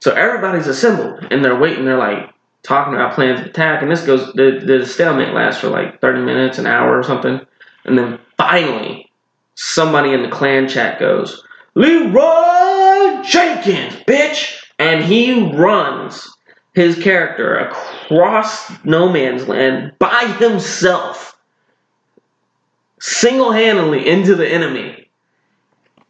So 0.00 0.12
everybody's 0.12 0.66
assembled 0.66 1.26
and 1.30 1.44
they're 1.44 1.58
waiting. 1.58 1.84
They're 1.84 1.96
like 1.96 2.34
talking 2.64 2.94
about 2.94 3.14
plans 3.14 3.40
of 3.40 3.46
attack, 3.46 3.82
and 3.82 3.90
this 3.90 4.04
goes. 4.04 4.32
The 4.32 4.60
the 4.64 4.84
stalemate 4.84 5.32
lasts 5.32 5.60
for 5.60 5.68
like 5.68 6.00
thirty 6.00 6.20
minutes, 6.20 6.58
an 6.58 6.66
hour 6.66 6.98
or 6.98 7.02
something, 7.04 7.40
and 7.84 7.96
then 7.96 8.18
finally 8.36 9.10
somebody 9.54 10.12
in 10.12 10.22
the 10.22 10.28
clan 10.28 10.66
chat 10.66 10.98
goes, 10.98 11.44
"Leroy 11.74 13.22
Jenkins, 13.22 13.94
bitch!" 14.06 14.64
and 14.78 15.04
he 15.04 15.54
runs 15.54 16.28
his 16.74 17.00
character 17.00 17.54
across 17.56 18.84
no 18.84 19.08
man's 19.08 19.46
land 19.46 19.92
by 20.00 20.24
himself, 20.40 21.33
single 23.04 23.52
handedly 23.52 24.08
into 24.08 24.34
the 24.34 24.48
enemy. 24.48 25.10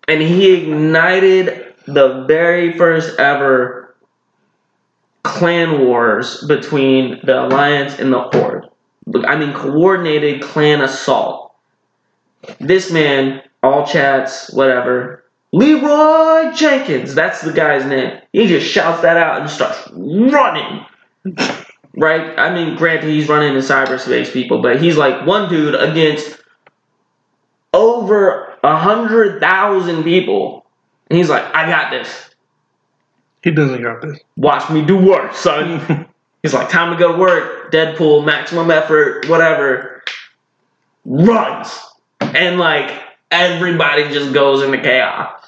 And 0.07 0.22
he 0.22 0.54
ignited 0.54 1.74
the 1.87 2.24
very 2.28 2.78
first 2.78 3.18
ever 3.18 3.96
clan 5.24 5.80
wars 5.80 6.44
between 6.46 7.18
the 7.24 7.46
Alliance 7.46 7.98
and 7.98 8.12
the 8.12 8.20
Horde. 8.20 8.68
I 9.26 9.37
mean, 9.37 9.52
coordinated 9.54 10.42
clan 10.42 10.83
assault. 10.83 11.57
This 12.61 12.92
man, 12.92 13.42
all 13.62 13.85
chats, 13.85 14.52
whatever. 14.52 15.24
Leroy 15.52 16.52
Jenkins, 16.52 17.12
that's 17.12 17.40
the 17.40 17.52
guy's 17.52 17.85
name. 17.87 18.20
He 18.33 18.46
just 18.46 18.70
shouts 18.70 19.02
that 19.02 19.16
out 19.16 19.40
and 19.40 19.50
starts 19.50 19.88
running. 19.92 20.85
Right? 21.96 22.38
I 22.38 22.54
mean, 22.54 22.77
granted, 22.77 23.10
he's 23.10 23.29
running 23.29 23.54
in 23.54 23.60
cyberspace, 23.60 24.33
people, 24.33 24.62
but 24.62 24.81
he's 24.81 24.96
like 24.96 25.27
one 25.27 25.48
dude 25.48 25.75
against 25.75 26.38
over 27.75 28.56
a 28.62 28.77
hundred 28.77 29.40
thousand 29.40 30.04
people. 30.04 30.64
And 31.10 31.18
he's 31.18 31.29
like, 31.29 31.44
I 31.54 31.68
got 31.68 31.90
this. 31.90 32.31
he 33.42 33.50
doesn't 33.50 33.83
got 33.83 34.00
this. 34.00 34.18
Watch 34.37 34.70
me 34.70 34.83
do 34.83 34.96
work, 34.96 35.35
son. 35.35 36.08
he's 36.42 36.54
like, 36.54 36.70
time 36.70 36.92
to 36.92 36.98
go 36.98 37.12
to 37.12 37.18
work. 37.18 37.72
Deadpool, 37.72 38.25
maximum 38.25 38.70
effort, 38.70 39.29
whatever. 39.29 40.02
Runs. 41.04 41.79
And 42.20 42.58
like, 42.58 43.02
everybody 43.31 44.08
just 44.08 44.33
goes 44.33 44.62
into 44.62 44.81
chaos. 44.81 45.40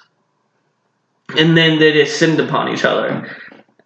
And 1.39 1.57
then 1.57 1.79
they 1.79 1.93
descend 1.93 2.39
upon 2.41 2.73
each 2.75 2.85
other. 2.85 3.35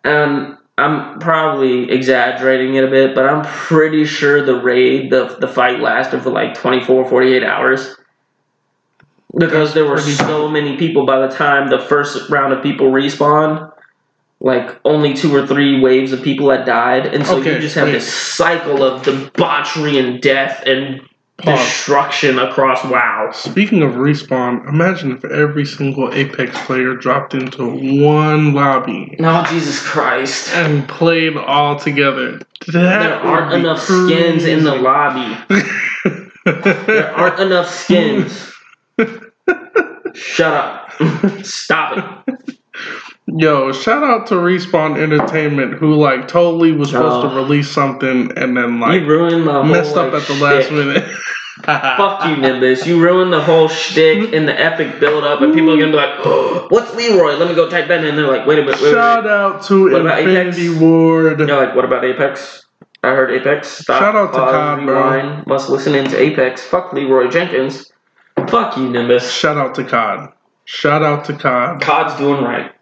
And 0.03 0.57
I'm 0.79 1.19
probably 1.19 1.91
exaggerating 1.91 2.75
it 2.75 2.85
a 2.85 2.91
bit, 2.91 3.15
but 3.15 3.27
I'm 3.27 3.45
pretty 3.45 4.07
sure 4.07 4.45
the 4.45 4.61
raid, 4.61 5.11
the, 5.11 5.37
the 5.39 5.49
fight 5.49 5.81
lasted 5.81 6.23
for 6.23 6.31
like 6.31 6.55
24, 6.55 7.09
48 7.09 7.45
hours. 7.45 7.97
Because 9.39 9.75
there 9.75 9.85
were 9.87 10.01
so 10.01 10.49
many 10.49 10.77
people 10.77 11.07
by 11.07 11.25
the 11.27 11.33
time 11.35 11.69
the 11.69 11.79
first 11.79 12.29
round 12.31 12.53
of 12.53 12.63
people 12.63 12.91
respawned, 12.91 13.71
like 14.41 14.79
only 14.85 15.15
two 15.15 15.35
or 15.35 15.47
three 15.47 15.81
waves 15.81 16.13
of 16.13 16.23
people 16.23 16.51
had 16.51 16.65
died. 16.67 17.07
And 17.07 17.25
so 17.27 17.39
Okay, 17.39 17.55
you 17.55 17.61
just 17.61 17.75
have 17.77 17.87
wait. 17.87 17.93
this 17.93 18.13
cycle 18.13 18.83
of 18.83 19.03
debauchery 19.05 19.99
and 19.99 20.21
death 20.21 20.63
and 20.67 21.03
Pause. 21.37 21.59
destruction 21.61 22.39
across 22.39 22.83
WoW. 22.85 23.31
Speaking 23.33 23.83
of 23.83 23.93
respawn, 23.93 24.67
imagine 24.69 25.13
if 25.13 25.25
every 25.25 25.65
single 25.65 26.13
Apex 26.13 26.59
player 26.67 26.95
dropped 26.97 27.33
into 27.35 27.67
one 28.05 28.53
lobby 28.53 29.15
Oh, 29.21 29.47
Jesus 29.49 29.81
Christ. 29.87 30.49
and 30.55 30.89
played 30.89 31.37
all 31.37 31.77
together. 31.79 32.39
That 32.67 32.73
There 32.73 33.15
aren't 33.15 33.55
enough 33.55 33.81
skins 33.81 34.45
in 34.45 34.65
the 34.65 34.75
lobby. 34.75 35.37
There 36.45 37.15
aren't 37.15 37.39
enough 37.39 37.69
skins. 37.73 38.47
Shut 40.15 40.53
up. 40.53 40.93
Stop 41.45 42.25
it. 42.29 42.59
Yo, 43.27 43.73
shout 43.73 44.03
out 44.03 44.27
to 44.29 44.35
Respawn 44.35 44.99
Entertainment 44.99 45.75
who 45.75 45.95
like 45.95 46.27
totally 46.27 46.73
was 46.73 46.91
supposed 46.91 47.25
Oh. 47.27 47.31
to 47.31 47.37
release 47.37 47.71
something 47.71 48.33
and 48.37 48.57
then 48.57 48.81
like 48.81 49.03
you 49.03 49.07
ruined 49.07 49.45
my 49.45 49.63
messed 49.63 49.97
up 49.97 50.13
at 50.15 50.27
the 50.27 50.35
last 50.35 50.71
minute. 50.73 51.05
Fuck 51.65 52.25
you, 52.27 52.37
Nimbus. 52.37 52.87
You 52.87 53.01
ruined 53.03 53.33
the 53.33 53.41
whole 53.43 53.69
shtick 53.69 54.33
in 54.33 54.47
the 54.47 54.59
epic 54.59 54.99
build 54.99 55.25
up, 55.25 55.43
and 55.43 55.53
people 55.53 55.75
are 55.75 55.79
gonna 55.79 55.91
be 55.93 55.97
like, 55.97 56.15
oh, 56.25 56.67
"What's 56.71 56.95
Leroy?" 56.95 57.35
Let 57.37 57.49
me 57.51 57.55
go 57.55 57.69
type 57.69 57.87
that 57.89 58.01
in. 58.01 58.07
And 58.07 58.19
they're 58.19 58.27
like, 58.27 58.47
"Wait 58.47 58.59
a 58.59 58.63
minute, 58.63 58.81
wait, 58.81 58.93
Shout 58.93 59.25
wait." 59.25 59.31
out 59.31 59.63
to 59.65 59.91
What 59.93 60.07
Infinity 60.19 60.69
Apex? 60.69 60.81
Ward. 60.81 61.39
You're 61.39 61.57
like, 61.67 61.77
"What 61.77 61.85
about 61.85 62.05
Apex?" 62.05 62.65
I 63.05 63.11
heard 63.11 63.31
Apex. 63.31 63.69
Stop. 63.69 64.01
Shout 64.01 64.17
out 64.17 64.33
to 64.33 64.39
COD, 64.39 64.85
bro. 64.87 64.95
rewind. 64.97 65.47
Must 65.47 65.69
listen 65.69 65.95
into 65.95 66.19
Apex. 66.21 66.63
Fuck 66.63 66.93
Leroy 66.95 67.29
Jenkins. 67.29 67.90
Fuck 68.49 68.77
you, 68.77 68.89
Nimbus. 68.91 69.31
Shout 69.33 69.57
out 69.57 69.75
to 69.77 69.85
COD. 69.85 70.33
Shout 70.65 71.03
out 71.03 71.25
to 71.27 71.33
COD. 71.35 71.81
COD's 71.83 72.17
doing 72.19 72.43
right. 72.45 72.73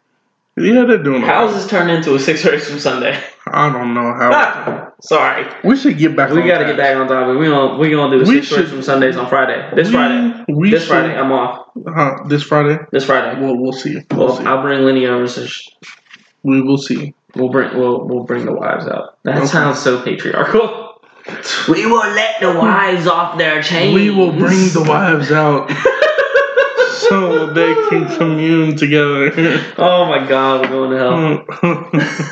Yeah, 0.57 0.85
they're 0.85 1.03
doing 1.03 1.23
How's 1.23 1.53
it. 1.53 1.55
this 1.55 1.69
turned 1.69 1.89
into 1.91 2.15
a 2.17 2.19
six 2.19 2.45
race 2.45 2.69
from 2.69 2.81
Sunday? 2.81 3.23
I 3.47 3.73
don't 3.73 3.95
know 3.95 4.13
how. 4.13 4.31
Ah, 4.33 4.93
sorry. 5.01 5.47
we 5.63 5.77
should 5.77 5.97
get 5.99 6.17
back. 6.17 6.31
We 6.31 6.43
on 6.43 6.49
got 6.49 6.59
to 6.59 6.65
get 6.65 6.77
back 6.77 6.97
on 6.97 7.07
topic. 7.07 7.39
We 7.39 7.47
gonna 7.47 7.79
we 7.79 7.91
gonna 7.91 8.19
do 8.19 8.25
the 8.25 8.29
We 8.31 8.43
six 8.43 8.53
race 8.61 8.69
from 8.71 8.83
Sundays 8.83 9.17
on 9.17 9.29
Friday. 9.29 9.71
This 9.77 9.87
we- 9.89 9.95
Friday. 9.95 10.45
we 10.49 10.71
this 10.71 10.83
should- 10.83 10.89
Friday. 10.91 11.15
I'm 11.17 11.31
off. 11.31 11.69
Huh, 11.87 12.25
this 12.27 12.43
Friday. 12.43 12.77
This 12.91 13.05
Friday. 13.05 13.41
We'll 13.41 13.57
we'll 13.57 13.73
see. 13.73 14.03
We'll 14.11 14.27
Well, 14.27 14.37
see. 14.37 14.45
I'll 14.45 14.61
bring 14.61 14.83
Lenny 14.85 15.07
over. 15.07 15.29
So 15.29 15.47
we 16.43 16.61
will 16.61 16.77
see. 16.79 17.15
we'll 17.37 17.51
bring 17.51 17.79
we'll 17.79 18.05
we'll 18.07 18.25
bring 18.25 18.45
the 18.45 18.53
wives 18.53 18.87
out. 18.89 19.17
That 19.23 19.37
Okay. 19.39 19.47
sounds 19.47 19.79
so 19.79 20.03
patriarchal. 20.03 20.88
We 21.69 21.87
will 21.87 22.09
let 22.15 22.41
the 22.41 22.55
wives 22.59 23.07
off 23.07 23.37
their 23.39 23.63
chains. 23.63 23.95
We 23.95 24.11
will 24.11 24.33
bring 24.33 24.69
the 24.73 24.85
wives 24.87 25.31
out 25.31 25.71
so 27.09 27.53
they 27.53 27.75
can 27.89 28.09
commune 28.17 28.77
together. 28.77 29.33
Oh 29.77 30.07
my 30.07 30.27
god, 30.27 30.63
we're 30.63 30.89
going 30.89 31.47
to 31.47 31.47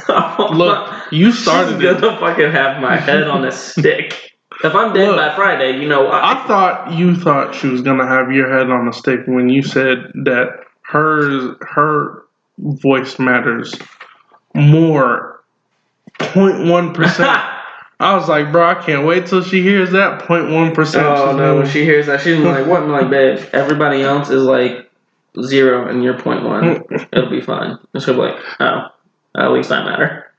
hell. 0.09 0.51
Look, 0.57 1.13
you 1.13 1.33
started 1.33 1.81
She's 1.81 1.91
it. 1.91 2.01
gonna 2.01 2.19
fucking 2.19 2.51
have 2.53 2.81
my 2.81 2.97
head 2.97 3.25
on 3.25 3.45
a 3.45 3.53
stick. 3.53 4.33
If 4.65 4.75
I'm 4.75 4.95
dead 4.95 5.09
Look. 5.09 5.19
by 5.19 5.35
Friday, 5.37 5.79
you 5.79 5.87
know 5.89 6.05
what? 6.05 6.25
I 6.25 6.47
thought 6.47 6.93
you 6.93 7.15
thought 7.15 7.55
she 7.55 7.69
was 7.69 7.83
gonna 7.83 8.07
have 8.07 8.33
your 8.33 8.51
head 8.51 8.71
on 8.71 8.89
a 8.89 8.93
stick 8.93 9.21
when 9.27 9.49
you 9.51 9.63
said 9.63 10.11
that 10.25 10.65
her 10.83 11.57
her 11.61 12.25
voice 12.59 13.19
matters 13.19 13.75
more. 14.55 15.35
0.1 16.19 16.95
percent. 16.95 17.39
I 17.99 18.15
was 18.15 18.29
like, 18.29 18.53
bro, 18.53 18.69
I 18.69 18.75
can't 18.75 19.07
wait 19.07 19.27
till 19.27 19.43
she 19.43 19.63
hears 19.63 19.93
that 19.93 20.23
0.1 20.23 20.75
percent. 20.75 21.07
Oh 21.07 21.35
no, 21.37 21.57
when 21.57 21.67
she 21.67 21.85
hears 21.85 22.07
that, 22.07 22.21
she's 22.21 22.39
like, 22.39 22.67
"What?" 22.67 22.83
I'm 22.83 22.91
like, 22.91 23.09
"Babe, 23.09 23.39
everybody 23.53 24.03
else 24.03 24.29
is 24.29 24.43
like 24.43 24.91
zero, 25.43 25.89
and 25.89 26.03
you're 26.03 26.19
point 26.19 26.45
one. 26.45 26.85
It'll 27.13 27.31
be 27.31 27.41
fine." 27.41 27.79
And 27.95 28.03
she'll 28.03 28.15
be 28.15 28.21
like, 28.21 28.37
"Oh, 28.61 28.89
at 29.35 29.51
least 29.53 29.73
I 29.73 29.85
matter." 29.85 30.33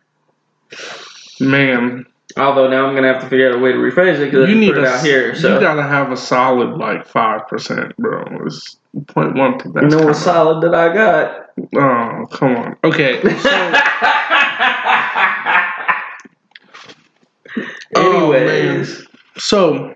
man, 1.39 2.05
Although 2.37 2.69
now 2.69 2.85
I'm 2.85 2.93
gonna 2.93 3.11
have 3.11 3.23
to 3.23 3.29
figure 3.29 3.49
out 3.49 3.55
a 3.55 3.59
way 3.59 3.71
to 3.71 3.77
rephrase 3.77 4.19
it 4.19 4.25
because 4.25 4.47
I 4.47 4.51
you 4.51 4.59
need 4.59 4.73
put 4.73 4.79
it 4.79 4.83
a, 4.83 4.87
out 4.87 5.03
here. 5.03 5.33
So 5.33 5.55
you 5.55 5.59
gotta 5.59 5.83
have 5.83 6.11
a 6.11 6.17
solid 6.17 6.77
like 6.77 7.07
five 7.07 7.47
percent, 7.47 7.95
bro. 7.97 8.23
It's 8.45 8.77
0.1 8.95 9.59
percent. 9.59 9.91
you 9.91 9.97
know 9.97 10.05
what 10.05 10.15
solid 10.15 10.61
that 10.63 10.75
I 10.75 10.93
got. 10.93 11.49
Oh, 11.75 12.25
come 12.29 12.55
on. 12.57 12.77
Okay. 12.83 13.21
Oh, 13.23 13.29
Oh, 17.95 18.31
Anyways, 18.31 19.05
So 19.37 19.93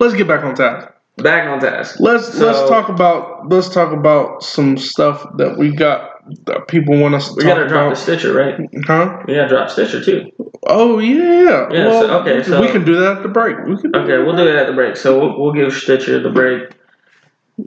let's 0.00 0.14
get 0.14 0.26
back 0.28 0.44
on 0.44 0.54
task. 0.54 0.88
back 1.18 1.48
on 1.48 1.60
task. 1.60 1.96
Let's 2.00 2.32
So- 2.36 2.46
let's 2.46 2.68
talk 2.68 2.88
about 2.88 3.48
let's 3.48 3.68
talk 3.68 3.92
about 3.92 4.42
some 4.42 4.76
stuff 4.76 5.26
that 5.38 5.56
we 5.56 5.70
got 5.72 6.12
that 6.46 6.66
people 6.66 6.98
want 6.98 7.14
us 7.14 7.28
to 7.28 7.34
We 7.36 7.44
gotta 7.44 7.68
drop 7.68 7.90
the. 7.90 7.96
Stitcher, 7.96 8.32
right? 8.32 8.56
Huh? 8.86 9.22
We 9.26 9.34
gotta 9.34 9.48
drop 9.48 9.70
Stitcher 9.70 10.02
too. 10.04 10.30
Oh 10.66 10.98
yeah. 10.98 11.68
Yeah, 11.70 11.86
well, 11.86 12.02
so- 12.02 12.20
okay, 12.20 12.42
so- 12.42 12.60
we 12.60 12.68
can 12.68 12.84
do 12.84 12.96
that 12.96 13.18
at 13.18 13.22
the 13.22 13.28
break. 13.28 13.56
We 13.64 13.76
can. 13.80 13.94
Okay, 13.94 14.18
we'll 14.18 14.36
do 14.36 14.46
it 14.48 14.56
at 14.56 14.66
the 14.66 14.72
break. 14.72 14.96
So 14.96 15.18
we'll, 15.18 15.38
we'll 15.40 15.52
give 15.52 15.72
Stitcher 15.72 16.18
the 16.20 16.30
break. 16.30 16.70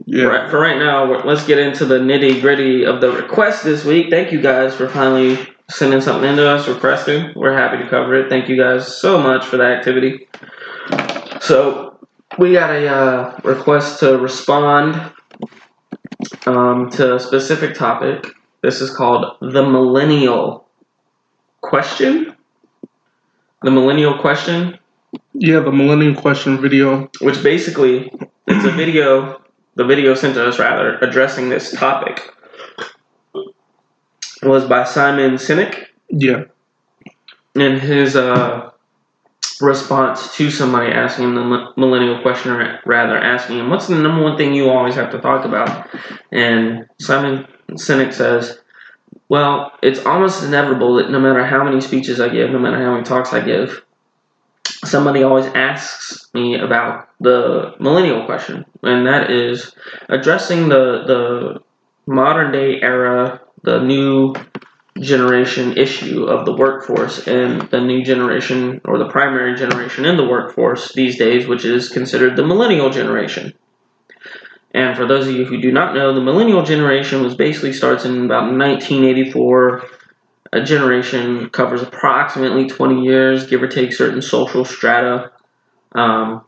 Yeah. 0.06 0.26
Right, 0.26 0.48
for 0.50 0.60
right 0.60 0.78
now, 0.78 1.24
let's 1.24 1.44
get 1.44 1.58
into 1.58 1.84
the 1.84 1.98
nitty 1.98 2.40
gritty 2.40 2.84
of 2.86 3.00
the 3.00 3.10
request 3.10 3.64
this 3.64 3.84
week. 3.84 4.08
Thank 4.08 4.30
you 4.30 4.40
guys 4.40 4.72
for 4.74 4.88
finally 4.88 5.36
sending 5.70 6.00
something 6.00 6.28
into 6.28 6.48
us, 6.48 6.68
requesting. 6.68 7.32
We're 7.34 7.56
happy 7.56 7.82
to 7.82 7.88
cover 7.88 8.14
it. 8.14 8.28
Thank 8.28 8.48
you 8.48 8.56
guys 8.56 8.86
so 9.00 9.18
much 9.18 9.44
for 9.44 9.56
the 9.56 9.64
activity. 9.64 10.28
So, 11.40 11.98
we 12.38 12.52
got 12.52 12.70
a 12.70 12.88
uh, 12.88 13.40
request 13.44 14.00
to 14.00 14.18
respond 14.18 15.12
um, 16.46 16.90
to 16.90 17.16
a 17.16 17.20
specific 17.20 17.74
topic. 17.74 18.26
This 18.62 18.80
is 18.80 18.94
called 18.94 19.36
the 19.40 19.62
millennial 19.62 20.68
question. 21.62 22.36
The 23.62 23.70
millennial 23.70 24.18
question 24.18 24.78
Yeah, 25.34 25.60
the 25.60 25.72
millennial 25.72 26.14
Question 26.20 26.60
video. 26.60 27.10
which 27.20 27.42
basically 27.42 28.12
it's 28.46 28.64
a 28.64 28.70
video 28.70 29.42
the 29.76 29.84
video 29.84 30.14
sent 30.14 30.34
to 30.34 30.46
us 30.46 30.58
rather 30.58 30.98
addressing 30.98 31.48
this 31.48 31.72
topic 31.72 32.32
was 34.42 34.64
by 34.66 34.84
simon 34.84 35.32
sinek. 35.32 35.86
Yeah. 36.08 36.44
and 37.54 37.80
his 37.80 38.16
uh, 38.16 38.70
response 39.60 40.34
to 40.36 40.50
somebody 40.50 40.92
asking 40.92 41.24
him 41.24 41.34
the 41.34 41.72
millennial 41.76 42.20
question 42.22 42.52
or 42.52 42.80
rather 42.84 43.16
asking 43.16 43.58
him 43.58 43.70
what's 43.70 43.86
the 43.86 43.94
number 43.96 44.22
one 44.22 44.36
thing 44.36 44.54
you 44.54 44.70
always 44.70 44.94
have 44.94 45.10
to 45.12 45.20
talk 45.20 45.44
about? 45.44 45.88
And 46.32 46.88
simon 46.98 47.46
sinek 47.72 48.12
says 48.12 48.60
well 49.28 49.72
it's 49.82 50.04
almost 50.06 50.42
inevitable 50.42 50.94
that 50.94 51.10
no 51.10 51.20
matter 51.20 51.44
how 51.44 51.62
many 51.62 51.80
speeches 51.80 52.20
i 52.20 52.28
give 52.28 52.50
no 52.50 52.58
matter 52.58 52.82
how 52.82 52.92
many 52.92 53.04
talks 53.04 53.32
i 53.32 53.40
give 53.40 53.82
somebody 54.84 55.22
always 55.22 55.46
asks 55.46 56.28
me 56.34 56.58
about 56.58 57.08
the 57.20 57.74
millennial 57.80 58.24
question, 58.24 58.64
and 58.82 59.06
that 59.06 59.30
is 59.30 59.74
addressing 60.08 60.68
the 60.68 61.04
the 61.06 61.62
modern 62.06 62.52
day 62.52 62.80
era, 62.80 63.40
the 63.62 63.80
new 63.82 64.34
generation 64.98 65.78
issue 65.78 66.24
of 66.24 66.44
the 66.44 66.52
workforce 66.52 67.26
and 67.26 67.62
the 67.70 67.80
new 67.80 68.04
generation 68.04 68.80
or 68.84 68.98
the 68.98 69.08
primary 69.08 69.56
generation 69.56 70.04
in 70.04 70.16
the 70.16 70.26
workforce 70.26 70.92
these 70.92 71.16
days, 71.16 71.46
which 71.46 71.64
is 71.64 71.88
considered 71.88 72.36
the 72.36 72.46
millennial 72.46 72.90
generation. 72.90 73.54
And 74.72 74.96
for 74.96 75.06
those 75.06 75.26
of 75.26 75.34
you 75.34 75.44
who 75.44 75.60
do 75.60 75.72
not 75.72 75.94
know, 75.94 76.14
the 76.14 76.20
millennial 76.20 76.62
generation 76.62 77.22
was 77.22 77.34
basically 77.34 77.72
starts 77.72 78.04
in 78.04 78.24
about 78.24 78.52
1984 78.52 79.88
a 80.52 80.62
generation 80.62 81.48
covers 81.50 81.82
approximately 81.82 82.68
20 82.68 83.02
years, 83.02 83.46
give 83.46 83.62
or 83.62 83.68
take 83.68 83.92
certain 83.92 84.20
social 84.20 84.64
strata. 84.64 85.30
Um, 85.92 86.44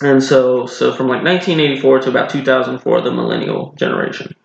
and 0.00 0.22
so, 0.22 0.66
so 0.66 0.92
from 0.92 1.08
like 1.08 1.24
1984 1.24 2.00
to 2.00 2.10
about 2.10 2.30
2004, 2.30 3.00
the 3.00 3.10
millennial 3.10 3.72
generation. 3.76 4.36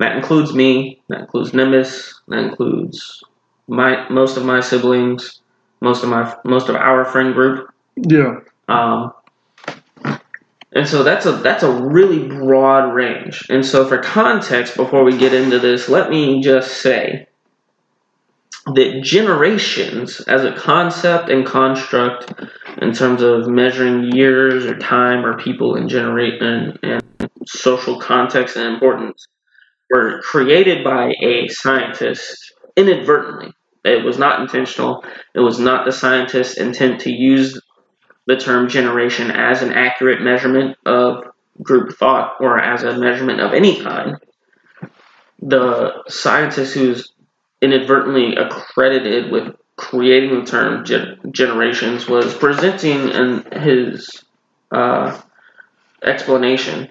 That 0.00 0.16
includes 0.16 0.54
me. 0.54 1.02
That 1.08 1.20
includes 1.20 1.52
Nimbus. 1.52 2.22
That 2.28 2.38
includes 2.38 3.22
my 3.68 4.08
most 4.08 4.38
of 4.38 4.46
my 4.46 4.60
siblings, 4.60 5.42
most 5.82 6.02
of 6.02 6.08
my 6.08 6.34
most 6.42 6.70
of 6.70 6.76
our 6.76 7.04
friend 7.04 7.34
group. 7.34 7.68
Yeah. 7.96 8.40
Um, 8.66 9.12
and 10.72 10.88
so 10.88 11.02
that's 11.02 11.26
a 11.26 11.32
that's 11.32 11.62
a 11.62 11.70
really 11.70 12.26
broad 12.28 12.94
range. 12.94 13.46
And 13.50 13.64
so 13.64 13.86
for 13.86 13.98
context, 13.98 14.74
before 14.74 15.04
we 15.04 15.18
get 15.18 15.34
into 15.34 15.58
this, 15.58 15.86
let 15.90 16.08
me 16.08 16.40
just 16.40 16.80
say 16.80 17.28
that 18.74 19.02
generations 19.02 20.22
as 20.22 20.44
a 20.44 20.54
concept 20.54 21.28
and 21.28 21.44
construct 21.44 22.32
in 22.80 22.94
terms 22.94 23.20
of 23.20 23.48
measuring 23.48 24.12
years 24.16 24.64
or 24.64 24.78
time 24.78 25.26
or 25.26 25.36
people 25.36 25.74
in 25.76 25.90
generate 25.90 26.40
and, 26.40 26.78
and 26.82 27.02
social 27.44 28.00
context 28.00 28.56
and 28.56 28.72
importance 28.72 29.26
were 29.90 30.20
created 30.22 30.84
by 30.84 31.12
a 31.20 31.48
scientist 31.48 32.54
inadvertently. 32.76 33.52
It 33.84 34.04
was 34.04 34.18
not 34.18 34.40
intentional. 34.40 35.04
It 35.34 35.40
was 35.40 35.58
not 35.58 35.84
the 35.84 35.92
scientist's 35.92 36.58
intent 36.58 37.02
to 37.02 37.10
use 37.10 37.60
the 38.26 38.36
term 38.36 38.68
generation 38.68 39.30
as 39.30 39.62
an 39.62 39.72
accurate 39.72 40.22
measurement 40.22 40.76
of 40.86 41.24
group 41.60 41.96
thought 41.96 42.36
or 42.40 42.62
as 42.62 42.84
a 42.84 42.98
measurement 42.98 43.40
of 43.40 43.52
any 43.52 43.82
kind. 43.82 44.16
The 45.42 46.04
scientist 46.08 46.74
who's 46.74 47.12
inadvertently 47.60 48.36
accredited 48.36 49.32
with 49.32 49.56
creating 49.76 50.40
the 50.40 50.46
term 50.46 50.84
gen- 50.84 51.18
generations 51.32 52.06
was 52.06 52.34
presenting 52.34 53.08
in 53.08 53.44
his 53.60 54.22
uh, 54.70 55.18
explanation 56.02 56.88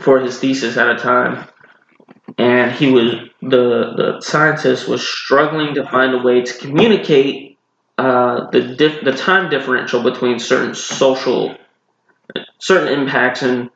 for 0.00 0.20
his 0.20 0.38
thesis 0.38 0.76
at 0.76 0.90
a 0.90 0.96
time 0.96 1.46
and 2.38 2.72
he 2.72 2.90
was 2.90 3.12
the 3.42 3.94
the 3.96 4.20
scientist 4.20 4.88
was 4.88 5.06
struggling 5.06 5.74
to 5.74 5.86
find 5.88 6.14
a 6.14 6.18
way 6.18 6.42
to 6.42 6.58
communicate 6.58 7.58
uh, 7.98 8.50
the 8.50 8.62
dif- 8.76 9.04
the 9.04 9.12
time 9.12 9.50
differential 9.50 10.02
between 10.02 10.38
certain 10.38 10.74
social 10.74 11.56
certain 12.58 13.00
impacts 13.00 13.42
and 13.42 13.70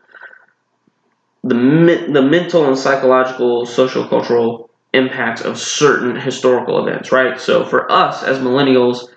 the 1.42 1.54
me- 1.54 2.12
the 2.12 2.22
mental 2.22 2.66
and 2.66 2.78
psychological, 2.78 3.66
social 3.66 4.06
cultural 4.08 4.70
impacts 4.94 5.42
of 5.42 5.58
certain 5.58 6.16
historical 6.16 6.86
events, 6.86 7.12
right? 7.12 7.38
So 7.40 7.64
for 7.64 7.90
us 7.90 8.22
as 8.22 8.38
millennials, 8.38 9.08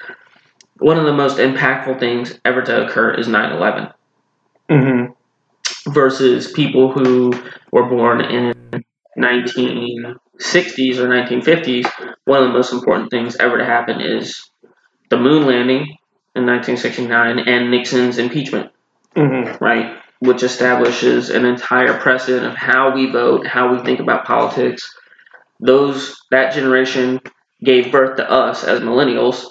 one 0.80 0.98
of 0.98 1.06
the 1.06 1.14
most 1.14 1.38
impactful 1.38 2.00
things 2.00 2.40
ever 2.46 2.62
to 2.64 2.86
occur 2.86 3.14
is 3.14 3.28
9/11 3.28 3.94
Mm-hmm. 4.70 5.92
versus 5.92 6.52
people 6.52 6.92
who 6.92 7.32
were 7.72 7.88
born 7.88 8.20
in 8.22 8.54
1960s 9.18 10.98
or 10.98 11.08
1950s. 11.08 12.16
One 12.26 12.44
of 12.44 12.48
the 12.50 12.54
most 12.54 12.74
important 12.74 13.10
things 13.10 13.36
ever 13.38 13.58
to 13.58 13.66
happen 13.66 14.02
is 14.02 14.50
the 15.10 15.18
moon 15.18 15.46
landing 15.46 15.98
in 16.36 16.46
1969 16.46 17.40
and 17.40 17.72
Nixon's 17.72 18.18
impeachment. 18.18 18.72
Mm-hmm. 19.18 19.64
right? 19.64 19.98
Which 20.20 20.44
establishes 20.44 21.32
an 21.32 21.46
entire 21.46 21.98
precedent 21.98 22.46
of 22.46 22.56
how 22.56 22.94
we 22.94 23.12
vote, 23.12 23.48
how 23.48 23.74
we 23.74 23.84
think 23.84 24.00
about 24.00 24.26
politics. 24.26 24.96
Those 25.60 26.16
that 26.30 26.54
generation 26.54 27.22
gave 27.64 27.92
birth 27.92 28.18
to 28.18 28.30
us 28.30 28.64
as 28.64 28.82
millennials, 28.82 29.44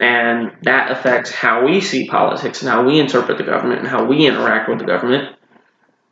and 0.00 0.50
that 0.62 0.90
affects 0.90 1.30
how 1.30 1.64
we 1.64 1.80
see 1.80 2.08
politics 2.08 2.62
and 2.62 2.70
how 2.70 2.84
we 2.84 2.98
interpret 2.98 3.38
the 3.38 3.44
government 3.44 3.80
and 3.80 3.88
how 3.88 4.04
we 4.04 4.26
interact 4.26 4.68
with 4.68 4.80
the 4.80 4.84
government, 4.84 5.36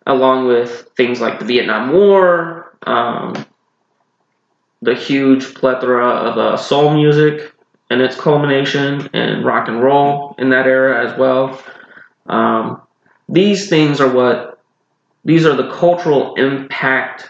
along 0.06 0.46
with 0.46 0.88
things 0.96 1.20
like 1.20 1.40
the 1.40 1.44
Vietnam 1.44 1.92
War, 1.92 2.61
um, 2.86 3.46
the 4.80 4.94
huge 4.94 5.54
plethora 5.54 6.06
of 6.06 6.38
uh, 6.38 6.56
soul 6.56 6.94
music 6.94 7.52
and 7.90 8.00
its 8.00 8.16
culmination, 8.16 9.08
and 9.12 9.44
rock 9.44 9.68
and 9.68 9.82
roll 9.82 10.34
in 10.38 10.48
that 10.48 10.66
era 10.66 11.06
as 11.06 11.18
well. 11.18 11.62
Um, 12.26 12.80
these 13.28 13.68
things 13.68 14.00
are 14.00 14.10
what 14.10 14.62
these 15.24 15.44
are 15.46 15.54
the 15.54 15.70
cultural 15.70 16.34
impact 16.34 17.28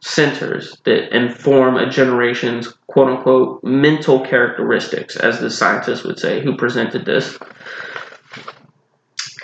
centers 0.00 0.76
that 0.84 1.16
inform 1.16 1.76
a 1.76 1.88
generation's 1.88 2.74
quote 2.88 3.08
unquote 3.08 3.64
mental 3.64 4.20
characteristics, 4.20 5.16
as 5.16 5.40
the 5.40 5.50
scientist 5.50 6.04
would 6.04 6.18
say 6.18 6.42
who 6.42 6.56
presented 6.56 7.06
this. 7.06 7.38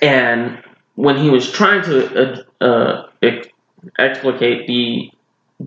And 0.03 0.63
when 0.97 1.17
he 1.17 1.31
was 1.31 1.51
trying 1.51 1.83
to 1.85 2.45
uh, 2.61 2.65
uh, 2.65 3.09
explicate 3.99 4.67
the 4.67 5.11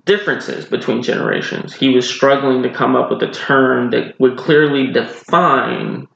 differences 0.05 0.65
between 0.65 1.03
generations, 1.03 1.73
he 1.73 1.89
was 1.89 2.09
struggling 2.09 2.63
to 2.63 2.73
come 2.73 2.95
up 2.95 3.09
with 3.09 3.21
a 3.23 3.31
term 3.31 3.91
that 3.91 4.19
would 4.19 4.37
clearly 4.37 4.91
define 4.91 6.07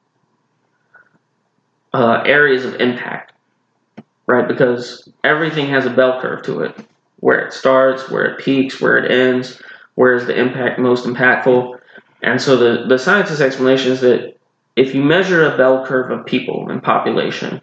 uh, 1.93 2.21
areas 2.25 2.65
of 2.65 2.75
impact 2.75 3.33
right? 4.27 4.47
Because 4.47 5.09
everything 5.23 5.67
has 5.69 5.85
a 5.85 5.89
bell 5.89 6.21
curve 6.21 6.43
to 6.43 6.61
it. 6.61 6.75
Where 7.19 7.39
it 7.39 7.51
starts, 7.51 8.11
where 8.11 8.25
it 8.25 8.39
peaks, 8.39 8.79
where 8.79 8.97
it 8.97 9.09
ends, 9.09 9.59
where 9.95 10.13
is 10.13 10.27
the 10.27 10.39
impact 10.39 10.77
most 10.77 11.05
impactful. 11.05 11.79
And 12.21 12.39
so 12.39 12.57
the, 12.57 12.85
the 12.87 12.99
scientist's 12.99 13.41
explanation 13.41 13.93
is 13.93 14.01
that 14.01 14.37
if 14.75 14.93
you 14.93 15.01
measure 15.01 15.43
a 15.43 15.57
bell 15.57 15.83
curve 15.83 16.11
of 16.11 16.27
people 16.27 16.69
and 16.69 16.83
population, 16.83 17.59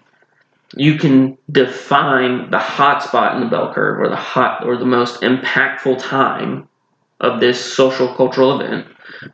you 0.76 0.96
can 0.98 1.38
define 1.50 2.50
the 2.50 2.58
hot 2.58 3.02
spot 3.02 3.34
in 3.36 3.40
the 3.40 3.48
bell 3.48 3.72
curve 3.72 4.00
or 4.00 4.08
the 4.08 4.16
hot 4.16 4.64
or 4.66 4.76
the 4.76 4.84
most 4.84 5.20
impactful 5.20 6.02
time 6.02 6.68
of 7.20 7.40
this 7.40 7.74
social 7.74 8.12
cultural 8.14 8.60
event, 8.60 8.86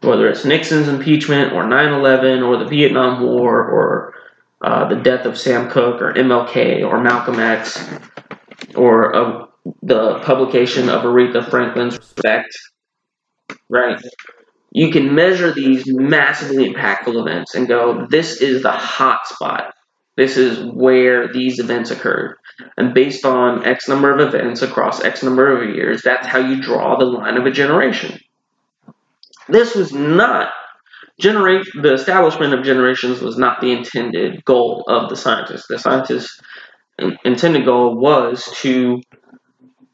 whether 0.03 0.29
it's 0.29 0.45
Nixon's 0.45 0.89
impeachment 0.89 1.53
or 1.53 1.67
9 1.67 1.93
11 1.93 2.43
or 2.43 2.59
the 2.59 2.67
Vietnam 2.67 3.23
War 3.23 3.65
or 3.65 4.15
uh, 4.63 4.89
the 4.89 4.97
death 4.97 5.25
of 5.25 5.39
Sam 5.39 5.71
Cooke 5.71 6.03
or 6.03 6.13
MLK 6.13 6.87
or 6.87 7.01
Malcolm 7.03 7.41
X 7.41 7.83
or 8.75 9.15
uh, 9.15 9.47
the 9.83 10.19
publication 10.21 10.89
of 10.89 11.03
Aretha 11.03 11.49
Franklin's 11.49 11.97
Respect, 11.97 12.57
right? 13.69 14.01
You 14.73 14.91
can 14.91 15.15
measure 15.15 15.53
these 15.53 15.85
massively 15.87 16.73
impactful 16.73 17.19
events 17.21 17.55
and 17.55 17.67
go, 17.67 18.07
this 18.09 18.41
is 18.41 18.63
the 18.63 18.71
hot 18.71 19.27
spot. 19.27 19.73
This 20.17 20.37
is 20.37 20.59
where 20.59 21.33
these 21.33 21.59
events 21.59 21.91
occurred. 21.91 22.37
And 22.77 22.93
based 22.93 23.25
on 23.25 23.65
X 23.65 23.89
number 23.89 24.13
of 24.15 24.21
events 24.21 24.63
across 24.63 25.03
X 25.03 25.23
number 25.23 25.57
of 25.57 25.75
years, 25.75 26.03
that's 26.03 26.27
how 26.27 26.39
you 26.39 26.61
draw 26.61 26.99
the 26.99 27.07
line 27.07 27.37
of 27.37 27.47
a 27.47 27.51
generation. 27.51 28.19
This 29.49 29.75
was 29.75 29.93
not 29.93 30.53
generate 31.21 31.67
the 31.75 31.93
establishment 31.93 32.55
of 32.55 32.65
generations 32.65 33.21
was 33.21 33.37
not 33.37 33.61
the 33.61 33.73
intended 33.73 34.45
goal 34.45 34.85
of 34.89 35.11
the 35.11 35.17
scientists. 35.17 35.67
The 35.69 35.79
scientists' 35.79 36.41
intended 37.25 37.65
goal 37.65 37.97
was 37.97 38.45
to 38.63 39.03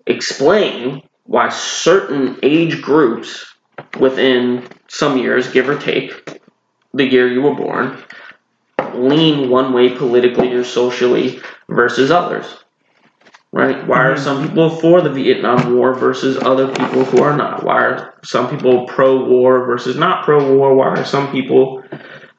explain 0.07 1.03
why 1.25 1.49
certain 1.49 2.39
age 2.43 2.81
groups 2.81 3.45
within 3.99 4.67
some 4.89 5.19
years, 5.19 5.51
give 5.51 5.69
or 5.69 5.79
take, 5.79 6.41
the 6.95 7.05
year 7.05 7.31
you 7.31 7.43
were 7.43 7.55
born, 7.55 8.03
lean 8.95 9.51
one 9.51 9.73
way 9.73 9.97
politically 9.97 10.53
or 10.53 10.65
socially 10.65 11.41
versus 11.69 12.11
others. 12.11 12.47
Right? 13.53 13.87
Why 13.87 14.05
are 14.05 14.15
mm-hmm. 14.15 14.25
some 14.25 14.47
people 14.47 14.71
for 14.71 15.01
the 15.01 15.11
Vietnam 15.11 15.77
War 15.77 15.95
versus 15.95 16.37
other 16.37 16.69
people 16.69 17.05
who 17.05 17.23
are 17.23 17.37
not? 17.37 17.65
Why 17.65 17.85
are 17.85 18.15
some 18.23 18.51
people 18.51 18.87
pro 18.87 19.25
war 19.25 19.65
versus 19.65 19.97
not 19.97 20.25
pro 20.25 20.55
war? 20.57 20.75
Why 20.75 20.89
are 20.89 21.05
some 21.05 21.33
people 21.33 21.83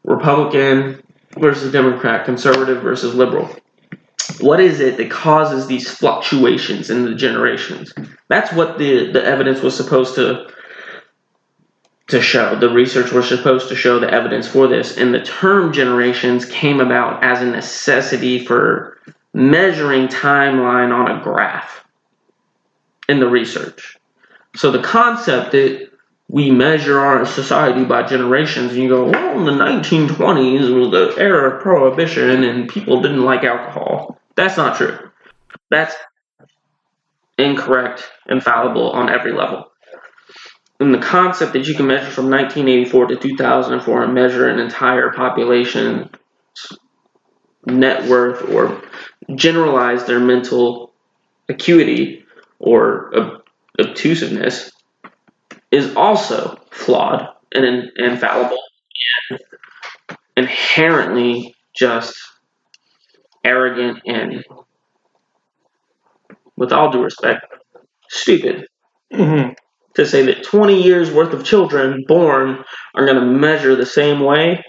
Republican 0.04 1.02
versus 1.40 1.72
Democrat, 1.72 2.26
conservative 2.26 2.84
versus 2.84 3.16
liberal? 3.16 3.50
What 4.40 4.60
is 4.60 4.80
it 4.80 4.98
that 4.98 5.10
causes 5.10 5.66
these 5.66 5.90
fluctuations 5.90 6.90
in 6.90 7.06
the 7.06 7.16
generations? 7.16 7.94
That's 8.28 8.54
what 8.54 8.78
the, 8.78 9.12
the 9.12 9.24
evidence 9.24 9.62
was 9.62 9.76
supposed 9.76 10.16
to 10.16 10.48
to 12.08 12.22
show. 12.22 12.58
The 12.58 12.70
research 12.70 13.12
was 13.12 13.28
supposed 13.28 13.70
to 13.70 13.76
show 13.76 14.00
the 14.00 14.10
evidence 14.10 14.48
for 14.48 14.68
this. 14.68 14.98
And 14.98 15.14
the 15.14 15.22
term 15.22 15.74
generations 15.74 16.46
came 16.46 16.80
about 16.80 17.24
as 17.24 17.42
a 17.42 17.46
necessity 17.46 18.46
for 18.46 18.98
measuring 19.34 20.08
timeline 20.08 20.94
on 20.94 21.20
a 21.20 21.24
graph 21.24 21.86
in 23.10 23.20
the 23.20 23.28
research. 23.28 23.98
So 24.56 24.72
the 24.72 24.82
concept 24.82 25.52
that 25.52 25.92
we 26.30 26.52
measure 26.52 27.00
our 27.00 27.26
society 27.26 27.86
by 27.86 28.04
generations, 28.04 28.74
and 28.74 28.82
you 28.82 28.90
go, 28.90 29.10
well, 29.10 29.40
in 29.40 29.46
the 29.46 29.64
1920s 29.64 30.74
was 30.78 30.92
the 30.92 31.22
era 31.22 31.56
of 31.56 31.62
prohibition 31.62 32.44
and 32.44 32.68
people 32.68 33.02
didn't 33.02 33.24
like 33.24 33.44
alcohol. 33.44 34.20
That's 34.36 34.58
not 34.58 34.78
true. 34.78 34.98
That's 35.70 35.96
incorrect 37.38 38.04
and 38.28 38.44
fallible 38.44 38.92
on 38.92 39.10
every 39.10 39.34
level. 39.34 39.72
And 40.80 40.94
the 40.94 41.00
concept 41.00 41.54
that 41.54 41.68
you 41.68 41.74
can 41.74 41.88
measure 41.88 42.12
from 42.12 42.30
1984 42.30 43.08
to 43.08 43.16
2004 43.16 44.04
and 44.04 44.14
measure 44.14 44.48
an 44.48 44.60
entire 44.60 45.12
population 45.12 46.10
net 47.66 48.08
worth 48.10 48.48
or 48.50 48.82
generalize 49.36 50.06
their 50.06 50.20
mental 50.20 50.94
acuity 51.50 52.26
or 52.60 53.16
ob- 53.18 53.44
obtusiveness 53.80 54.72
is 55.72 55.96
also 55.96 56.60
flawed 56.72 57.28
and 57.54 57.66
in- 57.66 57.92
infallible 57.98 58.60
and 59.30 59.40
inherently 60.38 61.56
just 61.76 62.16
arrogant 63.44 64.00
and, 64.06 64.44
with 66.56 66.72
all 66.72 66.92
due 66.92 67.04
respect, 67.04 67.46
stupid 68.10 68.68
Mm-hmm. 69.14 69.67
To 69.98 70.06
say 70.06 70.22
that 70.28 70.44
20 70.44 70.82
years 70.82 71.12
worth 71.12 71.34
of 71.34 71.44
children 71.44 72.06
born 72.08 72.64
are 72.96 73.06
going 73.06 73.20
to 73.20 73.26
measure 73.26 73.76
the 73.76 73.86
same 73.86 74.22
way 74.22 74.64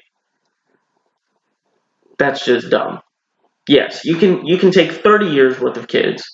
that's 2.18 2.44
just 2.44 2.70
dumb. 2.70 3.00
Yes 3.68 4.04
you 4.04 4.16
can 4.16 4.44
you 4.46 4.58
can 4.58 4.72
take 4.72 4.90
30 4.90 5.26
years 5.26 5.60
worth 5.60 5.76
of 5.76 5.86
kids 5.86 6.28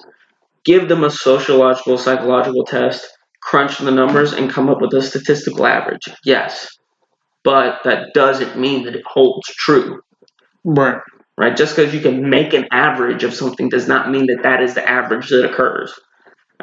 give 0.64 0.88
them 0.88 1.04
a 1.04 1.10
sociological 1.10 1.98
psychological 1.98 2.64
test 2.64 3.06
crunch 3.42 3.78
the 3.78 3.90
numbers 3.90 4.32
and 4.32 4.50
come 4.50 4.70
up 4.70 4.80
with 4.80 4.94
a 4.94 5.02
statistical 5.02 5.66
average. 5.66 6.08
Yes 6.24 6.68
but 7.42 7.80
that 7.84 8.14
doesn't 8.14 8.58
mean 8.58 8.84
that 8.84 8.96
it 8.96 9.04
holds 9.06 9.46
true. 9.48 10.00
Right. 10.64 10.98
right 11.36 11.56
just 11.56 11.76
because 11.76 11.92
you 11.92 12.00
can 12.00 12.30
make 12.30 12.54
an 12.54 12.66
average 12.72 13.24
of 13.24 13.34
something 13.34 13.68
does 13.68 13.88
not 13.88 14.10
mean 14.10 14.26
that 14.26 14.44
that 14.44 14.62
is 14.62 14.74
the 14.74 14.88
average 14.88 15.28
that 15.30 15.44
occurs 15.50 15.92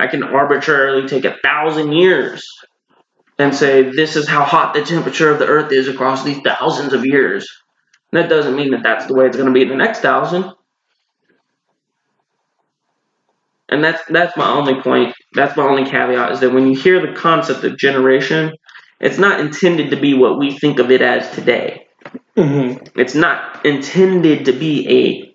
i 0.02 0.08
can 0.08 0.24
arbitrarily 0.24 1.08
take 1.08 1.26
a 1.26 1.38
thousand 1.44 1.94
years 1.94 2.46
and 3.42 3.56
say 3.56 3.84
this 3.84 4.16
is 4.16 4.28
how 4.28 4.44
hot 4.44 4.74
the 4.74 4.84
temperature 4.84 5.30
of 5.30 5.40
the 5.40 5.48
earth 5.48 5.72
is 5.72 5.88
across 5.88 6.24
these 6.24 6.40
thousands 6.44 6.94
of 6.94 7.06
years. 7.06 7.48
That 8.12 8.30
doesn't 8.30 8.56
mean 8.56 8.72
that 8.72 8.84
that's 8.84 9.06
the 9.08 9.14
way 9.14 9.26
it's 9.26 9.38
going 9.38 9.48
to 9.48 9.54
be 9.54 9.64
in 9.64 9.70
the 9.70 9.76
next 9.76 10.00
thousand. 10.00 10.52
And 13.70 13.84
that's 13.84 14.02
that's 14.10 14.36
my 14.36 14.52
only 14.52 14.82
point. 14.82 15.16
That's 15.34 15.56
my 15.56 15.64
only 15.64 15.90
caveat 15.90 16.34
is 16.34 16.40
that 16.42 16.52
when 16.52 16.68
you 16.68 16.78
hear 16.78 17.00
the 17.00 17.14
concept 17.18 17.64
of 17.64 17.78
generation 17.78 18.54
it's 19.00 19.18
not 19.18 19.40
intended 19.40 19.90
to 19.90 20.00
be 20.00 20.14
what 20.14 20.38
we 20.38 20.56
think 20.60 20.78
of 20.78 20.92
it 20.92 21.02
as 21.02 21.30
today. 21.32 21.88
Mm-hmm. 22.38 23.00
it's 23.00 23.14
not 23.14 23.66
intended 23.66 24.46
to 24.46 24.54
be 24.54 25.31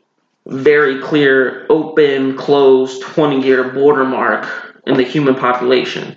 very 0.47 1.01
clear 1.03 1.67
open, 1.69 2.37
closed 2.37 3.03
20 3.03 3.45
year 3.45 3.73
border 3.73 4.05
mark 4.05 4.83
in 4.87 4.97
the 4.97 5.03
human 5.03 5.35
population 5.35 6.17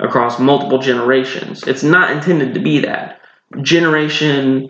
across 0.00 0.38
multiple 0.38 0.78
generations. 0.78 1.62
It's 1.66 1.82
not 1.82 2.10
intended 2.10 2.54
to 2.54 2.60
be 2.60 2.80
that. 2.80 3.20
Generation 3.62 4.68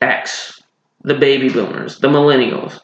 X, 0.00 0.62
the 1.02 1.14
baby 1.14 1.48
boomers, 1.48 1.98
the 1.98 2.08
millennials, 2.08 2.80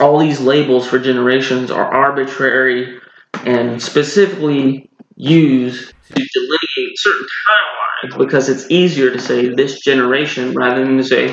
all 0.00 0.18
these 0.18 0.40
labels 0.40 0.86
for 0.86 0.98
generations 0.98 1.70
are 1.70 1.84
arbitrary 1.84 2.98
and 3.44 3.80
specifically 3.82 4.89
used 5.20 5.92
to 6.08 6.28
delineate 6.34 6.96
certain 6.96 7.26
timelines 7.48 8.18
because 8.18 8.48
it's 8.48 8.70
easier 8.70 9.10
to 9.10 9.20
say 9.20 9.48
this 9.48 9.78
generation 9.80 10.54
rather 10.54 10.84
than 10.84 10.96
to 10.96 11.04
say 11.04 11.28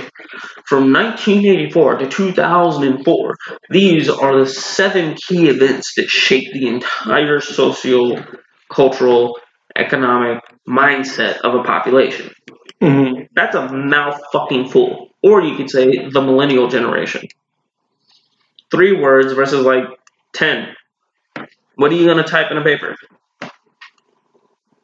from 0.65 0.91
1984 0.91 1.99
to 1.99 2.07
2004. 2.07 3.35
These 3.69 4.09
are 4.09 4.39
the 4.39 4.45
seven 4.45 5.15
key 5.15 5.47
events 5.49 5.93
that 5.95 6.09
shape 6.09 6.51
the 6.53 6.67
entire 6.67 7.39
social, 7.39 8.21
cultural, 8.69 9.39
economic 9.75 10.43
mindset 10.67 11.37
of 11.39 11.55
a 11.55 11.63
population. 11.63 12.31
Mm-hmm. 12.81 13.23
That's 13.33 13.55
a 13.55 13.71
mouth 13.71 14.19
fucking 14.31 14.69
full. 14.69 15.09
Or 15.23 15.41
you 15.41 15.55
could 15.55 15.69
say 15.69 16.09
the 16.09 16.21
millennial 16.21 16.67
generation. 16.67 17.27
Three 18.69 18.99
words 18.99 19.33
versus 19.33 19.65
like 19.65 19.85
10. 20.33 20.75
What 21.75 21.91
are 21.91 21.95
you 21.95 22.05
going 22.05 22.17
to 22.17 22.23
type 22.23 22.51
in 22.51 22.57
a 22.57 22.63
paper? 22.63 22.95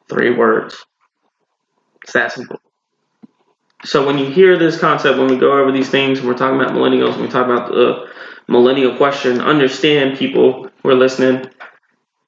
Three 0.08 0.34
words. 0.34 0.84
It's 2.04 2.12
that 2.12 2.32
simple. 2.32 2.60
So 3.84 4.06
when 4.06 4.18
you 4.18 4.26
hear 4.26 4.58
this 4.58 4.78
concept, 4.78 5.18
when 5.18 5.28
we 5.28 5.36
go 5.36 5.52
over 5.58 5.72
these 5.72 5.90
things, 5.90 6.22
we're 6.22 6.34
talking 6.34 6.60
about 6.60 6.74
millennials, 6.74 7.12
when 7.12 7.22
we 7.22 7.28
talk 7.28 7.46
about 7.46 7.68
the 7.68 8.08
millennial 8.48 8.96
question, 8.96 9.40
understand 9.40 10.18
people 10.18 10.70
who 10.82 10.88
are 10.88 10.94
listening, 10.94 11.50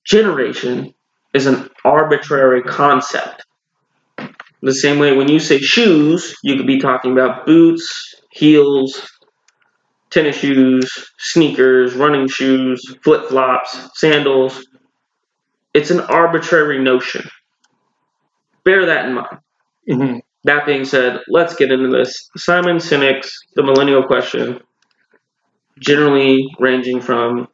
generation 0.04 0.94
is 1.34 1.46
an 1.46 1.68
arbitrary 1.84 2.62
concept. 2.62 3.44
The 4.62 4.74
same 4.74 4.98
way 4.98 5.16
when 5.16 5.28
you 5.28 5.38
say 5.40 5.58
shoes, 5.58 6.34
you 6.42 6.56
could 6.56 6.66
be 6.66 6.80
talking 6.80 7.12
about 7.12 7.46
boots, 7.46 8.14
heels, 8.30 9.08
tennis 10.10 10.36
shoes, 10.36 10.90
sneakers, 11.18 11.94
running 11.94 12.28
shoes, 12.28 12.82
flip 13.02 13.28
flops, 13.28 13.90
sandals. 13.94 14.66
It's 15.74 15.90
an 15.90 16.00
arbitrary 16.00 16.78
notion. 16.82 17.28
Bear 18.66 18.84
that 18.86 19.06
in 19.06 19.14
mind. 19.14 19.38
Mm-hmm. 19.88 20.18
That 20.44 20.66
being 20.66 20.84
said, 20.84 21.20
let's 21.28 21.54
get 21.54 21.72
into 21.72 21.88
this. 21.88 22.28
Simon 22.36 22.76
Sinek's 22.76 23.40
The 23.54 23.62
Millennial 23.62 24.02
Question, 24.02 24.60
generally 25.80 26.46
ranging 26.58 27.00
from 27.00 27.48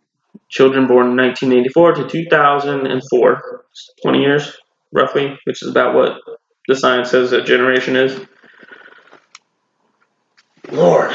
children 0.48 0.88
born 0.88 1.10
in 1.10 1.16
1984 1.16 1.92
to 1.94 2.08
2004, 2.08 3.64
20 4.02 4.18
years 4.18 4.56
roughly, 4.92 5.38
which 5.44 5.62
is 5.62 5.68
about 5.68 5.94
what 5.94 6.18
the 6.66 6.74
science 6.74 7.10
says 7.10 7.32
a 7.32 7.44
generation 7.44 7.94
is. 7.94 8.18
Lord, 10.70 11.12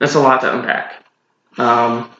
that's 0.00 0.14
a 0.14 0.20
lot 0.20 0.40
to 0.40 0.58
unpack. 0.58 1.04
Um, 1.58 2.10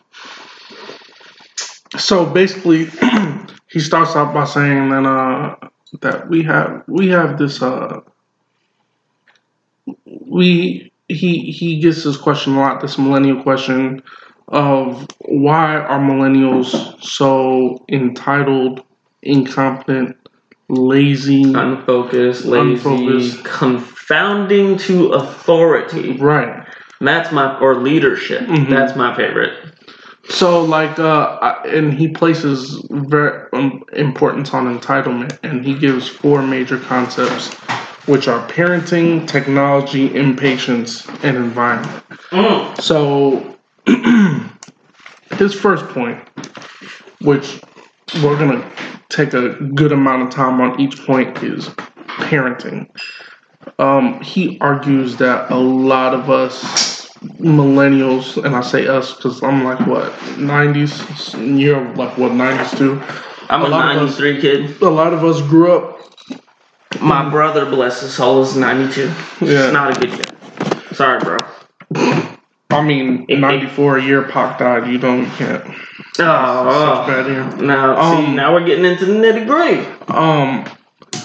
So 1.98 2.26
basically, 2.26 2.86
he 3.70 3.80
starts 3.80 4.16
off 4.16 4.34
by 4.34 4.44
saying 4.44 4.90
that 4.90 5.06
uh, 5.06 5.68
that 6.00 6.28
we 6.28 6.42
have 6.42 6.82
we 6.86 7.08
have 7.08 7.38
this 7.38 7.62
uh, 7.62 8.00
we 10.06 10.92
he 11.08 11.50
he 11.50 11.80
gets 11.80 12.04
this 12.04 12.16
question 12.16 12.54
a 12.56 12.60
lot. 12.60 12.80
This 12.80 12.98
millennial 12.98 13.42
question 13.42 14.02
of 14.48 15.06
why 15.20 15.76
are 15.76 16.00
millennials 16.00 17.02
so 17.02 17.84
entitled, 17.88 18.82
incompetent, 19.22 20.16
lazy? 20.68 21.42
unfocused, 21.54 22.44
lazy, 22.44 22.72
Unfocused. 22.74 23.44
confounding 23.44 24.78
to 24.78 25.10
authority. 25.12 26.16
Right. 26.18 26.66
That's 27.00 27.32
my 27.32 27.58
or 27.58 27.76
leadership. 27.76 28.42
Mhm. 28.42 28.68
That's 28.70 28.96
my 28.96 29.14
favorite. 29.16 29.71
So 30.28 30.64
like, 30.64 30.98
uh, 30.98 31.60
and 31.66 31.92
he 31.92 32.08
places 32.08 32.84
very 32.90 33.48
um, 33.52 33.82
importance 33.92 34.54
on 34.54 34.78
entitlement, 34.78 35.38
and 35.42 35.64
he 35.64 35.74
gives 35.74 36.08
four 36.08 36.42
major 36.42 36.78
concepts, 36.78 37.52
which 38.06 38.28
are 38.28 38.46
parenting, 38.48 39.26
technology, 39.26 40.14
impatience, 40.14 41.06
and 41.24 41.36
environment. 41.36 42.04
Mm. 42.30 42.80
So 42.80 43.58
his 45.36 45.54
first 45.54 45.86
point, 45.88 46.20
which 47.20 47.60
we're 48.22 48.38
gonna 48.38 48.70
take 49.08 49.34
a 49.34 49.54
good 49.74 49.92
amount 49.92 50.22
of 50.22 50.30
time 50.30 50.60
on 50.60 50.80
each 50.80 51.04
point, 51.04 51.42
is 51.42 51.68
parenting. 52.06 52.88
Um, 53.78 54.20
he 54.20 54.58
argues 54.60 55.16
that 55.16 55.50
a 55.50 55.56
lot 55.56 56.14
of 56.14 56.30
us 56.30 56.91
millennials, 57.38 58.42
and 58.44 58.54
I 58.56 58.60
say 58.60 58.86
us 58.86 59.14
because 59.14 59.42
I'm 59.42 59.64
like 59.64 59.86
what 59.86 60.12
90s, 60.36 61.58
you're 61.58 61.94
like 61.94 62.16
what 62.18 62.32
90s 62.32 62.76
too. 62.76 63.00
I'm 63.48 63.62
A 63.62 63.66
a, 63.66 63.68
lot 63.68 63.96
of 63.96 64.02
us- 64.08 64.18
93 64.18 64.40
kid. 64.40 64.82
A 64.82 64.88
lot 64.88 65.12
of 65.12 65.24
us 65.24 65.40
grew 65.42 65.72
up. 65.72 65.98
My 67.00 67.28
brother, 67.28 67.64
bless 67.66 68.00
his 68.02 68.14
soul, 68.14 68.42
is 68.42 68.56
92. 68.56 69.02
Yeah. 69.04 69.64
It's 69.64 69.72
not 69.72 69.96
a 69.96 70.00
good 70.00 70.10
kid. 70.12 70.94
Sorry, 70.94 71.18
bro. 71.20 71.36
I 72.70 72.80
mean, 72.82 73.26
94 73.28 73.98
a 73.98 74.02
year 74.02 74.22
Pac 74.28 74.58
died. 74.58 74.90
You 74.90 74.98
don't 74.98 75.20
you 75.24 75.30
can't. 75.36 75.64
Such 76.14 76.26
Oh, 76.26 77.04
bad 77.06 77.26
here. 77.26 77.44
now 77.66 77.94
see, 78.16 78.26
Um, 78.26 78.36
now 78.36 78.52
we're 78.52 78.64
getting 78.64 78.84
into 78.84 79.04
the 79.06 79.12
nitty 79.14 79.46
gritty. 79.46 79.86
Um, 80.08 80.64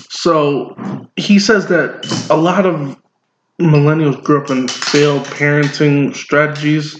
so 0.10 0.76
he 1.16 1.40
says 1.40 1.68
that 1.68 2.28
a 2.30 2.36
lot 2.36 2.66
of 2.66 2.98
millennials 3.62 4.24
grew 4.24 4.42
up 4.44 4.50
in 4.50 4.68
failed 4.68 5.26
parenting 5.26 6.16
strategies, 6.16 7.00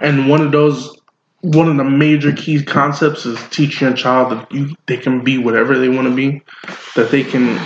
and 0.00 0.28
one 0.28 0.40
of 0.40 0.52
those, 0.52 0.96
one 1.42 1.68
of 1.68 1.76
the 1.76 1.84
major 1.84 2.32
key 2.32 2.62
concepts 2.62 3.26
is 3.26 3.38
teaching 3.50 3.88
a 3.88 3.94
child 3.94 4.32
that 4.32 4.52
you 4.52 4.74
they 4.86 4.96
can 4.96 5.22
be 5.24 5.38
whatever 5.38 5.78
they 5.78 5.88
want 5.88 6.08
to 6.08 6.14
be, 6.14 6.42
that 6.94 7.10
they 7.10 7.24
can 7.24 7.60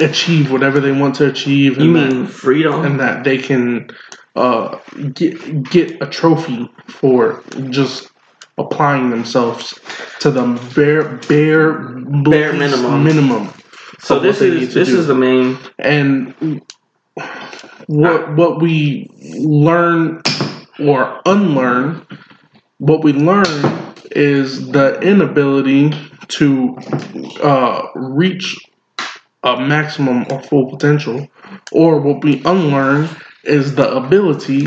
achieve 0.00 0.50
whatever 0.50 0.80
they 0.80 0.92
want 0.92 1.14
to 1.16 1.26
achieve. 1.28 1.78
You 1.78 1.84
and 1.84 1.96
that- 1.96 2.12
mean 2.14 2.26
freedom? 2.26 2.84
and 2.84 3.00
that 3.00 3.24
they 3.24 3.38
can 3.38 3.88
uh, 4.36 4.78
get 5.14 5.70
get 5.70 6.02
a 6.02 6.06
trophy 6.06 6.70
for 6.88 7.42
just 7.70 8.08
applying 8.56 9.10
themselves 9.10 9.78
to 10.20 10.30
the 10.30 10.42
bare 10.74 11.16
bare 11.28 11.78
Bare 12.24 12.52
minimum. 12.52 13.04
minimum. 13.04 13.52
so 14.00 14.18
this 14.18 14.40
what 14.40 14.48
they 14.48 14.50
need 14.54 14.62
is 14.64 14.74
this 14.74 14.88
do. 14.88 14.98
is 14.98 15.06
the 15.06 15.14
main. 15.14 15.56
and 15.78 16.34
what 17.86 18.36
what 18.36 18.60
we 18.60 19.10
learn 19.40 20.22
or 20.78 21.20
unlearn 21.26 22.06
what 22.78 23.02
we 23.02 23.12
learn 23.12 23.94
is 24.12 24.70
the 24.70 24.98
inability 25.00 25.90
to 26.28 26.76
uh, 27.42 27.82
reach 27.94 28.56
a 29.42 29.60
maximum 29.60 30.24
or 30.30 30.42
full 30.42 30.70
potential 30.70 31.28
or 31.72 32.00
what 32.00 32.22
we 32.22 32.42
unlearn 32.44 33.08
is 33.44 33.74
the 33.74 33.96
ability 33.96 34.66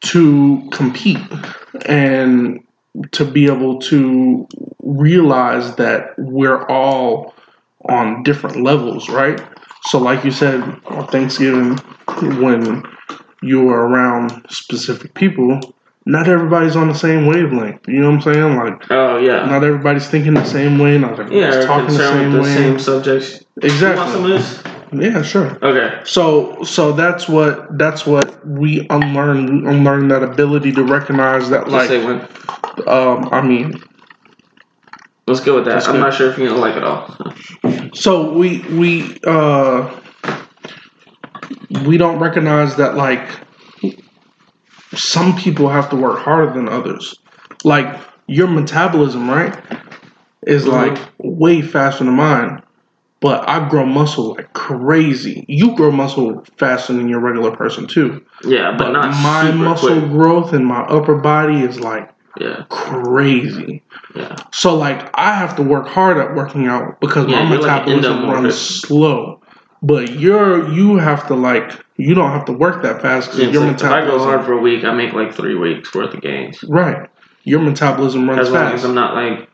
to 0.00 0.68
compete 0.72 1.18
and 1.86 2.60
to 3.12 3.24
be 3.24 3.46
able 3.46 3.78
to 3.78 4.46
realize 4.82 5.76
that 5.76 6.14
we're 6.18 6.66
all 6.66 7.34
on 7.88 8.22
different 8.22 8.62
levels, 8.62 9.08
right? 9.08 9.40
So, 9.84 9.98
like 9.98 10.24
you 10.24 10.30
said, 10.30 10.60
on 10.86 11.06
Thanksgiving, 11.08 11.76
when 12.42 12.82
you 13.42 13.68
are 13.70 13.86
around 13.86 14.46
specific 14.50 15.14
people, 15.14 15.58
not 16.06 16.28
everybody's 16.28 16.76
on 16.76 16.88
the 16.88 16.94
same 16.94 17.26
wavelength. 17.26 17.86
You 17.88 18.00
know 18.00 18.10
what 18.10 18.26
I'm 18.26 18.34
saying? 18.34 18.56
Like, 18.56 18.90
Oh 18.90 19.16
yeah. 19.18 19.46
not 19.46 19.64
everybody's 19.64 20.08
thinking 20.08 20.34
the 20.34 20.44
same 20.44 20.78
way. 20.78 20.98
Not 20.98 21.12
everybody's 21.12 21.54
yeah, 21.56 21.66
talking 21.66 21.94
the 21.96 22.10
same 22.10 22.32
the 22.32 22.40
way. 22.42 22.54
same 22.54 22.78
subjects. 22.78 23.44
You 23.62 23.70
want 23.94 24.10
some 24.10 24.32
Exactly. 24.32 24.70
Yeah, 24.92 25.22
sure. 25.22 25.56
Okay. 25.62 26.00
So, 26.04 26.62
so 26.64 26.92
that's 26.92 27.28
what 27.28 27.78
that's 27.78 28.06
what 28.06 28.44
we 28.46 28.86
unlearn. 28.90 29.62
We 29.64 29.70
unlearn 29.70 30.08
that 30.08 30.22
ability 30.22 30.72
to 30.72 30.82
recognize 30.82 31.48
that, 31.50 31.68
Just 31.68 31.90
like, 31.90 32.88
um, 32.88 33.28
I 33.30 33.40
mean, 33.40 33.80
Let's 35.30 35.40
go 35.40 35.54
with 35.54 35.66
that. 35.66 35.86
I'm 35.86 35.92
good. 35.92 36.00
not 36.00 36.14
sure 36.14 36.28
if 36.30 36.38
you're 36.38 36.48
gonna 36.48 36.60
like 36.60 36.76
it 36.76 36.82
all. 36.82 37.16
so 37.94 38.32
we 38.32 38.60
we 38.78 39.18
uh 39.26 40.00
we 41.86 41.96
don't 41.98 42.18
recognize 42.18 42.76
that 42.76 42.96
like 42.96 43.28
some 44.94 45.36
people 45.36 45.68
have 45.68 45.88
to 45.90 45.96
work 45.96 46.18
harder 46.18 46.52
than 46.52 46.68
others 46.68 47.18
like 47.64 48.00
your 48.26 48.46
metabolism 48.48 49.28
right 49.30 49.56
is 50.46 50.64
Mhm. 50.64 50.72
like 50.72 50.98
way 51.18 51.62
faster 51.62 52.04
than 52.04 52.14
mine 52.14 52.62
but 53.20 53.46
I 53.46 53.68
grow 53.68 53.84
muscle 53.84 54.34
like 54.34 54.50
crazy. 54.54 55.44
You 55.46 55.76
grow 55.76 55.90
muscle 55.90 56.42
faster 56.56 56.94
than 56.94 57.06
your 57.06 57.20
regular 57.20 57.50
person 57.54 57.86
too. 57.86 58.24
Yeah, 58.44 58.70
but, 58.78 58.84
But 58.84 58.92
not 58.92 59.22
my 59.22 59.50
muscle 59.52 60.00
quick. 60.00 60.10
growth 60.10 60.54
in 60.54 60.64
my 60.64 60.80
upper 60.84 61.16
body 61.16 61.60
is 61.62 61.78
like 61.80 62.08
Yeah, 62.38 62.64
crazy. 62.68 63.82
yeah. 64.14 64.36
So 64.52 64.76
like 64.76 65.10
I 65.14 65.34
have 65.34 65.56
to 65.56 65.62
work 65.62 65.88
hard 65.88 66.18
at 66.18 66.34
working 66.34 66.66
out 66.66 67.00
because 67.00 67.26
Yeah, 67.28 67.44
my 67.44 67.50
you're 67.50 67.62
like 67.62 67.86
metabolism 67.86 68.30
runs 68.30 68.58
slow. 68.58 69.40
But 69.82 70.12
you're 70.20 70.70
you 70.72 70.96
have 70.98 71.26
to 71.28 71.34
like 71.34 71.72
you 71.96 72.14
don't 72.14 72.30
have 72.30 72.44
to 72.46 72.52
work 72.52 72.82
that 72.82 73.02
fast 73.02 73.30
because 73.30 73.46
it's 73.46 73.52
your 73.52 73.66
like, 73.66 73.76
if 73.76 73.84
I 73.84 74.04
go 74.04 74.18
hard 74.18 74.44
for 74.44 74.52
a 74.52 74.60
week, 74.60 74.84
I 74.84 74.92
make 74.92 75.12
like 75.12 75.34
three 75.34 75.54
weeks 75.54 75.94
worth 75.94 76.14
of 76.14 76.20
gains. 76.20 76.62
right. 76.64 77.08
Your 77.44 77.60
metabolism 77.60 78.28
runs 78.28 78.46
As 78.48 78.52
long 78.52 78.72
as. 78.72 78.84
I'm 78.84 78.94
not 78.94 79.14
like 79.14 79.48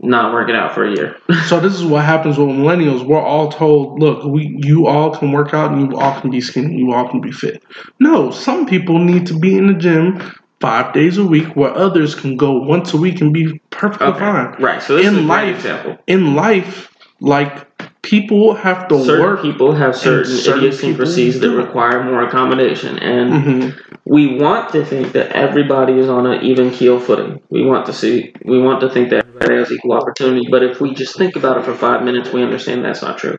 not 0.00 0.32
working 0.32 0.54
out 0.54 0.74
for 0.74 0.84
a 0.84 0.94
year. 0.94 1.16
So 1.46 1.58
this 1.60 1.74
is 1.74 1.84
what 1.84 2.04
happens 2.04 2.38
with 2.38 2.48
millennials. 2.48 3.04
We're 3.04 3.20
all 3.20 3.50
told, 3.50 4.00
look, 4.00 4.22
we 4.24 4.58
you 4.62 4.86
all 4.86 5.16
can 5.16 5.32
work 5.32 5.54
out 5.54 5.72
and 5.72 5.90
you 5.90 5.98
all 5.98 6.20
can 6.20 6.30
be 6.30 6.40
skinny, 6.40 6.76
you 6.76 6.92
all 6.92 7.08
can 7.08 7.20
be 7.20 7.32
fit. 7.32 7.62
No, 7.98 8.30
some 8.30 8.66
people 8.66 8.98
need 8.98 9.26
to 9.26 9.38
be 9.38 9.56
in 9.56 9.66
the 9.66 9.74
gym 9.74 10.20
five 10.60 10.92
days 10.92 11.18
a 11.18 11.24
week, 11.24 11.54
where 11.56 11.76
others 11.76 12.14
can 12.14 12.36
go 12.36 12.58
once 12.58 12.92
a 12.92 12.96
week 12.96 13.20
and 13.20 13.32
be 13.32 13.60
perfectly 13.70 14.08
Okay, 14.08 14.18
fine. 14.18 14.56
right. 14.60 14.82
So 14.82 14.96
this 14.96 15.06
In 15.06 15.14
is 15.14 15.18
a 15.18 15.26
great 15.26 15.28
life, 15.28 15.56
example. 15.56 15.98
In 16.06 16.34
life, 16.34 16.90
like 17.20 17.66
people 18.02 18.54
have 18.54 18.88
to 18.88 18.98
Certain 19.04 19.24
work. 19.24 19.42
people 19.42 19.72
have 19.74 19.94
certain, 19.94 20.24
certain 20.24 20.64
idiosyncrasies 20.64 21.40
that 21.40 21.50
require 21.50 22.02
more 22.04 22.22
accommodation, 22.22 22.98
and 22.98 23.32
Mhm. 23.32 23.74
we 24.04 24.38
want 24.38 24.70
to 24.70 24.84
think 24.84 25.12
that 25.12 25.30
everybody 25.32 25.94
is 25.98 26.08
on 26.08 26.26
an 26.26 26.42
even 26.44 26.70
keel 26.70 26.98
footing. 26.98 27.40
We 27.50 27.64
want 27.64 27.86
to 27.86 27.92
see, 27.92 28.32
we 28.44 28.58
want 28.60 28.80
to 28.80 28.88
think 28.88 29.10
that 29.10 29.24
everybody 29.26 29.56
has 29.60 29.72
equal 29.72 29.92
opportunity. 29.92 30.48
But 30.50 30.62
if 30.62 30.80
we 30.80 30.94
just 30.94 31.16
think 31.16 31.36
about 31.36 31.58
it 31.58 31.64
for 31.64 31.74
five 31.74 32.02
minutes, 32.02 32.32
we 32.32 32.42
understand 32.42 32.84
that's 32.84 33.02
not 33.02 33.18
true. 33.18 33.36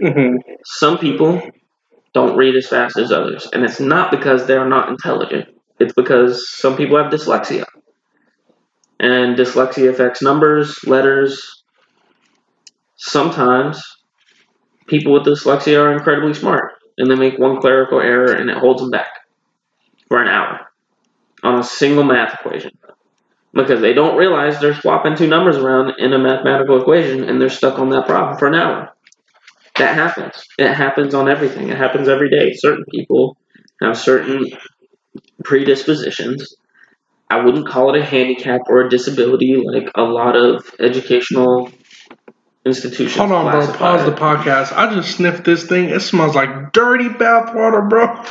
Mhm. 0.00 0.38
Some 0.64 0.98
people 0.98 1.40
don't 2.14 2.36
read 2.36 2.54
as 2.56 2.66
fast 2.68 2.96
as 2.98 3.10
others, 3.12 3.48
and 3.52 3.64
it's 3.64 3.80
not 3.80 4.10
because 4.10 4.46
they're 4.46 4.68
not 4.68 4.88
intelligent. 4.88 5.46
It's 5.80 5.94
because 5.94 6.48
some 6.50 6.76
people 6.76 7.02
have 7.02 7.10
dyslexia, 7.10 7.64
and 9.00 9.36
dyslexia 9.36 9.88
affects 9.88 10.22
numbers, 10.22 10.78
letters. 10.84 11.64
Sometimes 12.96 13.82
people 14.86 15.14
with 15.14 15.24
dyslexia 15.24 15.82
are 15.82 15.92
incredibly 15.94 16.34
smart, 16.34 16.74
and 16.98 17.10
they 17.10 17.14
make 17.14 17.38
one 17.38 17.60
clerical 17.60 17.98
error, 18.00 18.30
and 18.32 18.50
it 18.50 18.58
holds 18.58 18.82
them 18.82 18.90
back 18.90 19.08
for 20.08 20.20
an 20.20 20.28
hour 20.28 20.60
on 21.42 21.58
a 21.58 21.62
single 21.62 22.04
math 22.04 22.34
equation 22.34 22.72
because 23.54 23.80
they 23.80 23.94
don't 23.94 24.16
realize 24.16 24.60
they're 24.60 24.74
swapping 24.74 25.16
two 25.16 25.26
numbers 25.26 25.56
around 25.56 25.94
in 25.98 26.12
a 26.12 26.18
mathematical 26.18 26.80
equation, 26.80 27.24
and 27.24 27.40
they're 27.40 27.48
stuck 27.48 27.78
on 27.78 27.88
that 27.90 28.06
problem 28.06 28.36
for 28.38 28.48
an 28.48 28.54
hour. 28.54 28.94
That 29.76 29.94
happens. 29.94 30.44
It 30.58 30.74
happens 30.74 31.14
on 31.14 31.28
everything. 31.28 31.70
It 31.70 31.78
happens 31.78 32.08
every 32.08 32.28
day. 32.28 32.52
Certain 32.52 32.84
people 32.90 33.38
have 33.80 33.96
certain 33.96 34.44
predispositions. 35.44 36.56
I 37.28 37.44
wouldn't 37.44 37.68
call 37.68 37.94
it 37.94 38.00
a 38.00 38.04
handicap 38.04 38.62
or 38.68 38.82
a 38.82 38.90
disability 38.90 39.56
like 39.56 39.90
a 39.94 40.02
lot 40.02 40.36
of 40.36 40.68
educational 40.80 41.70
institutions. 42.66 43.16
Hold 43.16 43.32
on, 43.32 43.50
bro. 43.50 43.72
Pause 43.74 44.02
it. 44.02 44.10
the 44.10 44.16
podcast. 44.20 44.72
I 44.76 44.92
just 44.94 45.16
sniffed 45.16 45.44
this 45.44 45.64
thing. 45.64 45.90
It 45.90 46.00
smells 46.00 46.34
like 46.34 46.72
dirty 46.72 47.08
bathwater, 47.08 47.88
bro. 47.88 48.24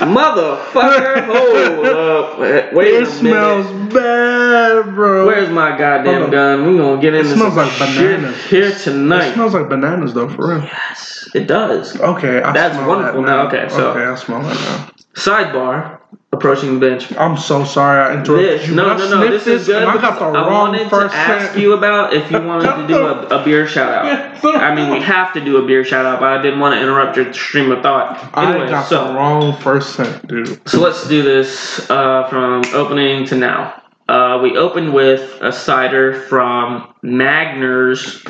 Motherfucker! 0.00 1.24
Hold 1.26 1.86
up. 1.86 2.72
Wait 2.74 2.94
It 2.94 3.06
smells 3.06 3.66
bad, 3.92 4.94
bro. 4.94 5.26
Where's 5.26 5.48
my 5.50 5.76
goddamn 5.76 6.30
gun? 6.30 6.66
We 6.70 6.78
gonna 6.78 7.00
get 7.00 7.14
It 7.14 7.20
into 7.26 7.36
smells 7.36 7.54
some 7.54 7.68
like 7.68 7.78
bananas. 7.78 8.44
here 8.46 8.72
tonight. 8.72 9.28
It 9.28 9.34
smells 9.34 9.54
like 9.54 9.68
bananas, 9.68 10.14
though, 10.14 10.28
for 10.28 10.48
real. 10.48 10.62
yes, 10.62 11.28
it 11.34 11.46
does. 11.46 12.00
Okay, 12.00 12.42
I 12.42 12.52
That's 12.52 12.76
wonderful 12.86 13.22
that 13.22 13.28
now. 13.28 13.46
Okay, 13.48 13.68
so- 13.68 13.90
okay, 13.90 14.04
I 14.04 14.14
smell 14.16 14.42
that 14.42 14.54
now. 14.54 14.90
Sidebar. 15.14 16.00
Approaching 16.32 16.78
the 16.78 16.80
bench. 16.80 17.12
I'm 17.16 17.36
so 17.36 17.64
sorry 17.64 18.00
I 18.00 18.18
interrupted 18.18 18.60
This, 18.60 18.68
you. 18.68 18.74
no, 18.74 18.96
no, 18.96 19.08
no. 19.08 19.30
This 19.30 19.46
is 19.46 19.66
good. 19.66 19.84
I 19.84 19.94
got 20.00 20.18
the 20.18 20.24
I 20.24 20.48
wrong 20.48 20.72
wanted 20.72 20.90
to 20.90 21.16
ask 21.16 21.56
you 21.56 21.74
about 21.74 22.12
if 22.12 22.28
you 22.30 22.42
wanted 22.42 22.74
to 22.74 22.86
do 22.88 23.06
a, 23.06 23.26
a 23.40 23.44
beer 23.44 23.68
shout 23.68 23.92
out. 23.92 24.44
I 24.44 24.74
mean, 24.74 24.90
we 24.90 25.00
have 25.14 25.32
to 25.34 25.44
do 25.44 25.58
a 25.58 25.66
beer 25.66 25.84
shout 25.84 26.04
out, 26.04 26.18
but 26.18 26.32
I 26.32 26.42
didn't 26.42 26.58
want 26.58 26.74
to 26.74 26.80
interrupt 26.80 27.16
your 27.16 27.32
stream 27.32 27.70
of 27.70 27.82
thought. 27.82 28.18
I 28.36 28.68
got 28.68 28.88
so 28.88 29.08
the 29.08 29.14
wrong 29.14 29.56
first 29.60 29.94
scent, 29.94 30.26
dude. 30.26 30.68
So 30.68 30.80
let's 30.80 31.06
do 31.06 31.22
this 31.22 31.88
uh, 31.88 32.26
from 32.28 32.64
opening 32.74 33.26
to 33.26 33.36
now. 33.36 33.82
Uh, 34.08 34.40
we 34.42 34.56
opened 34.56 34.92
with 34.92 35.38
a 35.40 35.52
cider 35.52 36.12
from 36.22 36.94
Magners, 37.04 38.26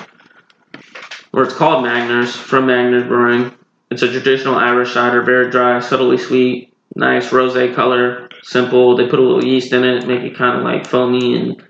or 1.32 1.42
it's 1.42 1.54
called 1.54 1.84
Magners, 1.84 2.36
from 2.36 2.66
Magners 2.66 3.08
Brewing. 3.08 3.52
It's 3.90 4.02
a 4.02 4.10
traditional 4.10 4.56
Irish 4.56 4.92
cider, 4.92 5.22
very 5.22 5.50
dry, 5.50 5.80
subtly 5.80 6.18
sweet, 6.18 6.73
nice 6.94 7.32
rose 7.32 7.74
color, 7.74 8.28
simple. 8.42 8.96
They 8.96 9.08
put 9.08 9.18
a 9.18 9.22
little 9.22 9.44
yeast 9.44 9.72
in 9.72 9.84
it, 9.84 10.06
make 10.06 10.22
it 10.22 10.36
kind 10.36 10.58
of 10.58 10.64
like 10.64 10.86
foamy 10.86 11.36
and 11.36 11.62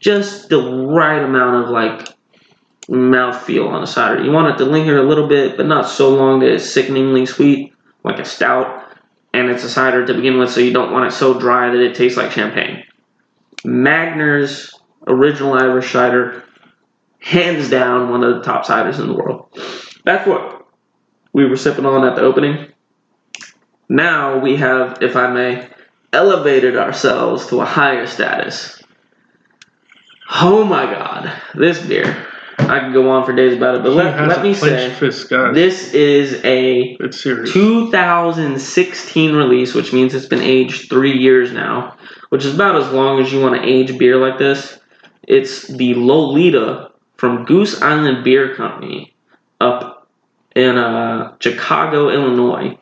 just 0.00 0.48
the 0.48 0.58
right 0.58 1.22
amount 1.22 1.64
of 1.64 1.70
like 1.70 2.08
mouthfeel 2.88 3.68
on 3.68 3.82
a 3.82 3.86
cider. 3.86 4.22
You 4.22 4.30
want 4.30 4.54
it 4.54 4.64
to 4.64 4.70
linger 4.70 4.98
a 4.98 5.08
little 5.08 5.26
bit, 5.26 5.56
but 5.56 5.66
not 5.66 5.88
so 5.88 6.10
long 6.14 6.40
that 6.40 6.52
it's 6.52 6.70
sickeningly 6.70 7.26
sweet, 7.26 7.74
like 8.04 8.18
a 8.18 8.24
stout 8.24 8.84
and 9.34 9.50
it's 9.50 9.64
a 9.64 9.68
cider 9.68 10.06
to 10.06 10.14
begin 10.14 10.38
with, 10.38 10.50
so 10.50 10.60
you 10.60 10.72
don't 10.72 10.92
want 10.92 11.06
it 11.06 11.14
so 11.14 11.38
dry 11.38 11.68
that 11.70 11.80
it 11.80 11.94
tastes 11.94 12.16
like 12.16 12.32
champagne. 12.32 12.84
Magner's 13.64 14.72
original 15.06 15.52
Irish 15.52 15.92
cider, 15.92 16.44
hands 17.18 17.68
down 17.68 18.10
one 18.10 18.24
of 18.24 18.36
the 18.36 18.42
top 18.42 18.64
ciders 18.64 18.98
in 18.98 19.08
the 19.08 19.14
world. 19.14 19.48
That's 20.04 20.26
what 20.26 20.66
we 21.34 21.46
were 21.46 21.56
sipping 21.56 21.84
on 21.84 22.06
at 22.06 22.16
the 22.16 22.22
opening. 22.22 22.72
Now 23.88 24.38
we 24.38 24.56
have, 24.56 25.02
if 25.02 25.16
I 25.16 25.32
may, 25.32 25.68
elevated 26.12 26.76
ourselves 26.76 27.46
to 27.48 27.60
a 27.60 27.64
higher 27.64 28.06
status. 28.06 28.82
Oh 30.30 30.64
my 30.64 30.86
god, 30.86 31.32
this 31.54 31.84
beer. 31.86 32.26
I 32.58 32.80
could 32.80 32.94
go 32.94 33.10
on 33.10 33.24
for 33.24 33.32
days 33.32 33.56
about 33.56 33.76
it, 33.76 33.82
but 33.82 33.92
let, 33.92 34.26
let 34.26 34.42
me 34.42 34.54
say, 34.54 34.88
this 35.52 35.92
is 35.92 36.42
a 36.44 36.96
it's 36.98 37.22
2016 37.22 39.34
release, 39.34 39.74
which 39.74 39.92
means 39.92 40.14
it's 40.14 40.26
been 40.26 40.42
aged 40.42 40.88
three 40.88 41.16
years 41.16 41.52
now, 41.52 41.96
which 42.30 42.44
is 42.44 42.54
about 42.54 42.76
as 42.76 42.90
long 42.92 43.20
as 43.20 43.32
you 43.32 43.40
want 43.40 43.54
to 43.54 43.68
age 43.68 43.96
beer 43.98 44.16
like 44.16 44.38
this. 44.38 44.80
It's 45.28 45.68
the 45.68 45.94
Lolita 45.94 46.90
from 47.16 47.44
Goose 47.44 47.80
Island 47.82 48.24
Beer 48.24 48.56
Company 48.56 49.14
up 49.60 50.08
in 50.54 50.76
uh, 50.76 51.36
Chicago, 51.38 52.08
Illinois. 52.08 52.78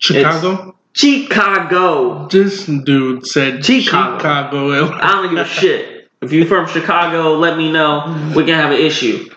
Chicago. 0.00 0.76
Chicago! 0.92 2.26
This 2.28 2.66
dude 2.66 3.26
said 3.26 3.64
Chicago. 3.64 4.18
Chicago. 4.18 4.72
Illinois. 4.72 4.98
I 5.00 5.12
don't 5.12 5.30
give 5.30 5.38
a 5.38 5.48
shit. 5.48 6.10
If 6.20 6.32
you're 6.32 6.46
from 6.46 6.66
Chicago, 6.66 7.34
let 7.34 7.56
me 7.56 7.70
know. 7.70 8.32
We 8.34 8.44
can 8.44 8.54
have 8.54 8.72
an 8.72 8.80
issue. 8.80 9.30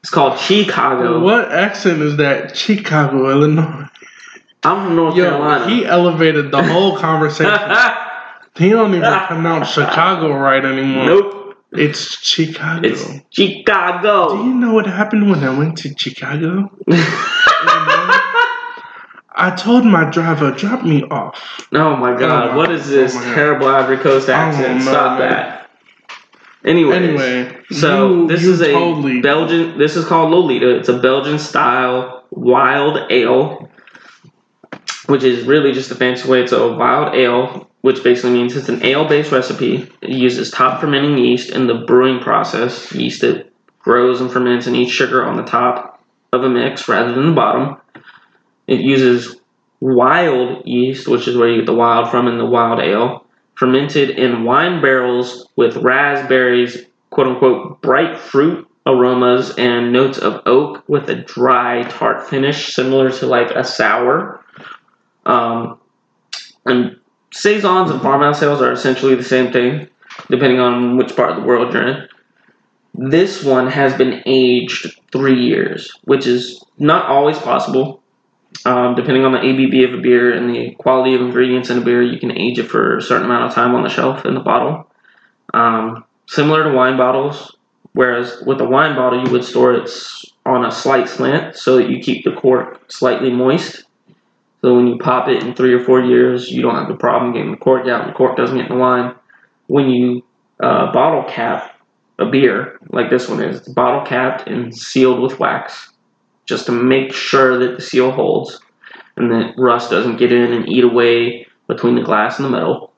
It's 0.00 0.10
called 0.10 0.38
Chicago. 0.38 1.20
What 1.20 1.50
accent 1.50 2.02
is 2.02 2.16
that? 2.18 2.56
Chicago, 2.56 3.30
Illinois. 3.30 3.88
I'm 4.62 4.86
from 4.86 4.96
North 4.96 5.16
Yo, 5.16 5.24
Carolina. 5.30 5.68
he 5.68 5.86
elevated 5.86 6.50
the 6.50 6.62
whole 6.62 6.96
conversation. 6.98 7.52
he 8.56 8.70
don't 8.70 8.94
even 8.94 9.12
pronounce 9.26 9.70
Chicago 9.70 10.34
right 10.34 10.64
anymore. 10.64 11.06
nope. 11.06 11.34
It's 11.72 12.18
Chicago. 12.22 12.88
It's 12.88 13.04
Chicago. 13.30 14.36
Do 14.36 14.44
you 14.44 14.54
know 14.54 14.72
what 14.72 14.86
happened 14.86 15.30
when 15.30 15.44
I 15.44 15.56
went 15.56 15.76
to 15.78 15.94
Chicago? 15.98 16.70
I 19.40 19.50
told 19.54 19.84
my 19.84 20.10
driver, 20.10 20.50
drop 20.50 20.82
me 20.84 21.04
off. 21.04 21.66
Oh 21.72 21.96
my 21.96 22.18
god, 22.18 22.50
Oh 22.50 22.56
what 22.56 22.70
is 22.72 22.88
this 22.88 23.14
oh 23.16 23.34
terrible 23.34 23.68
Ivory 23.68 23.98
Coast 23.98 24.28
oh 24.28 24.32
accent? 24.32 24.78
know, 24.84 24.90
Stop 24.90 25.18
that. 25.20 25.70
Anyways, 26.64 26.96
Anyway, 26.96 27.56
so 27.70 28.08
you- 28.22 28.26
this 28.26 28.42
you 28.42 28.52
is 28.52 28.60
a 28.60 28.72
totally- 28.72 29.20
Belgian. 29.20 29.78
This 29.78 29.94
is 29.96 30.04
called 30.04 30.32
Lolita. 30.32 30.76
It's 30.76 30.88
a 30.88 30.98
Belgian 30.98 31.38
style 31.38 32.24
wild 32.30 32.98
ale, 33.10 33.70
which 35.06 35.22
is 35.22 35.46
really 35.46 35.72
just 35.72 35.90
a 35.92 35.94
fancy 35.94 36.28
way. 36.28 36.42
It's 36.42 36.52
a 36.52 36.66
wild 36.72 37.14
ale, 37.14 37.70
which 37.82 38.02
basically 38.02 38.32
means 38.32 38.56
it's 38.56 38.68
an 38.68 38.82
ale-based 38.84 39.30
recipe. 39.30 39.88
It 40.02 40.10
uses 40.10 40.50
top 40.50 40.80
fermenting 40.80 41.16
yeast 41.16 41.50
in 41.50 41.68
the 41.68 41.74
brewing 41.86 42.18
process. 42.20 42.92
Yeast 42.92 43.20
that 43.20 43.52
grows 43.78 44.20
and 44.20 44.30
ferments 44.30 44.66
and 44.66 44.74
eats 44.76 44.90
sugar 44.90 45.24
on 45.24 45.36
the 45.36 45.44
top 45.44 46.02
of 46.32 46.42
a 46.42 46.48
mix 46.50 46.88
rather 46.88 47.14
than 47.14 47.26
the 47.26 47.32
bottom. 47.32 47.76
It 48.68 48.80
uses 48.80 49.40
wild 49.80 50.66
yeast, 50.66 51.08
which 51.08 51.26
is 51.26 51.36
where 51.36 51.48
you 51.48 51.56
get 51.56 51.66
the 51.66 51.74
wild 51.74 52.10
from 52.10 52.28
in 52.28 52.38
the 52.38 52.46
wild 52.46 52.80
ale, 52.80 53.24
fermented 53.54 54.10
in 54.10 54.44
wine 54.44 54.80
barrels 54.80 55.48
with 55.56 55.76
raspberries, 55.78 56.84
quote 57.10 57.26
unquote, 57.26 57.80
bright 57.80 58.18
fruit 58.18 58.68
aromas 58.86 59.54
and 59.58 59.92
notes 59.92 60.18
of 60.18 60.42
oak 60.46 60.84
with 60.88 61.08
a 61.08 61.16
dry 61.16 61.82
tart 61.82 62.28
finish, 62.28 62.72
similar 62.74 63.10
to 63.10 63.26
like 63.26 63.50
a 63.50 63.64
sour. 63.64 64.44
Um, 65.26 65.80
and 66.64 66.98
saisons 67.32 67.90
and 67.90 68.00
farmhouse 68.00 68.42
ales 68.42 68.62
are 68.62 68.72
essentially 68.72 69.14
the 69.14 69.24
same 69.24 69.52
thing, 69.52 69.88
depending 70.30 70.60
on 70.60 70.96
which 70.96 71.16
part 71.16 71.30
of 71.30 71.36
the 71.36 71.42
world 71.42 71.72
you're 71.72 71.88
in. 71.88 72.08
This 72.94 73.44
one 73.44 73.68
has 73.68 73.94
been 73.94 74.22
aged 74.26 74.98
three 75.12 75.40
years, 75.40 75.90
which 76.04 76.26
is 76.26 76.62
not 76.78 77.06
always 77.06 77.38
possible. 77.38 78.02
Um, 78.64 78.94
depending 78.94 79.24
on 79.24 79.32
the 79.32 79.38
ABV 79.38 79.88
of 79.88 79.98
a 79.98 80.02
beer 80.02 80.32
and 80.32 80.54
the 80.54 80.74
quality 80.74 81.14
of 81.14 81.20
ingredients 81.20 81.70
in 81.70 81.78
a 81.78 81.80
beer, 81.80 82.02
you 82.02 82.18
can 82.18 82.32
age 82.32 82.58
it 82.58 82.68
for 82.68 82.96
a 82.96 83.02
certain 83.02 83.26
amount 83.26 83.44
of 83.44 83.54
time 83.54 83.74
on 83.74 83.82
the 83.82 83.88
shelf 83.88 84.24
in 84.24 84.34
the 84.34 84.40
bottle. 84.40 84.90
Um, 85.54 86.04
similar 86.26 86.64
to 86.64 86.76
wine 86.76 86.96
bottles, 86.96 87.56
whereas 87.92 88.42
with 88.46 88.60
a 88.60 88.68
wine 88.68 88.96
bottle, 88.96 89.24
you 89.24 89.30
would 89.32 89.44
store 89.44 89.74
it 89.74 89.90
on 90.44 90.64
a 90.64 90.70
slight 90.70 91.08
slant 91.08 91.56
so 91.56 91.76
that 91.76 91.88
you 91.88 92.00
keep 92.00 92.24
the 92.24 92.32
cork 92.32 92.90
slightly 92.90 93.30
moist. 93.30 93.84
So 94.60 94.74
when 94.74 94.88
you 94.88 94.98
pop 94.98 95.28
it 95.28 95.42
in 95.42 95.54
three 95.54 95.72
or 95.72 95.84
four 95.84 96.02
years, 96.02 96.50
you 96.50 96.62
don't 96.62 96.74
have 96.74 96.88
the 96.88 96.96
problem 96.96 97.32
getting 97.32 97.52
the 97.52 97.56
cork 97.56 97.86
out 97.86 98.02
and 98.02 98.10
the 98.10 98.14
cork 98.14 98.36
doesn't 98.36 98.56
get 98.56 98.70
in 98.70 98.76
the 98.76 98.80
wine. 98.80 99.14
When 99.68 99.88
you 99.88 100.24
uh, 100.60 100.92
bottle 100.92 101.24
cap 101.24 101.78
a 102.18 102.26
beer, 102.26 102.78
like 102.90 103.10
this 103.10 103.28
one 103.28 103.42
is, 103.42 103.58
it's 103.58 103.68
bottle 103.68 104.04
capped 104.04 104.48
and 104.48 104.76
sealed 104.76 105.20
with 105.20 105.38
wax, 105.38 105.90
just 106.48 106.66
to 106.66 106.72
make 106.72 107.12
sure 107.12 107.58
that 107.58 107.76
the 107.76 107.82
seal 107.82 108.10
holds 108.10 108.58
and 109.16 109.30
that 109.30 109.54
rust 109.58 109.90
doesn't 109.90 110.16
get 110.16 110.32
in 110.32 110.52
and 110.52 110.68
eat 110.68 110.82
away 110.82 111.46
between 111.66 111.94
the 111.94 112.02
glass 112.02 112.38
and 112.38 112.46
the 112.46 112.50
metal. 112.50 112.92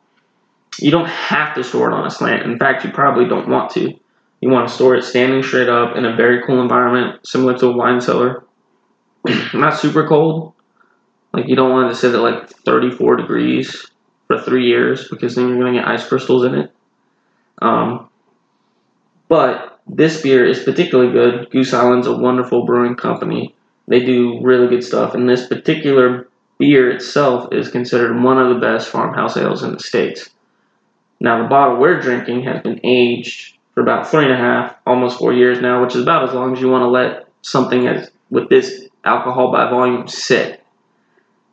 You 0.79 0.93
don't 0.93 1.09
have 1.09 1.55
to 1.57 1.65
store 1.65 1.91
it 1.91 1.95
on 1.95 2.07
a 2.07 2.11
slant. 2.11 2.45
In 2.45 2.59
fact, 2.59 2.85
you 2.85 2.93
probably 2.93 3.27
don't 3.27 3.49
want 3.49 3.71
to. 3.73 3.93
You 4.41 4.49
want 4.49 4.69
to 4.69 4.75
store 4.75 4.95
it 4.95 5.03
standing 5.03 5.43
straight 5.43 5.69
up 5.69 5.97
in 5.97 6.05
a 6.05 6.15
very 6.15 6.43
cool 6.47 6.63
environment, 6.63 7.27
similar 7.27 7.59
to 7.59 7.67
a 7.67 7.77
wine 7.77 8.01
cellar. 8.01 8.45
Not 9.53 9.77
super 9.77 10.07
cold. 10.07 10.55
Like 11.33 11.49
you 11.49 11.57
don't 11.57 11.73
want 11.73 11.93
to 11.93 11.99
sit 11.99 12.15
at 12.15 12.21
like 12.21 12.49
34 12.49 13.17
degrees 13.17 13.91
for 14.29 14.41
three 14.41 14.67
years 14.67 15.09
because 15.09 15.35
then 15.35 15.49
you're 15.49 15.59
going 15.59 15.75
to 15.75 15.81
get 15.81 15.89
ice 15.89 16.07
crystals 16.07 16.45
in 16.45 16.55
it. 16.55 16.73
Um, 17.61 18.09
but 19.29 19.70
this 19.87 20.23
beer 20.23 20.47
is 20.47 20.63
particularly 20.63 21.13
good. 21.13 21.51
Goose 21.51 21.75
Island's 21.75 22.07
a 22.07 22.17
wonderful 22.17 22.65
brewing 22.65 22.97
company. 22.97 23.55
They 23.89 24.05
do 24.05 24.41
really 24.43 24.69
good 24.69 24.85
stuff, 24.85 25.15
and 25.15 25.29
this 25.29 25.47
particular 25.47 26.29
beer 26.59 26.91
itself 26.91 27.53
is 27.53 27.71
considered 27.71 28.23
one 28.23 28.39
of 28.39 28.55
the 28.55 28.61
best 28.61 28.89
farmhouse 28.89 29.37
ales 29.37 29.63
in 29.63 29.73
the 29.73 29.81
states. 29.81 30.31
Now, 31.19 31.43
the 31.43 31.49
bottle 31.49 31.79
we're 31.79 32.01
drinking 32.01 32.43
has 32.45 32.63
been 32.63 32.81
aged 32.85 33.57
for 33.75 33.83
about 33.83 34.09
three 34.09 34.25
and 34.25 34.33
a 34.33 34.37
half, 34.37 34.77
almost 34.87 35.19
four 35.19 35.33
years 35.33 35.61
now, 35.61 35.83
which 35.83 35.95
is 35.95 36.03
about 36.03 36.29
as 36.29 36.35
long 36.35 36.55
as 36.55 36.61
you 36.61 36.69
want 36.69 36.83
to 36.83 36.89
let 36.89 37.29
something 37.43 37.87
as 37.87 38.11
with 38.31 38.49
this 38.49 38.87
alcohol 39.05 39.51
by 39.51 39.69
volume 39.69 40.07
sit. 40.07 40.65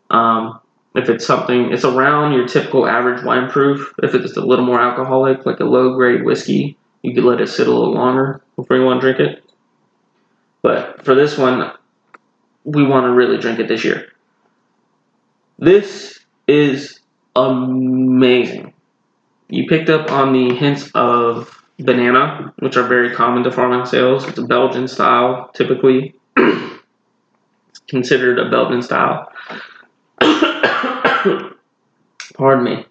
Um, 0.09 0.59
if 0.95 1.09
it's 1.09 1.25
something, 1.25 1.71
it's 1.71 1.85
around 1.85 2.33
your 2.33 2.47
typical 2.47 2.87
average 2.87 3.23
wine 3.23 3.49
proof. 3.49 3.93
If 4.01 4.13
it's 4.15 4.25
just 4.25 4.37
a 4.37 4.45
little 4.45 4.65
more 4.65 4.81
alcoholic, 4.81 5.45
like 5.45 5.59
a 5.59 5.65
low 5.65 5.95
grade 5.95 6.23
whiskey, 6.23 6.77
you 7.01 7.13
could 7.13 7.23
let 7.23 7.41
it 7.41 7.47
sit 7.47 7.67
a 7.67 7.71
little 7.71 7.93
longer 7.93 8.41
before 8.55 8.77
you 8.77 8.83
want 8.83 9.01
to 9.01 9.13
drink 9.13 9.19
it. 9.19 9.43
But 10.61 11.03
for 11.05 11.15
this 11.15 11.37
one, 11.37 11.71
we 12.63 12.85
want 12.85 13.05
to 13.05 13.11
really 13.11 13.37
drink 13.37 13.59
it 13.59 13.67
this 13.67 13.83
year. 13.85 14.11
This 15.59 16.19
is 16.47 16.99
amazing. 17.35 18.73
You 19.49 19.67
picked 19.67 19.89
up 19.89 20.11
on 20.11 20.33
the 20.33 20.53
hints 20.55 20.91
of 20.93 21.63
banana, 21.79 22.53
which 22.59 22.75
are 22.75 22.87
very 22.87 23.15
common 23.15 23.43
to 23.43 23.51
farmhouse 23.51 23.93
ales. 23.93 24.27
It's 24.27 24.37
a 24.37 24.45
Belgian 24.45 24.87
style, 24.87 25.49
typically. 25.53 26.15
considered 27.87 28.39
a 28.39 28.49
Belgian 28.49 28.81
style. 28.81 29.31
Pardon 32.35 32.63
me. 32.63 32.85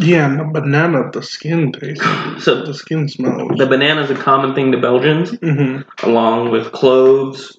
Yeah, 0.00 0.26
and 0.30 0.40
the 0.40 0.44
banana, 0.44 1.10
the 1.12 1.22
skin 1.22 1.72
tastes. 1.72 2.04
So 2.44 2.64
The 2.64 2.74
skin 2.74 3.08
smells. 3.08 3.52
the 3.58 3.66
banana 3.66 4.02
is 4.02 4.10
a 4.10 4.14
common 4.14 4.54
thing 4.54 4.72
to 4.72 4.78
Belgians, 4.80 5.30
hmm 5.40 5.80
along 6.02 6.50
with 6.50 6.72
cloves. 6.72 7.58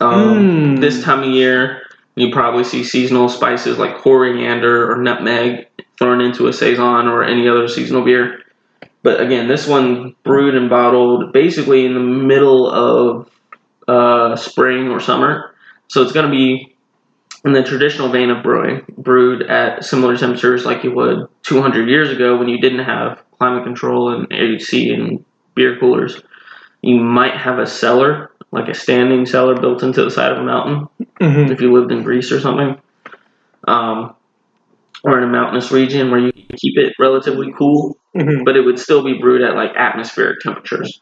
Um, 0.00 0.76
Mm. 0.76 0.80
This 0.80 1.02
time 1.02 1.22
of 1.22 1.30
year, 1.30 1.82
you 2.16 2.32
probably 2.32 2.64
see 2.64 2.82
seasonal 2.84 3.28
spices 3.28 3.78
like 3.78 3.98
coriander 3.98 4.90
or 4.90 4.96
nutmeg 5.02 5.66
thrown 5.98 6.20
into 6.20 6.46
a 6.48 6.52
saison 6.52 7.06
or 7.08 7.24
any 7.24 7.48
other 7.48 7.68
seasonal 7.68 8.04
beer. 8.04 8.40
But 9.02 9.20
again, 9.20 9.48
this 9.48 9.66
one 9.66 10.14
brewed 10.24 10.54
and 10.54 10.68
bottled 10.68 11.32
basically 11.32 11.86
in 11.86 11.94
the 11.94 12.00
middle 12.00 12.68
of 12.68 13.30
uh, 13.86 14.36
spring 14.36 14.88
or 14.88 15.00
summer, 15.00 15.54
so 15.88 16.02
it's 16.02 16.12
going 16.12 16.26
to 16.26 16.30
be 16.32 16.76
in 17.48 17.54
the 17.54 17.62
traditional 17.62 18.10
vein 18.10 18.28
of 18.28 18.42
brewing, 18.42 18.84
brewed 18.98 19.42
at 19.50 19.82
similar 19.82 20.16
temperatures 20.18 20.66
like 20.66 20.84
you 20.84 20.92
would 20.92 21.26
200 21.44 21.88
years 21.88 22.10
ago 22.10 22.36
when 22.36 22.46
you 22.46 22.60
didn't 22.60 22.84
have 22.84 23.22
climate 23.38 23.64
control 23.64 24.12
and 24.14 24.30
AC 24.30 24.92
and 24.92 25.24
beer 25.54 25.78
coolers. 25.80 26.22
You 26.82 26.96
might 27.00 27.34
have 27.36 27.58
a 27.58 27.66
cellar, 27.66 28.32
like 28.52 28.68
a 28.68 28.74
standing 28.74 29.24
cellar 29.24 29.58
built 29.58 29.82
into 29.82 30.04
the 30.04 30.10
side 30.10 30.30
of 30.30 30.38
a 30.38 30.44
mountain, 30.44 30.88
hmm 31.20 31.50
if 31.50 31.60
you 31.62 31.72
lived 31.72 31.90
in 31.90 32.02
Greece 32.02 32.30
or 32.30 32.38
something, 32.38 32.76
um, 33.66 34.14
or 35.04 35.16
in 35.16 35.24
a 35.24 35.32
mountainous 35.32 35.72
region 35.72 36.10
where 36.10 36.20
you 36.20 36.32
keep 36.32 36.76
it 36.76 36.92
relatively 36.98 37.50
cool, 37.56 37.96
hmm 38.14 38.44
but 38.44 38.56
it 38.56 38.60
would 38.60 38.78
still 38.78 39.02
be 39.02 39.14
brewed 39.18 39.40
at 39.40 39.54
like 39.56 39.72
atmospheric 39.74 40.40
temperatures. 40.40 41.00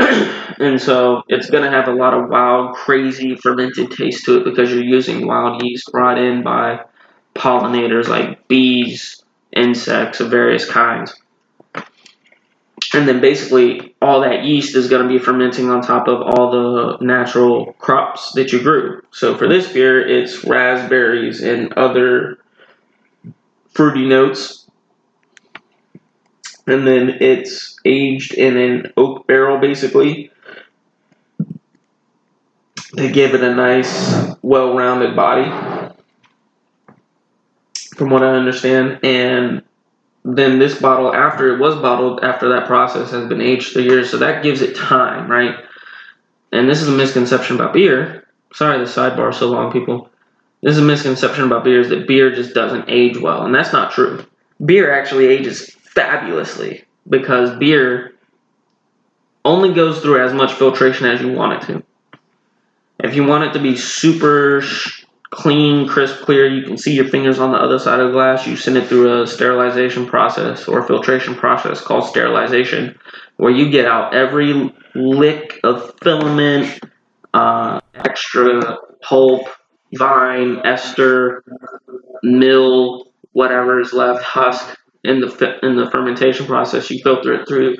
and 0.58 0.80
so 0.80 1.22
it's 1.28 1.50
going 1.50 1.64
to 1.64 1.70
have 1.70 1.88
a 1.88 1.92
lot 1.94 2.14
of 2.14 2.30
wild, 2.30 2.74
crazy 2.74 3.36
fermented 3.36 3.90
taste 3.90 4.24
to 4.24 4.38
it 4.38 4.44
because 4.44 4.70
you're 4.70 4.82
using 4.82 5.26
wild 5.26 5.62
yeast 5.62 5.90
brought 5.92 6.18
in 6.18 6.42
by 6.42 6.80
pollinators 7.34 8.08
like 8.08 8.48
bees, 8.48 9.22
insects 9.54 10.20
of 10.20 10.30
various 10.30 10.68
kinds. 10.68 11.14
And 12.92 13.06
then 13.06 13.20
basically, 13.20 13.94
all 14.02 14.22
that 14.22 14.44
yeast 14.44 14.74
is 14.74 14.88
going 14.88 15.02
to 15.02 15.08
be 15.08 15.22
fermenting 15.22 15.70
on 15.70 15.80
top 15.80 16.08
of 16.08 16.22
all 16.22 16.50
the 16.50 17.04
natural 17.04 17.74
crops 17.74 18.32
that 18.32 18.52
you 18.52 18.62
grew. 18.62 19.02
So 19.12 19.36
for 19.36 19.46
this 19.48 19.72
beer, 19.72 20.04
it's 20.06 20.44
raspberries 20.44 21.40
and 21.40 21.72
other 21.74 22.38
fruity 23.74 24.06
notes 24.06 24.59
and 26.70 26.86
then 26.86 27.10
it's 27.20 27.76
aged 27.84 28.34
in 28.34 28.56
an 28.56 28.92
oak 28.96 29.26
barrel 29.26 29.58
basically. 29.58 30.30
To 32.96 33.08
give 33.08 33.34
it 33.34 33.42
a 33.42 33.54
nice 33.54 34.34
well-rounded 34.42 35.14
body 35.14 35.48
from 37.94 38.10
what 38.10 38.24
i 38.24 38.30
understand. 38.30 38.98
And 39.04 39.62
then 40.24 40.58
this 40.58 40.80
bottle 40.80 41.14
after 41.14 41.54
it 41.54 41.60
was 41.60 41.76
bottled 41.76 42.24
after 42.24 42.48
that 42.50 42.66
process 42.66 43.10
has 43.10 43.28
been 43.28 43.40
aged 43.40 43.72
three 43.72 43.84
years 43.84 44.10
so 44.10 44.18
that 44.18 44.42
gives 44.42 44.60
it 44.60 44.76
time 44.76 45.30
right? 45.30 45.56
And 46.52 46.68
this 46.68 46.82
is 46.82 46.88
a 46.88 46.92
misconception 46.92 47.56
about 47.56 47.72
beer. 47.72 48.26
Sorry 48.52 48.78
the 48.78 48.84
sidebar 48.84 49.32
so 49.32 49.50
long 49.50 49.72
people. 49.72 50.10
This 50.62 50.72
is 50.72 50.82
a 50.82 50.86
misconception 50.86 51.44
about 51.44 51.64
beer 51.64 51.80
is 51.80 51.88
that 51.90 52.08
beer 52.08 52.34
just 52.34 52.54
doesn't 52.54 52.88
age 52.88 53.18
well 53.18 53.44
and 53.44 53.54
that's 53.54 53.72
not 53.72 53.92
true. 53.92 54.24
Beer 54.64 54.92
actually 54.92 55.26
ages 55.26 55.76
fabulously 56.00 56.84
because 57.08 57.58
beer 57.58 58.14
only 59.44 59.72
goes 59.72 60.00
through 60.00 60.24
as 60.24 60.32
much 60.32 60.52
filtration 60.54 61.06
as 61.06 61.20
you 61.20 61.32
want 61.32 61.62
it 61.62 61.66
to. 61.66 61.82
If 63.02 63.14
you 63.14 63.24
want 63.24 63.44
it 63.44 63.52
to 63.54 63.58
be 63.58 63.76
super 63.76 64.62
clean, 65.30 65.88
crisp, 65.88 66.22
clear, 66.22 66.46
you 66.46 66.64
can 66.64 66.76
see 66.76 66.94
your 66.94 67.08
fingers 67.08 67.38
on 67.38 67.52
the 67.52 67.58
other 67.58 67.78
side 67.78 68.00
of 68.00 68.08
the 68.08 68.12
glass. 68.12 68.46
You 68.46 68.56
send 68.56 68.76
it 68.76 68.88
through 68.88 69.22
a 69.22 69.26
sterilization 69.26 70.06
process 70.06 70.66
or 70.68 70.86
filtration 70.86 71.34
process 71.34 71.80
called 71.80 72.04
sterilization, 72.04 72.98
where 73.36 73.52
you 73.52 73.70
get 73.70 73.86
out 73.86 74.14
every 74.14 74.74
lick 74.94 75.60
of 75.64 75.94
filament, 76.02 76.80
uh, 77.32 77.80
extra 77.94 78.76
pulp, 79.02 79.48
vine, 79.94 80.60
ester, 80.64 81.42
mill, 82.22 83.10
whatever 83.32 83.80
is 83.80 83.92
left, 83.92 84.22
husk 84.22 84.76
in 85.02 85.20
the 85.20 85.58
in 85.62 85.76
the 85.76 85.90
fermentation 85.90 86.46
process. 86.46 86.90
You 86.90 87.00
filter 87.02 87.32
it 87.34 87.48
through 87.48 87.76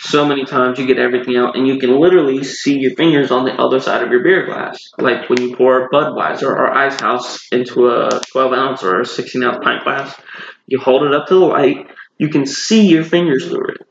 so 0.00 0.26
many 0.26 0.44
times, 0.44 0.78
you 0.78 0.86
get 0.86 0.98
everything 0.98 1.36
out, 1.36 1.56
and 1.56 1.66
you 1.66 1.78
can 1.78 1.98
literally 2.00 2.42
see 2.42 2.78
your 2.78 2.94
fingers 2.96 3.30
on 3.30 3.44
the 3.44 3.52
other 3.52 3.80
side 3.80 4.02
of 4.02 4.10
your 4.10 4.22
beer 4.22 4.46
glass, 4.46 4.78
like 4.98 5.28
when 5.28 5.40
you 5.40 5.56
pour 5.56 5.88
Budweiser 5.90 6.48
or 6.48 6.72
Ice 6.72 7.00
House 7.00 7.46
into 7.52 7.88
a 7.88 8.20
12 8.32 8.52
ounce 8.52 8.82
or 8.82 9.00
a 9.00 9.06
16 9.06 9.42
ounce 9.42 9.58
pint 9.62 9.84
glass. 9.84 10.20
You 10.66 10.78
hold 10.78 11.02
it 11.02 11.14
up 11.14 11.28
to 11.28 11.34
the 11.34 11.44
light, 11.44 11.86
you 12.18 12.28
can 12.28 12.46
see 12.46 12.88
your 12.88 13.04
fingers 13.04 13.46
through 13.46 13.68
it. 13.74 13.86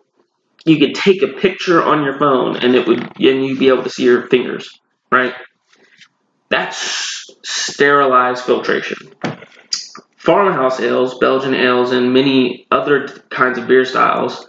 You 0.65 0.79
could 0.79 0.95
take 0.95 1.21
a 1.21 1.27
picture 1.27 1.83
on 1.83 2.03
your 2.03 2.17
phone, 2.17 2.57
and 2.57 2.75
it 2.75 2.87
would, 2.87 2.99
and 2.99 3.45
you'd 3.45 3.59
be 3.59 3.67
able 3.67 3.83
to 3.83 3.89
see 3.89 4.03
your 4.03 4.27
fingers, 4.27 4.79
right? 5.11 5.33
That's 6.49 7.29
sterilized 7.43 8.43
filtration 8.43 9.13
farmhouse 10.23 10.79
ales, 10.79 11.17
Belgian 11.19 11.53
ales, 11.53 11.91
and 11.91 12.13
many 12.13 12.65
other 12.71 13.07
kinds 13.29 13.57
of 13.57 13.67
beer 13.67 13.85
styles 13.85 14.47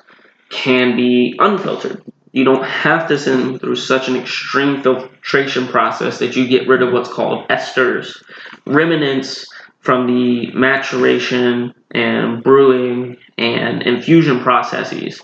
can 0.51 0.97
be 0.97 1.35
unfiltered. 1.39 2.03
You 2.33 2.45
don't 2.45 2.65
have 2.65 3.09
to 3.09 3.19
send 3.19 3.43
them 3.43 3.59
through 3.59 3.77
such 3.77 4.09
an 4.09 4.17
extreme 4.17 4.83
filtration 4.83 5.67
process 5.69 6.19
that 6.19 6.37
you 6.37 6.47
get 6.47 6.69
rid 6.69 6.83
of 6.83 6.93
what's 6.93 7.13
called 7.13 7.49
esters, 7.49 8.23
remnants 8.67 9.47
from 9.81 10.07
the 10.07 10.53
maturation 10.53 11.75
and 11.91 12.43
brewing 12.43 13.17
and 13.37 13.83
infusion 13.83 14.41
processes 14.41 15.21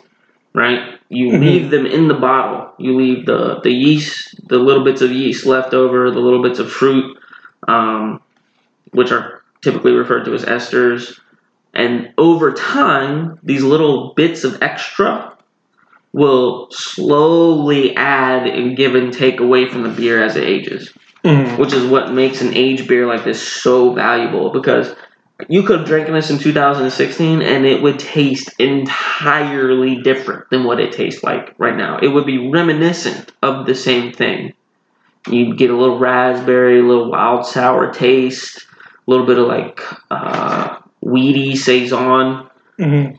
right? 0.54 0.98
You 1.08 1.30
Mhm. 1.30 1.40
leave 1.40 1.70
them 1.70 1.86
in 1.86 2.08
the 2.08 2.14
bottle. 2.14 2.72
You 2.78 2.96
leave 2.96 3.26
the 3.26 3.60
the 3.62 3.72
yeast, 3.72 4.34
the 4.48 4.58
little 4.58 4.84
bits 4.84 5.02
of 5.02 5.12
yeast 5.12 5.46
left 5.46 5.74
over, 5.74 6.10
the 6.10 6.20
little 6.20 6.42
bits 6.42 6.58
of 6.58 6.70
fruit, 6.70 7.16
um, 7.68 8.20
which 8.92 9.12
are 9.12 9.39
typically 9.62 9.92
referred 9.92 10.24
to 10.24 10.34
as 10.34 10.44
esters. 10.44 11.18
And 11.74 12.12
over 12.18 12.52
time, 12.52 13.38
these 13.42 13.62
little 13.62 14.12
bits 14.14 14.44
of 14.44 14.62
extra 14.62 15.36
will 16.12 16.68
slowly 16.72 17.94
add 17.96 18.46
and 18.46 18.76
give 18.76 18.94
and 18.94 19.12
take 19.12 19.38
away 19.38 19.68
from 19.68 19.82
the 19.82 19.88
beer 19.88 20.22
as 20.22 20.34
it 20.36 20.42
ages 20.44 20.92
Mhm. 21.24 21.58
which 21.58 21.72
is 21.72 21.84
what 21.84 22.12
makes 22.12 22.40
an 22.40 22.54
aged 22.56 22.88
beer 22.88 23.06
like 23.06 23.24
this 23.24 23.40
so 23.40 23.92
valuable 23.92 24.50
because 24.50 24.94
you 25.48 25.62
could 25.62 25.80
have 25.80 25.88
drinking 25.88 26.14
this 26.14 26.30
in 26.30 26.38
2016 26.38 27.42
and 27.42 27.66
it 27.66 27.82
would 27.82 27.98
taste 27.98 28.50
entirely 28.58 29.96
different 29.96 30.48
than 30.50 30.64
what 30.64 30.80
it 30.80 30.92
tastes 30.92 31.22
like 31.22 31.54
right 31.58 31.76
now. 31.76 31.98
It 32.02 32.08
would 32.08 32.26
be 32.26 32.50
reminiscent 32.50 33.32
of 33.42 33.66
the 33.66 33.74
same 33.74 34.12
thing. 34.12 34.52
You'd 35.30 35.58
get 35.58 35.70
a 35.70 35.76
little 35.76 35.98
raspberry, 35.98 36.80
a 36.80 36.82
little 36.82 37.10
wild 37.10 37.44
sour 37.46 37.92
taste, 37.92 38.66
little 39.10 39.26
bit 39.26 39.38
of 39.38 39.46
like 39.48 39.80
uh, 40.10 40.76
weedy 41.02 41.56
saison 41.56 42.48
Mhm. 42.78 43.18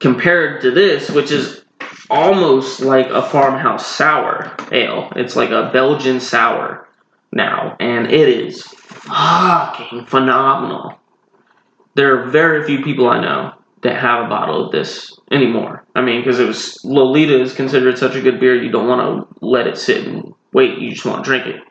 compared 0.00 0.60
to 0.62 0.70
this, 0.70 1.08
which 1.10 1.30
is 1.30 1.64
almost 2.10 2.80
like 2.80 3.08
a 3.10 3.22
farmhouse 3.22 3.86
sour 3.86 4.54
ale. 4.72 5.10
It's 5.16 5.36
like 5.36 5.50
a 5.50 5.70
Belgian 5.72 6.20
sour 6.20 6.88
now, 7.32 7.76
and 7.80 8.10
it 8.10 8.28
is 8.28 8.62
fucking 8.62 10.06
phenomenal. 10.06 10.98
There 11.94 12.18
are 12.18 12.30
very 12.30 12.64
few 12.64 12.82
people 12.82 13.08
I 13.08 13.20
know 13.20 13.52
that 13.82 13.96
have 14.00 14.24
a 14.26 14.28
bottle 14.28 14.66
of 14.66 14.72
this 14.72 15.12
anymore. 15.30 15.84
I 15.94 16.00
mean, 16.02 16.20
because 16.20 16.38
it 16.40 16.46
was 16.46 16.78
Lolita 16.84 17.40
is 17.40 17.52
considered 17.54 17.98
such 17.98 18.14
a 18.16 18.20
good 18.20 18.40
beer, 18.40 18.60
you 18.62 18.70
don't 18.70 18.88
want 18.88 19.00
to 19.02 19.46
let 19.46 19.66
it 19.66 19.76
sit 19.78 20.06
and 20.06 20.34
wait. 20.52 20.78
You 20.78 20.90
just 20.90 21.04
want 21.06 21.24
to 21.24 21.28
drink 21.30 21.46
it. 21.46 21.62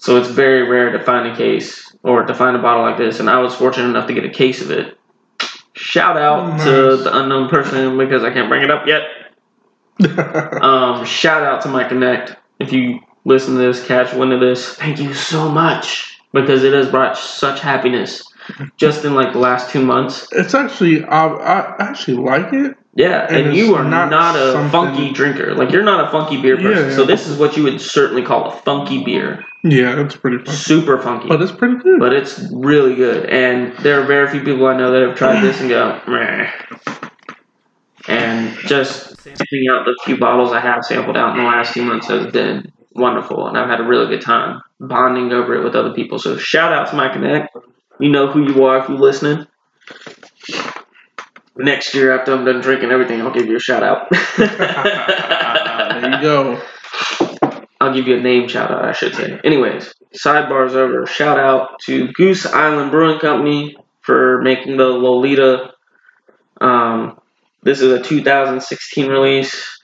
So 0.00 0.16
it's 0.16 0.28
very 0.28 0.68
rare 0.68 0.90
to 0.92 1.04
find 1.04 1.28
a 1.28 1.36
case 1.36 1.94
or 2.02 2.24
to 2.24 2.34
find 2.34 2.56
a 2.56 2.58
bottle 2.58 2.82
like 2.82 2.98
this, 2.98 3.20
and 3.20 3.28
I 3.30 3.38
was 3.38 3.54
fortunate 3.54 3.88
enough 3.88 4.06
to 4.08 4.14
get 4.14 4.24
a 4.24 4.30
case 4.30 4.60
of 4.62 4.70
it. 4.70 4.98
Shout 5.74 6.16
out 6.16 6.58
to 6.64 6.96
Nice. 6.96 7.04
the 7.04 7.16
unknown 7.18 7.48
person 7.48 7.96
because 7.98 8.24
I 8.24 8.32
can't 8.32 8.48
bring 8.48 8.62
it 8.62 8.70
up 8.70 8.86
yet. 8.86 9.02
Um, 10.62 11.04
shout 11.04 11.42
out 11.42 11.62
to 11.62 11.68
my 11.68 11.84
Connect. 11.84 12.34
If 12.58 12.72
you 12.72 13.00
listen 13.24 13.54
to 13.54 13.60
this, 13.60 13.86
catch 13.86 14.14
wind 14.14 14.32
of 14.32 14.40
this, 14.40 14.74
thank 14.76 14.98
you 14.98 15.12
so 15.14 15.50
much 15.50 16.18
because 16.32 16.64
it 16.64 16.72
has 16.72 16.88
brought 16.90 17.16
such 17.18 17.60
happiness 17.60 18.22
just 18.78 19.04
in 19.04 19.14
like 19.14 19.32
the 19.34 19.38
last 19.38 19.70
two 19.70 19.84
months. 19.84 20.26
it's 20.32 20.54
actually 20.54 21.04
I, 21.04 21.26
I 21.26 21.76
actually 21.78 22.16
like 22.16 22.52
it. 22.52 22.76
Yeah, 22.94 23.26
And 23.28 23.48
and, 23.48 23.56
you 23.56 23.74
are 23.76 23.84
not, 23.84 24.10
not 24.10 24.36
a 24.36 24.52
something- 24.52 24.70
funky 24.70 25.12
drinker. 25.12 25.54
Like 25.54 25.70
you're 25.70 25.82
not 25.84 26.08
a 26.08 26.10
funky 26.10 26.40
beer 26.40 26.56
person. 26.56 26.90
Yeah, 26.90 26.96
So 26.96 27.04
this 27.04 27.28
is 27.28 27.38
what 27.38 27.56
you 27.56 27.62
would 27.64 27.80
certainly 27.80 28.22
call 28.22 28.46
a 28.46 28.52
funky 28.52 29.04
beer. 29.04 29.44
Yeah, 29.62 30.00
it's 30.00 30.16
pretty 30.16 30.38
fun. 30.44 30.54
Super 30.54 30.98
funky. 31.02 31.26
Oh, 31.26 31.28
but 31.28 31.42
it's 31.42 31.52
pretty 31.52 31.76
good. 31.76 32.00
but 32.00 32.12
it's 32.14 32.40
really 32.52 32.94
good. 32.94 33.26
And 33.26 33.76
there 33.78 34.00
are 34.00 34.06
very 34.06 34.28
few 34.30 34.40
people 34.42 34.66
I 34.66 34.76
know 34.76 34.90
that 34.92 35.06
have 35.08 35.16
tried 35.18 35.42
this 35.42 35.60
and 35.60 35.68
go, 35.68 36.00
Meh. 36.08 36.50
And 38.08 38.56
just 38.60 39.16
sampling 39.20 39.66
out 39.70 39.84
the 39.84 39.98
few 40.04 40.16
bottles 40.16 40.52
I 40.52 40.60
have 40.60 40.84
sampled 40.84 41.16
out 41.16 41.36
in 41.36 41.44
the 41.44 41.48
last 41.48 41.72
few 41.74 41.82
months 41.82 42.08
has 42.08 42.32
been 42.32 42.72
wonderful, 42.94 43.46
and 43.46 43.58
I've 43.58 43.68
had 43.68 43.80
a 43.80 43.84
really 43.84 44.06
good 44.08 44.22
time 44.22 44.62
bonding 44.80 45.30
over 45.32 45.54
it 45.54 45.62
with 45.64 45.74
other 45.74 45.92
people. 45.92 46.18
So 46.18 46.38
shout 46.38 46.72
out 46.72 46.88
to 46.90 46.96
my 46.96 47.12
connect. 47.12 47.54
You 47.98 48.08
know 48.10 48.28
who 48.30 48.50
you 48.50 48.64
are 48.64 48.78
if 48.78 48.88
you're 48.88 48.98
listening. 48.98 49.46
Next 51.56 51.94
year, 51.94 52.18
after 52.18 52.32
I'm 52.32 52.46
done 52.46 52.60
drinking 52.62 52.90
everything, 52.90 53.20
I'll 53.20 53.32
give 53.32 53.46
you 53.46 53.56
a 53.56 53.60
shout 53.60 53.82
out. 53.82 54.08
there 54.38 56.10
you 56.10 56.22
go. 56.22 56.62
I'll 57.80 57.94
give 57.94 58.06
you 58.06 58.18
a 58.18 58.20
name 58.20 58.46
shout 58.48 58.70
out, 58.70 58.84
I 58.84 58.92
should 58.92 59.14
say. 59.14 59.40
Anyways, 59.42 59.94
sidebars 60.14 60.72
over. 60.74 61.06
Shout 61.06 61.38
out 61.38 61.78
to 61.86 62.08
Goose 62.12 62.44
Island 62.46 62.90
Brewing 62.90 63.18
Company 63.20 63.76
for 64.02 64.42
making 64.42 64.76
the 64.76 64.84
Lolita. 64.84 65.72
Um, 66.60 67.18
this 67.62 67.80
is 67.80 67.90
a 67.92 68.02
2016 68.02 69.08
release. 69.08 69.78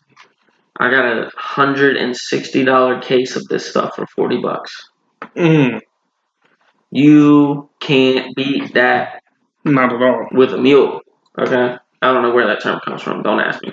I 0.79 0.91
got 0.91 1.07
a 1.07 1.31
hundred 1.35 1.97
and 1.97 2.15
sixty 2.15 2.63
dollar 2.63 3.01
case 3.01 3.35
of 3.37 3.49
this 3.49 3.67
stuff 3.71 3.97
for 3.97 4.07
forty 4.07 4.37
bucks. 4.43 4.91
Mm, 5.35 5.81
You 6.91 7.71
can't 7.81 8.37
beat 8.37 8.75
that 8.75 9.23
not 9.65 9.95
at 9.95 10.03
all. 10.03 10.29
with 10.33 10.53
a 10.53 10.59
mule. 10.59 11.01
Okay, 11.39 11.77
I 12.03 12.13
don't 12.13 12.21
know 12.23 12.35
where 12.35 12.47
that 12.49 12.63
term 12.63 12.79
comes 12.85 13.01
from. 13.01 13.23
Don't 13.23 13.41
ask 13.41 13.63
me. 13.63 13.73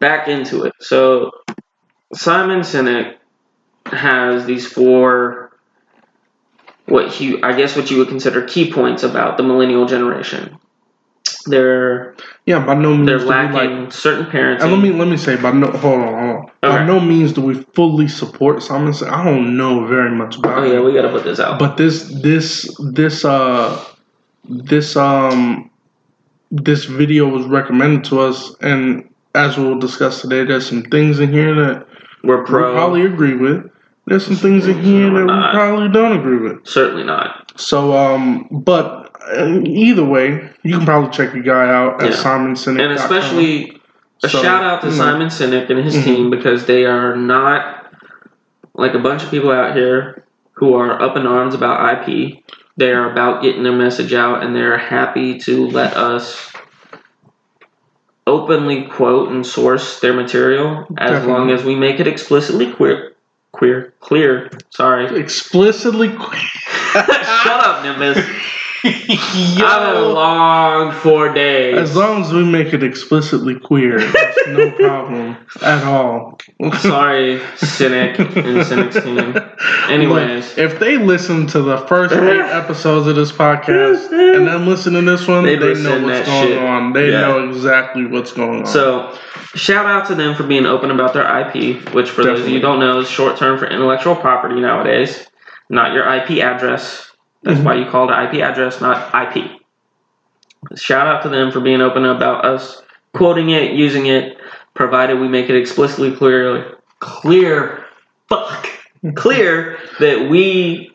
Back 0.00 0.28
into 0.28 0.64
it. 0.64 0.72
So 0.80 1.30
Simon 2.12 2.60
Sinek 2.60 3.16
has 3.86 4.44
these 4.46 4.66
four, 4.70 5.56
what 6.86 7.08
he, 7.12 7.42
I 7.42 7.56
guess, 7.56 7.76
what 7.76 7.90
you 7.90 7.98
would 7.98 8.08
consider 8.08 8.42
key 8.46 8.72
points 8.72 9.02
about 9.02 9.36
the 9.36 9.42
millennial 9.42 9.86
generation. 9.86 10.58
They're 11.46 12.16
Yeah, 12.44 12.64
by 12.66 12.74
no 12.74 12.94
means 12.94 13.06
they're 13.06 13.18
lacking 13.18 13.84
like. 13.84 13.92
certain 13.92 14.26
parents. 14.26 14.62
And 14.62 14.72
let 14.72 14.80
me 14.82 14.90
let 14.92 15.08
me 15.08 15.16
say, 15.16 15.36
by 15.40 15.52
no 15.52 15.68
hold 15.70 16.02
on, 16.02 16.08
hold 16.08 16.36
on. 16.40 16.50
By 16.60 16.84
no 16.84 17.00
means 17.00 17.32
do 17.32 17.40
we 17.40 17.54
fully 17.54 18.08
support 18.08 18.62
Simon. 18.62 18.92
Sinek. 18.92 19.10
I 19.10 19.24
don't 19.24 19.56
know 19.56 19.86
very 19.86 20.10
much 20.10 20.36
about 20.36 20.58
oh 20.58 20.62
him. 20.64 20.72
yeah, 20.72 20.80
we 20.80 20.92
gotta 20.92 21.08
put 21.08 21.24
this 21.24 21.40
out. 21.40 21.58
But 21.58 21.76
this 21.78 22.04
this 22.22 22.74
this 22.92 23.24
uh 23.24 23.82
this 24.44 24.96
um 24.96 25.70
this 26.50 26.84
video 26.84 27.26
was 27.28 27.46
recommended 27.46 28.04
to 28.04 28.20
us 28.20 28.54
and 28.60 29.08
as 29.34 29.56
we'll 29.56 29.78
discuss 29.78 30.20
today, 30.20 30.44
there's 30.44 30.68
some 30.68 30.82
things 30.82 31.20
in 31.20 31.32
here 31.32 31.54
that 31.54 31.86
We're 32.22 32.40
we 32.40 32.44
probably 32.46 33.02
agree 33.06 33.34
with. 33.36 33.70
There's 34.06 34.26
some 34.26 34.36
things 34.36 34.66
in 34.66 34.82
here 34.82 35.10
that 35.10 35.20
we 35.22 35.26
probably 35.52 35.88
don't 35.88 36.18
agree 36.18 36.38
with. 36.38 36.66
Certainly 36.66 37.04
not. 37.04 37.58
So 37.60 37.96
um 37.96 38.48
but 38.50 39.10
uh, 39.32 39.60
either 39.64 40.04
way, 40.04 40.50
you 40.62 40.76
can 40.76 40.84
probably 40.84 41.10
check 41.10 41.32
the 41.32 41.40
guy 41.40 41.68
out 41.68 42.02
at 42.02 42.10
Yeah. 42.10 42.16
Simon 42.16 42.54
Sinek. 42.54 42.82
And 42.82 42.92
especially 42.92 43.80
a 44.24 44.28
So, 44.28 44.42
shout 44.42 44.64
out 44.64 44.80
to 44.82 44.88
you 44.88 44.92
know. 44.92 44.98
Simon 44.98 45.28
Sinek 45.28 45.70
and 45.70 45.78
his 45.84 45.94
Mhm. 45.96 46.04
team 46.04 46.30
because 46.30 46.66
they 46.66 46.84
are 46.86 47.16
not 47.16 47.86
like 48.74 48.94
a 48.94 48.98
bunch 48.98 49.22
of 49.22 49.30
people 49.30 49.50
out 49.52 49.76
here 49.76 50.24
who 50.54 50.74
are 50.74 51.00
up 51.00 51.16
in 51.16 51.26
arms 51.26 51.54
about 51.54 51.80
IP. 52.08 52.42
They 52.76 52.92
are 52.92 53.10
about 53.12 53.42
getting 53.42 53.62
their 53.62 53.72
message 53.76 54.12
out 54.14 54.42
and 54.42 54.54
they're 54.56 54.78
happy 54.78 55.38
to 55.40 55.66
let 55.68 55.96
us 55.96 56.49
openly 58.30 58.84
quote 58.84 59.30
and 59.30 59.44
source 59.44 59.98
their 60.00 60.14
material 60.14 60.86
as 60.96 61.10
Definitely. 61.10 61.32
long 61.32 61.50
as 61.50 61.64
we 61.64 61.74
make 61.74 61.98
it 62.00 62.06
explicitly 62.06 62.72
queer 62.72 63.12
queer 63.52 63.92
clear. 64.00 64.48
Sorry. 64.70 65.18
explicitly 65.20 66.08
Shut 66.92 67.60
up, 67.60 67.82
Nimbus. 67.84 68.24
I've 68.84 69.58
had 69.58 69.96
a 69.96 70.08
long 70.08 70.92
four 70.92 71.32
days. 71.34 71.76
As 71.76 71.96
long 71.96 72.22
as 72.22 72.32
we 72.32 72.44
make 72.44 72.72
it 72.72 72.82
explicitly 72.82 73.58
queer, 73.58 73.96
it's 73.98 74.48
no 74.48 74.70
problem 74.76 75.36
at 75.62 75.84
all. 75.84 76.38
Sorry, 76.78 77.38
Sinek 77.56 78.18
and 78.18 78.58
Sinek's 78.64 79.02
team. 79.04 79.36
Anyways. 79.92 80.48
Look, 80.56 80.58
if 80.58 80.78
they 80.78 80.96
listen 80.98 81.46
to 81.48 81.62
the 81.62 81.78
first 81.86 82.14
eight 82.14 82.40
episodes 82.40 83.06
of 83.06 83.16
this 83.16 83.32
podcast 83.32 84.10
and 84.12 84.46
then 84.46 84.66
listen 84.66 84.94
to 84.94 85.02
this 85.02 85.26
one, 85.26 85.44
They 85.44 85.56
they, 85.56 85.74
know 85.74 86.02
what's 86.02 86.26
going 86.26 86.48
shit. 86.48 86.58
on. 86.58 86.92
They 86.92 87.10
Yeah. 87.10 87.20
know 87.20 87.48
exactly 87.48 88.06
what's 88.06 88.32
going 88.32 88.60
on. 88.60 88.66
So, 88.66 89.18
shout 89.54 89.86
out 89.86 90.06
to 90.08 90.14
them 90.14 90.34
for 90.34 90.44
being 90.44 90.64
open 90.66 90.90
about 90.90 91.12
their 91.12 91.24
IP, 91.40 91.82
which 91.92 92.08
for 92.10 92.22
those 92.24 92.40
of 92.40 92.48
you 92.48 92.54
who 92.56 92.60
don't 92.60 92.80
know 92.80 93.00
is 93.00 93.08
short 93.10 93.36
term 93.36 93.58
for 93.58 93.66
intellectual 93.66 94.16
property 94.16 94.60
nowadays, 94.60 95.26
not 95.68 95.92
your 95.92 96.04
IP 96.08 96.42
address. 96.42 97.09
That's 97.42 97.60
Mhm. 97.60 97.64
why 97.64 97.74
you 97.74 97.86
call 97.86 98.10
it 98.10 98.14
IP 98.14 98.42
address, 98.42 98.80
not 98.80 99.10
IP. 99.14 99.60
Shout 100.76 101.06
out 101.06 101.22
to 101.22 101.28
them 101.28 101.50
for 101.50 101.60
being 101.60 101.80
open 101.80 102.04
about 102.04 102.44
us 102.44 102.82
quoting 103.14 103.50
it, 103.50 103.72
using 103.72 104.06
it, 104.06 104.36
provided 104.74 105.18
we 105.18 105.28
make 105.28 105.48
it 105.50 105.56
explicitly 105.56 106.12
clear, 106.12 106.76
clear, 107.00 107.84
fuck, 108.28 108.68
clear 109.14 109.78
that 109.98 110.28
we 110.28 110.92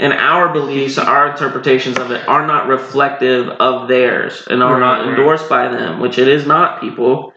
and 0.00 0.12
our 0.12 0.52
beliefs, 0.52 0.96
our 0.98 1.30
interpretations 1.30 1.98
of 1.98 2.10
it 2.12 2.26
are 2.28 2.46
not 2.46 2.68
reflective 2.68 3.48
of 3.48 3.88
theirs 3.88 4.46
and 4.48 4.62
are 4.62 4.74
Right, 4.74 4.80
not 4.80 5.00
right. 5.00 5.08
endorsed 5.08 5.48
by 5.48 5.66
them, 5.68 5.98
which 6.00 6.18
it 6.18 6.28
is 6.28 6.46
not, 6.46 6.80
people. 6.80 7.34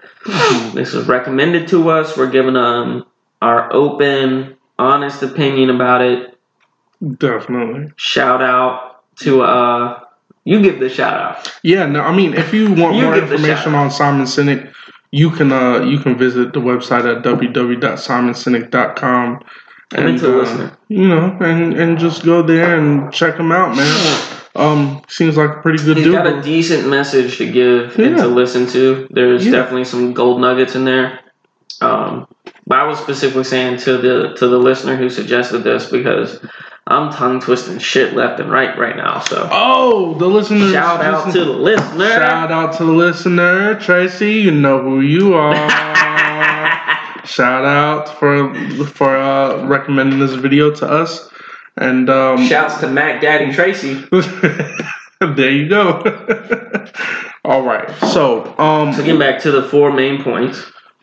this 0.74 0.94
is 0.94 1.08
recommended 1.08 1.68
to 1.70 1.90
us. 1.90 2.16
We're 2.16 2.28
giving 2.30 2.56
um 2.56 3.06
our 3.42 3.74
open, 3.74 4.56
honest 4.78 5.24
opinion 5.24 5.72
about 5.72 6.02
it. 6.02 6.31
Definitely. 7.18 7.92
Shout 7.96 8.42
out 8.42 9.04
to 9.18 9.42
uh 9.44 10.00
you 10.44 10.60
give 10.62 10.80
the 10.80 10.90
shout 10.90 11.14
out. 11.38 11.52
Yeah, 11.64 11.86
no, 11.86 12.02
I 12.02 12.16
mean, 12.16 12.34
if 12.34 12.52
you 12.54 12.74
want 12.74 12.96
You 12.96 13.04
more 13.04 13.16
information 13.18 13.76
on 13.76 13.92
Simon 13.92 14.26
Sinek, 14.26 14.74
you 15.12 15.30
can 15.30 15.52
uh 15.52 15.82
you 15.84 16.00
can 16.00 16.18
visit 16.18 16.54
the 16.54 16.60
website 16.62 17.06
at 17.10 17.24
www.simonsinek.com. 17.24 19.44
And 19.94 20.08
then 20.08 20.18
to 20.20 20.28
the 20.28 20.42
uh, 20.66 20.70
you 20.88 21.08
know, 21.08 21.38
and 21.42 21.74
and 21.74 22.00
just 22.00 22.24
go 22.24 22.42
there 22.42 22.78
and 22.78 23.12
check 23.12 23.36
him 23.38 23.52
out, 23.52 23.76
man. 23.76 24.22
Um, 24.56 25.02
seems 25.08 25.38
like 25.38 25.58
a 25.58 25.62
pretty 25.62 25.84
good 25.84 25.98
He's 25.98 26.06
dude. 26.08 26.16
got 26.16 26.28
a 26.28 26.42
decent 26.42 26.88
message 26.88 27.38
to 27.38 27.50
give 27.52 27.98
and 28.00 28.18
to 28.18 28.28
listen 28.28 28.68
to. 28.68 29.08
There's 29.10 29.46
Yeah. 29.46 29.52
definitely 29.54 29.86
some 29.86 30.14
gold 30.14 30.42
nuggets 30.42 30.76
in 30.76 30.86
there. 30.86 31.20
Um, 31.82 32.28
but 32.68 32.80
I 32.80 32.86
was 32.86 33.00
specifically 33.00 33.44
saying 33.46 33.78
to 33.80 33.98
the 33.98 34.34
to 34.38 34.48
the 34.48 34.58
listener 34.58 34.96
who 34.96 35.10
suggested 35.10 35.60
this 35.60 35.90
because 35.90 36.40
I'm 36.92 37.12
tongue 37.14 37.40
twisting 37.40 37.80
shit 37.80 38.14
left 38.14 38.40
and 38.42 38.52
right 38.52 38.78
right 38.78 38.98
now. 38.98 39.20
So 39.22 39.48
oh, 39.52 40.14
the 40.16 40.28
listeners. 40.28 40.72
shout 40.72 41.02
out 41.02 41.32
to 41.32 41.46
the 41.46 41.54
listener. 41.54 42.10
Shout 42.10 42.52
out 42.52 42.78
to 42.78 42.86
the 42.86 42.92
listener, 42.92 43.80
Tracy. 43.80 44.34
You 44.34 44.52
know 44.52 44.82
who 44.82 45.00
you 45.00 45.34
are. 45.34 45.56
Shout 47.26 47.64
out 47.64 48.10
for 48.20 48.54
for 48.88 49.16
uh, 49.16 49.66
recommending 49.66 50.20
this 50.20 50.34
video 50.34 50.70
to 50.76 50.86
us. 50.86 51.30
And 51.78 52.10
um, 52.10 52.46
Shouts 52.46 52.80
to 52.82 52.88
Mac 52.90 53.22
Daddy 53.22 53.54
Tracy. 53.54 53.94
there 55.22 55.52
you 55.52 55.70
go. 55.70 56.02
All 57.46 57.64
right. 57.64 57.90
So, 58.12 58.58
um, 58.58 58.94
So 58.94 59.04
getting 59.04 59.20
back 59.20 59.42
to 59.44 59.52
the 59.52 59.64
four 59.64 59.94
main 59.94 60.22
points, 60.22 60.62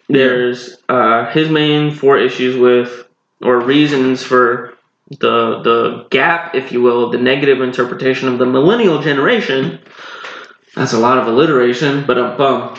there's 0.09 0.77
uh, 0.89 1.31
his 1.31 1.49
main 1.49 1.95
four 1.95 2.19
issues 2.19 2.57
with 2.57 3.07
or 3.41 3.61
reasons 3.61 4.23
for 4.23 4.68
the 5.11 5.63
the 5.63 6.07
gap, 6.11 6.55
if 6.55 6.73
you 6.73 6.83
will, 6.83 7.11
the 7.11 7.19
negative 7.19 7.61
interpretation 7.61 8.29
of 8.29 8.39
the 8.39 8.47
millennial 8.47 9.01
generation. 9.01 9.81
That's 10.75 10.93
a 10.93 10.99
lot 10.99 11.19
of 11.19 11.27
alliteration, 11.27 12.07
but 12.07 12.19
um, 12.19 12.37
bum. 12.37 12.75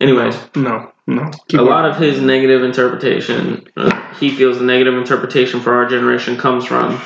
Anyways, 0.00 0.36
no, 0.56 0.92
no. 1.06 1.22
a 1.22 1.32
Keep 1.48 1.60
lot 1.60 1.84
of 1.84 1.96
his 1.96 2.20
negative 2.20 2.62
interpretation, 2.62 3.66
uh, 3.76 4.14
he 4.14 4.30
feels 4.30 4.58
the 4.58 4.64
negative 4.64 4.94
interpretation 4.94 5.60
for 5.60 5.74
our 5.74 5.86
generation 5.86 6.36
comes 6.36 6.64
from 6.64 7.00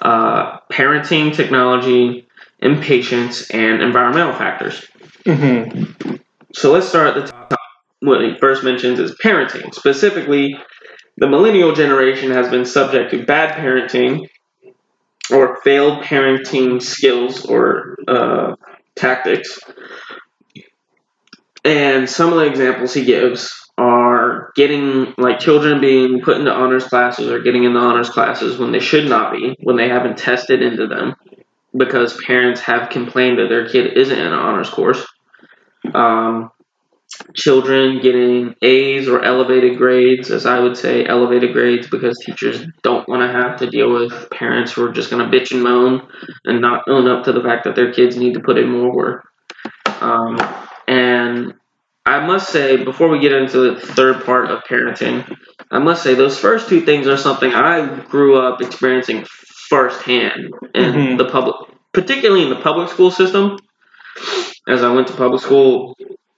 uh, 0.00 0.60
parenting, 0.72 1.34
technology, 1.34 2.26
impatience, 2.60 3.50
and 3.50 3.82
environmental 3.82 4.32
factors. 4.34 4.86
hmm 5.26 5.84
So 6.54 6.72
let's 6.72 6.88
start 6.88 7.08
at 7.08 7.14
the 7.14 7.32
top. 7.32 7.58
What 8.00 8.20
he 8.22 8.36
first 8.38 8.62
mentions 8.64 8.98
is 8.98 9.14
parenting. 9.22 9.74
Specifically, 9.74 10.58
the 11.16 11.28
millennial 11.28 11.72
generation 11.72 12.30
has 12.30 12.48
been 12.48 12.64
subject 12.64 13.10
to 13.12 13.24
bad 13.24 13.56
parenting 13.56 14.28
or 15.30 15.56
failed 15.62 16.02
parenting 16.04 16.82
skills 16.82 17.44
or 17.46 17.96
uh, 18.08 18.56
tactics. 18.94 19.58
And 21.64 22.10
some 22.10 22.32
of 22.32 22.38
the 22.38 22.46
examples 22.46 22.92
he 22.92 23.04
gives 23.04 23.52
are 23.78 24.52
getting, 24.54 25.14
like, 25.16 25.38
children 25.38 25.80
being 25.80 26.20
put 26.20 26.36
into 26.36 26.52
honors 26.52 26.84
classes 26.84 27.30
or 27.30 27.40
getting 27.40 27.64
into 27.64 27.78
honors 27.78 28.10
classes 28.10 28.58
when 28.58 28.70
they 28.70 28.80
should 28.80 29.08
not 29.08 29.32
be, 29.32 29.56
when 29.62 29.76
they 29.76 29.88
haven't 29.88 30.18
tested 30.18 30.62
into 30.62 30.86
them, 30.86 31.14
because 31.76 32.22
parents 32.22 32.60
have 32.60 32.90
complained 32.90 33.38
that 33.38 33.48
their 33.48 33.68
kid 33.68 33.96
isn't 33.96 34.16
in 34.16 34.26
an 34.26 34.32
honors 34.32 34.68
course. 34.68 35.04
Um, 35.92 36.50
children 37.34 38.00
getting 38.00 38.54
A's 38.62 39.08
or 39.08 39.22
elevated 39.22 39.78
grades, 39.78 40.30
as 40.30 40.46
I 40.46 40.58
would 40.58 40.76
say, 40.76 41.06
elevated 41.06 41.52
grades 41.52 41.88
because 41.88 42.18
teachers 42.18 42.64
don't 42.82 43.08
want 43.08 43.22
to 43.22 43.28
have 43.28 43.58
to 43.58 43.70
deal 43.70 43.92
with 43.92 44.30
parents 44.30 44.72
who 44.72 44.84
are 44.84 44.92
just 44.92 45.10
going 45.10 45.28
to 45.28 45.36
bitch 45.36 45.52
and 45.52 45.62
moan 45.62 46.06
and 46.44 46.60
not 46.60 46.82
own 46.88 47.06
up 47.08 47.24
to 47.24 47.32
the 47.32 47.42
fact 47.42 47.64
that 47.64 47.76
their 47.76 47.92
kids 47.92 48.16
need 48.16 48.34
to 48.34 48.40
put 48.40 48.58
in 48.58 48.70
more 48.70 48.94
work. 48.94 49.28
Um, 50.00 50.36
and 50.86 51.54
I 52.06 52.26
must 52.26 52.50
say, 52.50 52.82
before 52.84 53.08
we 53.08 53.18
get 53.20 53.32
into 53.32 53.74
the 53.74 53.80
third 53.80 54.24
part 54.24 54.50
of 54.50 54.62
parenting, 54.64 55.36
I 55.70 55.78
must 55.78 56.02
say 56.02 56.14
those 56.14 56.38
first 56.38 56.68
two 56.68 56.82
things 56.82 57.06
are 57.06 57.16
something 57.16 57.52
I 57.52 58.00
grew 58.04 58.36
up 58.38 58.60
experiencing 58.60 59.24
firsthand 59.68 60.50
in 60.74 60.92
Mhm. 60.92 61.18
the 61.18 61.24
public, 61.24 61.56
particularly 61.92 62.42
in 62.42 62.50
the 62.50 62.60
public 62.60 62.90
school 62.90 63.10
system. 63.10 63.56
As 64.68 64.82
I 64.82 64.92
went 64.92 65.08
to 65.08 65.14
public 65.14 65.42
school 65.42 65.94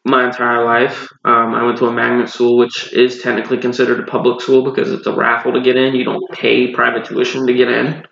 my 0.07 0.27
entire 0.27 0.65
life, 0.65 1.09
um, 1.25 1.55
I 1.55 1.65
went 1.65 1.79
to 1.79 1.87
a 1.87 1.93
magnet 1.93 2.29
school, 2.29 2.57
which 2.59 2.93
is 2.93 3.21
technically 3.23 3.59
considered 3.59 4.01
a 4.01 4.05
public 4.05 4.41
school 4.41 4.65
because 4.65 4.93
it's 4.93 5.07
a 5.07 5.13
raffle 5.13 5.53
to 5.55 5.61
get 5.61 5.77
in. 5.77 5.97
You 5.97 6.05
don't 6.05 6.31
pay 6.33 6.73
private 6.73 7.07
tuition 7.07 7.47
to 7.47 7.55
get 7.55 7.69
in. 7.69 8.05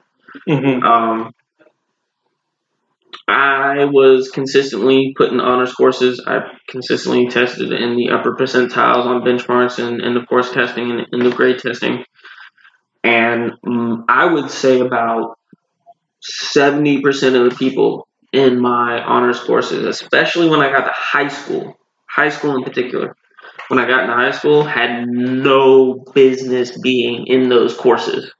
hmm 0.48 0.84
Um, 0.84 1.32
I 3.28 3.84
was 3.86 4.30
consistently 4.30 5.14
put 5.16 5.32
in 5.32 5.40
honors 5.40 5.72
courses. 5.72 6.22
I 6.26 6.40
consistently 6.68 7.28
tested 7.28 7.72
in 7.72 7.96
the 7.96 8.10
upper 8.10 8.34
percentiles 8.34 9.06
on 9.06 9.22
benchmarks 9.22 9.78
and, 9.78 10.00
and 10.00 10.16
of 10.16 10.26
course 10.26 10.52
testing 10.52 10.90
and, 10.90 11.06
and 11.12 11.22
the 11.24 11.30
grade 11.34 11.58
testing. 11.60 12.04
And 13.04 13.52
mm, 13.64 14.04
I 14.08 14.26
would 14.26 14.50
say 14.50 14.80
about 14.80 15.38
70% 16.50 17.34
of 17.34 17.50
the 17.50 17.56
people 17.56 18.08
in 18.32 18.60
my 18.60 19.02
honors 19.02 19.40
courses, 19.40 19.84
especially 19.84 20.48
when 20.50 20.60
I 20.60 20.70
got 20.70 20.84
to 20.86 20.92
high 20.92 21.28
school, 21.28 21.76
high 22.14 22.28
school 22.28 22.56
in 22.56 22.62
particular, 22.62 23.16
when 23.68 23.78
I 23.78 23.86
got 23.86 24.02
into 24.02 24.14
high 24.14 24.30
school, 24.30 24.64
had 24.64 25.06
no 25.08 26.04
business 26.14 26.78
being 26.80 27.26
in 27.26 27.48
those 27.48 27.74
courses. 27.74 28.32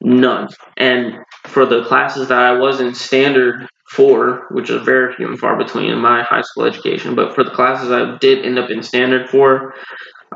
None. 0.00 0.48
And 0.76 1.18
for 1.44 1.66
the 1.66 1.84
classes 1.84 2.28
that 2.28 2.40
I 2.40 2.52
was 2.58 2.80
in 2.80 2.94
standard 2.94 3.68
for, 3.90 4.46
which 4.50 4.70
is 4.70 4.82
very 4.84 5.14
few 5.14 5.28
and 5.28 5.38
far 5.38 5.56
between 5.56 5.90
in 5.90 5.98
my 5.98 6.22
high 6.22 6.42
school 6.42 6.64
education, 6.64 7.14
but 7.14 7.34
for 7.34 7.44
the 7.44 7.50
classes 7.50 7.90
I 7.90 8.16
did 8.18 8.44
end 8.44 8.58
up 8.58 8.70
in 8.70 8.82
standard 8.82 9.28
for, 9.28 9.74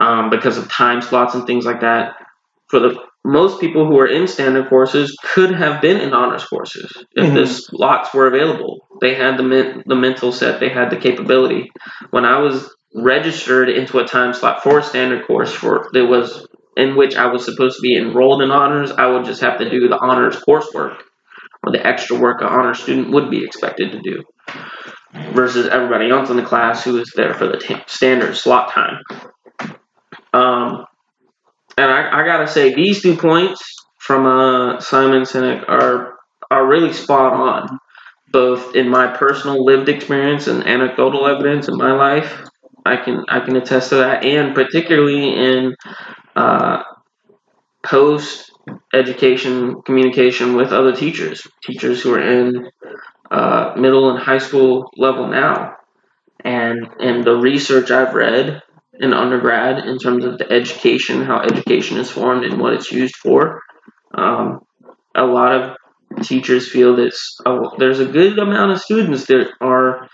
um, 0.01 0.31
because 0.31 0.57
of 0.57 0.71
time 0.71 1.03
slots 1.03 1.35
and 1.35 1.47
things 1.47 1.65
like 1.65 1.81
that, 1.81 2.15
for 2.69 2.81
the 2.81 2.99
most 3.25 3.61
people 3.61 3.87
who 3.87 3.95
were 3.95 4.07
in 4.07 4.27
standard 4.27 4.69
courses 4.69 5.17
could 5.23 5.53
have 5.55 5.81
been 5.81 5.99
in 6.01 6.13
honors 6.13 6.45
courses 6.45 6.93
if 7.15 7.27
Mhm. 7.31 7.35
the 7.35 7.47
slots 7.47 8.13
were 8.13 8.27
available. 8.27 8.89
They 9.01 9.15
had 9.15 9.37
the 9.37 9.43
men- 9.45 9.83
the 9.87 9.95
mental 9.95 10.33
set, 10.33 10.59
they 10.61 10.69
had 10.69 10.91
the 10.91 10.97
capability. 10.97 11.71
When 12.11 12.25
I 12.25 12.41
was 12.41 12.75
registered 12.95 13.69
into 13.69 13.99
a 13.99 14.05
time 14.05 14.33
slot 14.33 14.63
for 14.63 14.79
a 14.79 14.83
standard 14.83 15.27
course 15.27 15.53
for 15.53 15.89
that 15.93 16.07
was 16.07 16.47
in 16.77 16.97
which 16.97 17.17
I 17.17 17.27
was 17.27 17.45
supposed 17.45 17.77
to 17.77 17.83
be 17.83 17.97
enrolled 17.97 18.43
in 18.43 18.51
honors, 18.51 18.91
I 18.91 19.07
would 19.07 19.25
just 19.25 19.43
have 19.43 19.59
to 19.59 19.71
do 19.71 19.89
the 19.89 19.99
honors 19.99 20.43
coursework 20.47 20.97
or 21.65 21.73
the 21.73 21.87
extra 21.87 22.17
work 22.19 22.41
an 22.41 22.49
honor 22.49 22.75
student 22.75 23.13
would 23.13 23.31
be 23.31 23.45
expected 23.45 23.93
to 23.93 24.01
do 24.01 24.23
versus 25.33 25.69
everybody 25.69 26.11
else 26.11 26.31
in 26.31 26.37
the 26.37 26.43
class 26.43 26.83
who 26.85 26.99
is 26.99 27.13
there 27.15 27.35
for 27.35 27.47
the 27.47 27.59
t- 27.59 27.77
standard 27.87 28.35
slot 28.37 28.71
time. 28.71 28.99
I 32.13 32.25
gotta 32.25 32.47
say, 32.47 32.75
these 32.75 33.03
two 33.03 33.17
points 33.17 33.63
from 33.99 34.27
uh, 34.27 34.81
Simon 34.81 35.23
Sinek 35.23 35.69
are 35.69 36.15
are 36.51 36.67
really 36.67 36.93
spot 36.93 37.33
on, 37.33 37.79
both 38.31 38.77
in 38.77 38.89
my 38.91 39.07
personal 39.17 39.65
lived 39.65 39.89
experience 39.89 40.47
and 40.47 40.67
anecdotal 40.67 41.27
evidence 41.27 41.69
in 41.69 41.77
my 41.77 41.93
life. 41.93 42.43
I 42.85 42.97
can 42.97 43.25
I 43.29 43.41
can 43.41 43.57
attest 43.57 43.91
to 43.91 43.97
that, 43.97 44.25
and 44.25 44.55
particularly 44.55 45.35
in 45.35 45.75
uh, 46.37 46.83
post 47.83 48.51
education 48.93 49.83
communication 49.83 50.55
with 50.57 50.73
other 50.73 50.95
teachers, 50.95 51.47
teachers 51.65 52.03
who 52.03 52.15
are 52.15 52.21
in 52.23 52.71
uh, 53.31 53.75
middle 53.77 54.11
and 54.11 54.19
high 54.19 54.39
school 54.39 54.91
level 54.97 55.29
now, 55.29 55.77
and 56.45 56.87
and 57.01 57.25
the 57.25 57.37
research 57.37 57.91
I've 57.91 58.15
read 58.15 58.63
in 59.03 59.13
undergrad 59.13 59.85
in 59.85 59.99
terms 59.99 60.25
of 60.25 60.39
the 60.39 60.51
education, 60.51 61.25
how 61.25 61.41
education 61.41 61.99
is 61.99 62.09
formed 62.09 62.45
and 62.45 62.61
what 62.61 62.73
it's 62.73 62.93
used 62.93 63.17
for. 63.17 63.61
Um, 64.15 64.61
a 65.15 65.25
lot 65.25 65.53
of 65.61 66.25
teachers 66.25 66.71
feel 66.71 66.97
that 66.97 67.13
oh, 67.45 67.73
there's 67.79 67.99
a 67.99 68.07
good 68.07 68.39
amount 68.39 68.71
of 68.71 68.81
students 68.81 69.27
that 69.27 69.51
are 69.61 70.09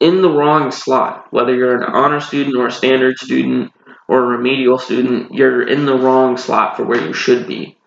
in 0.00 0.20
the 0.20 0.30
wrong 0.30 0.70
slot. 0.70 1.28
Whether 1.30 1.54
you're 1.54 1.82
an 1.82 1.90
honor 1.90 2.20
student 2.20 2.56
or 2.56 2.66
a 2.66 2.72
standard 2.72 3.18
student 3.18 3.72
or 4.06 4.22
a 4.22 4.36
remedial 4.36 4.78
student, 4.78 5.32
you're 5.32 5.66
in 5.66 5.86
the 5.86 5.96
wrong 5.96 6.36
slot 6.36 6.76
for 6.76 6.84
where 6.84 7.02
you 7.02 7.14
should 7.14 7.46
be. 7.46 7.78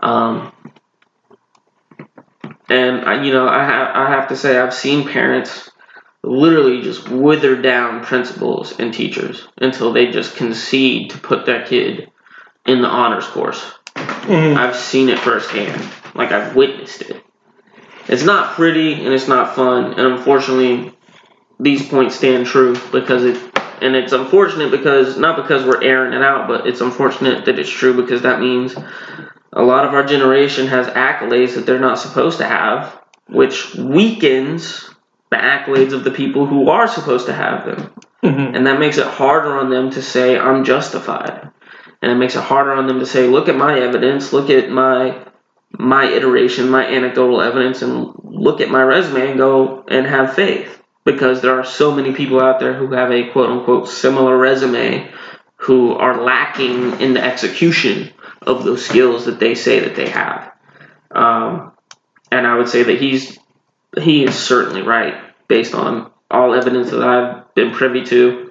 Um, 0.00 0.52
and 2.68 3.04
I, 3.04 3.24
you 3.24 3.32
know, 3.32 3.48
I 3.48 3.64
have 3.64 3.96
I 3.96 4.10
have 4.10 4.28
to 4.28 4.36
say 4.36 4.56
I've 4.58 4.72
seen 4.72 5.08
parents 5.08 5.71
literally 6.22 6.82
just 6.82 7.08
wither 7.08 7.60
down 7.60 8.04
principals 8.04 8.78
and 8.78 8.94
teachers 8.94 9.46
until 9.58 9.92
they 9.92 10.10
just 10.10 10.36
concede 10.36 11.10
to 11.10 11.18
put 11.18 11.46
that 11.46 11.66
kid 11.66 12.10
in 12.66 12.80
the 12.80 12.88
honors 12.88 13.26
course. 13.26 13.60
hmm 13.96 14.56
I've 14.56 14.76
seen 14.76 15.08
it 15.08 15.18
firsthand. 15.18 15.90
Like 16.14 16.32
I've 16.32 16.54
witnessed 16.54 17.02
it. 17.02 17.24
It's 18.08 18.24
not 18.24 18.54
pretty 18.54 18.94
and 18.94 19.12
it's 19.14 19.28
not 19.28 19.54
fun, 19.54 19.92
and 19.92 20.00
unfortunately, 20.00 20.92
these 21.58 21.88
points 21.88 22.16
stand 22.16 22.46
true 22.46 22.76
because 22.90 23.24
it. 23.24 23.50
And 23.80 23.96
it's 23.96 24.12
unfortunate 24.12 24.70
because 24.70 25.18
not 25.18 25.34
because 25.34 25.64
we're 25.64 25.82
airing 25.82 26.12
it 26.12 26.22
out, 26.22 26.46
but 26.46 26.68
it's 26.68 26.80
unfortunate 26.80 27.46
that 27.46 27.58
it's 27.58 27.68
true 27.68 28.00
because 28.00 28.22
that 28.22 28.38
means 28.38 28.76
a 29.52 29.62
lot 29.62 29.84
of 29.84 29.92
our 29.92 30.04
generation 30.04 30.68
has 30.68 30.86
accolades 30.86 31.56
that 31.56 31.66
they're 31.66 31.80
not 31.80 31.98
supposed 31.98 32.38
to 32.38 32.44
have, 32.44 32.96
which 33.28 33.74
weakens 33.74 34.88
the 35.32 35.38
accolades 35.38 35.92
of 35.94 36.04
the 36.04 36.10
people 36.10 36.46
who 36.46 36.68
are 36.68 36.86
supposed 36.86 37.26
to 37.26 37.32
have 37.32 37.64
them. 37.64 37.92
hmm 38.20 38.54
And 38.54 38.66
that 38.66 38.78
makes 38.78 38.98
it 38.98 39.06
harder 39.06 39.56
on 39.56 39.70
them 39.70 39.90
to 39.92 40.02
say, 40.02 40.38
I'm 40.38 40.64
justified. 40.64 41.50
And 42.02 42.12
it 42.12 42.16
makes 42.16 42.36
it 42.36 42.42
harder 42.42 42.72
on 42.72 42.86
them 42.86 42.98
to 42.98 43.06
say, 43.06 43.26
look 43.26 43.48
at 43.48 43.56
my 43.56 43.80
evidence, 43.80 44.32
look 44.32 44.50
at 44.50 44.70
my 44.70 45.26
my 45.78 46.04
iteration, 46.04 46.68
my 46.68 46.84
anecdotal 46.86 47.40
evidence, 47.40 47.80
and 47.80 48.12
look 48.22 48.60
at 48.60 48.68
my 48.68 48.82
resume 48.82 49.30
and 49.30 49.38
go 49.38 49.84
and 49.88 50.06
have 50.06 50.34
faith. 50.34 50.82
Because 51.04 51.40
there 51.40 51.58
are 51.58 51.64
so 51.64 51.94
many 51.94 52.12
people 52.12 52.38
out 52.38 52.60
there 52.60 52.74
who 52.74 52.92
have 52.92 53.10
a 53.10 53.30
quote 53.30 53.50
unquote 53.50 53.88
similar 53.88 54.36
resume 54.36 55.10
who 55.56 55.94
are 55.94 56.22
lacking 56.22 57.00
in 57.00 57.14
the 57.14 57.24
execution 57.24 58.12
of 58.42 58.64
those 58.64 58.84
skills 58.84 59.24
that 59.24 59.40
they 59.40 59.54
say 59.54 59.80
that 59.80 59.96
they 59.96 60.08
have. 60.10 60.52
Um, 61.10 61.72
and 62.30 62.46
I 62.46 62.56
would 62.58 62.68
say 62.68 62.82
that 62.82 63.00
he's 63.00 63.38
he 64.00 64.24
is 64.24 64.38
certainly 64.38 64.82
right 64.82 65.14
based 65.48 65.74
on 65.74 66.10
all 66.30 66.54
evidence 66.54 66.90
that 66.90 67.02
I've 67.02 67.54
been 67.54 67.72
privy 67.72 68.04
to. 68.06 68.50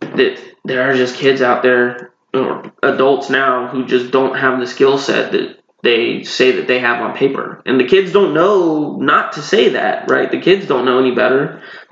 That 0.00 0.40
there 0.64 0.88
are 0.88 0.94
just 0.94 1.16
kids 1.16 1.42
out 1.42 1.62
there 1.62 2.12
or 2.32 2.72
adults 2.82 3.30
now 3.30 3.68
who 3.68 3.86
just 3.86 4.10
don't 4.10 4.36
have 4.36 4.60
the 4.60 4.66
skill 4.66 4.98
set 4.98 5.32
that 5.32 5.60
they 5.82 6.24
say 6.24 6.52
that 6.52 6.66
they 6.66 6.78
have 6.78 7.02
on 7.02 7.16
paper. 7.16 7.62
And 7.66 7.78
the 7.78 7.86
kids 7.86 8.12
don't 8.12 8.34
know 8.34 8.96
not 8.96 9.34
to 9.34 9.42
say 9.42 9.70
that, 9.70 10.10
right? 10.10 10.30
The 10.30 10.40
kids 10.40 10.66
don't 10.66 10.86
know 10.86 10.98
any 10.98 11.14
better. 11.14 11.62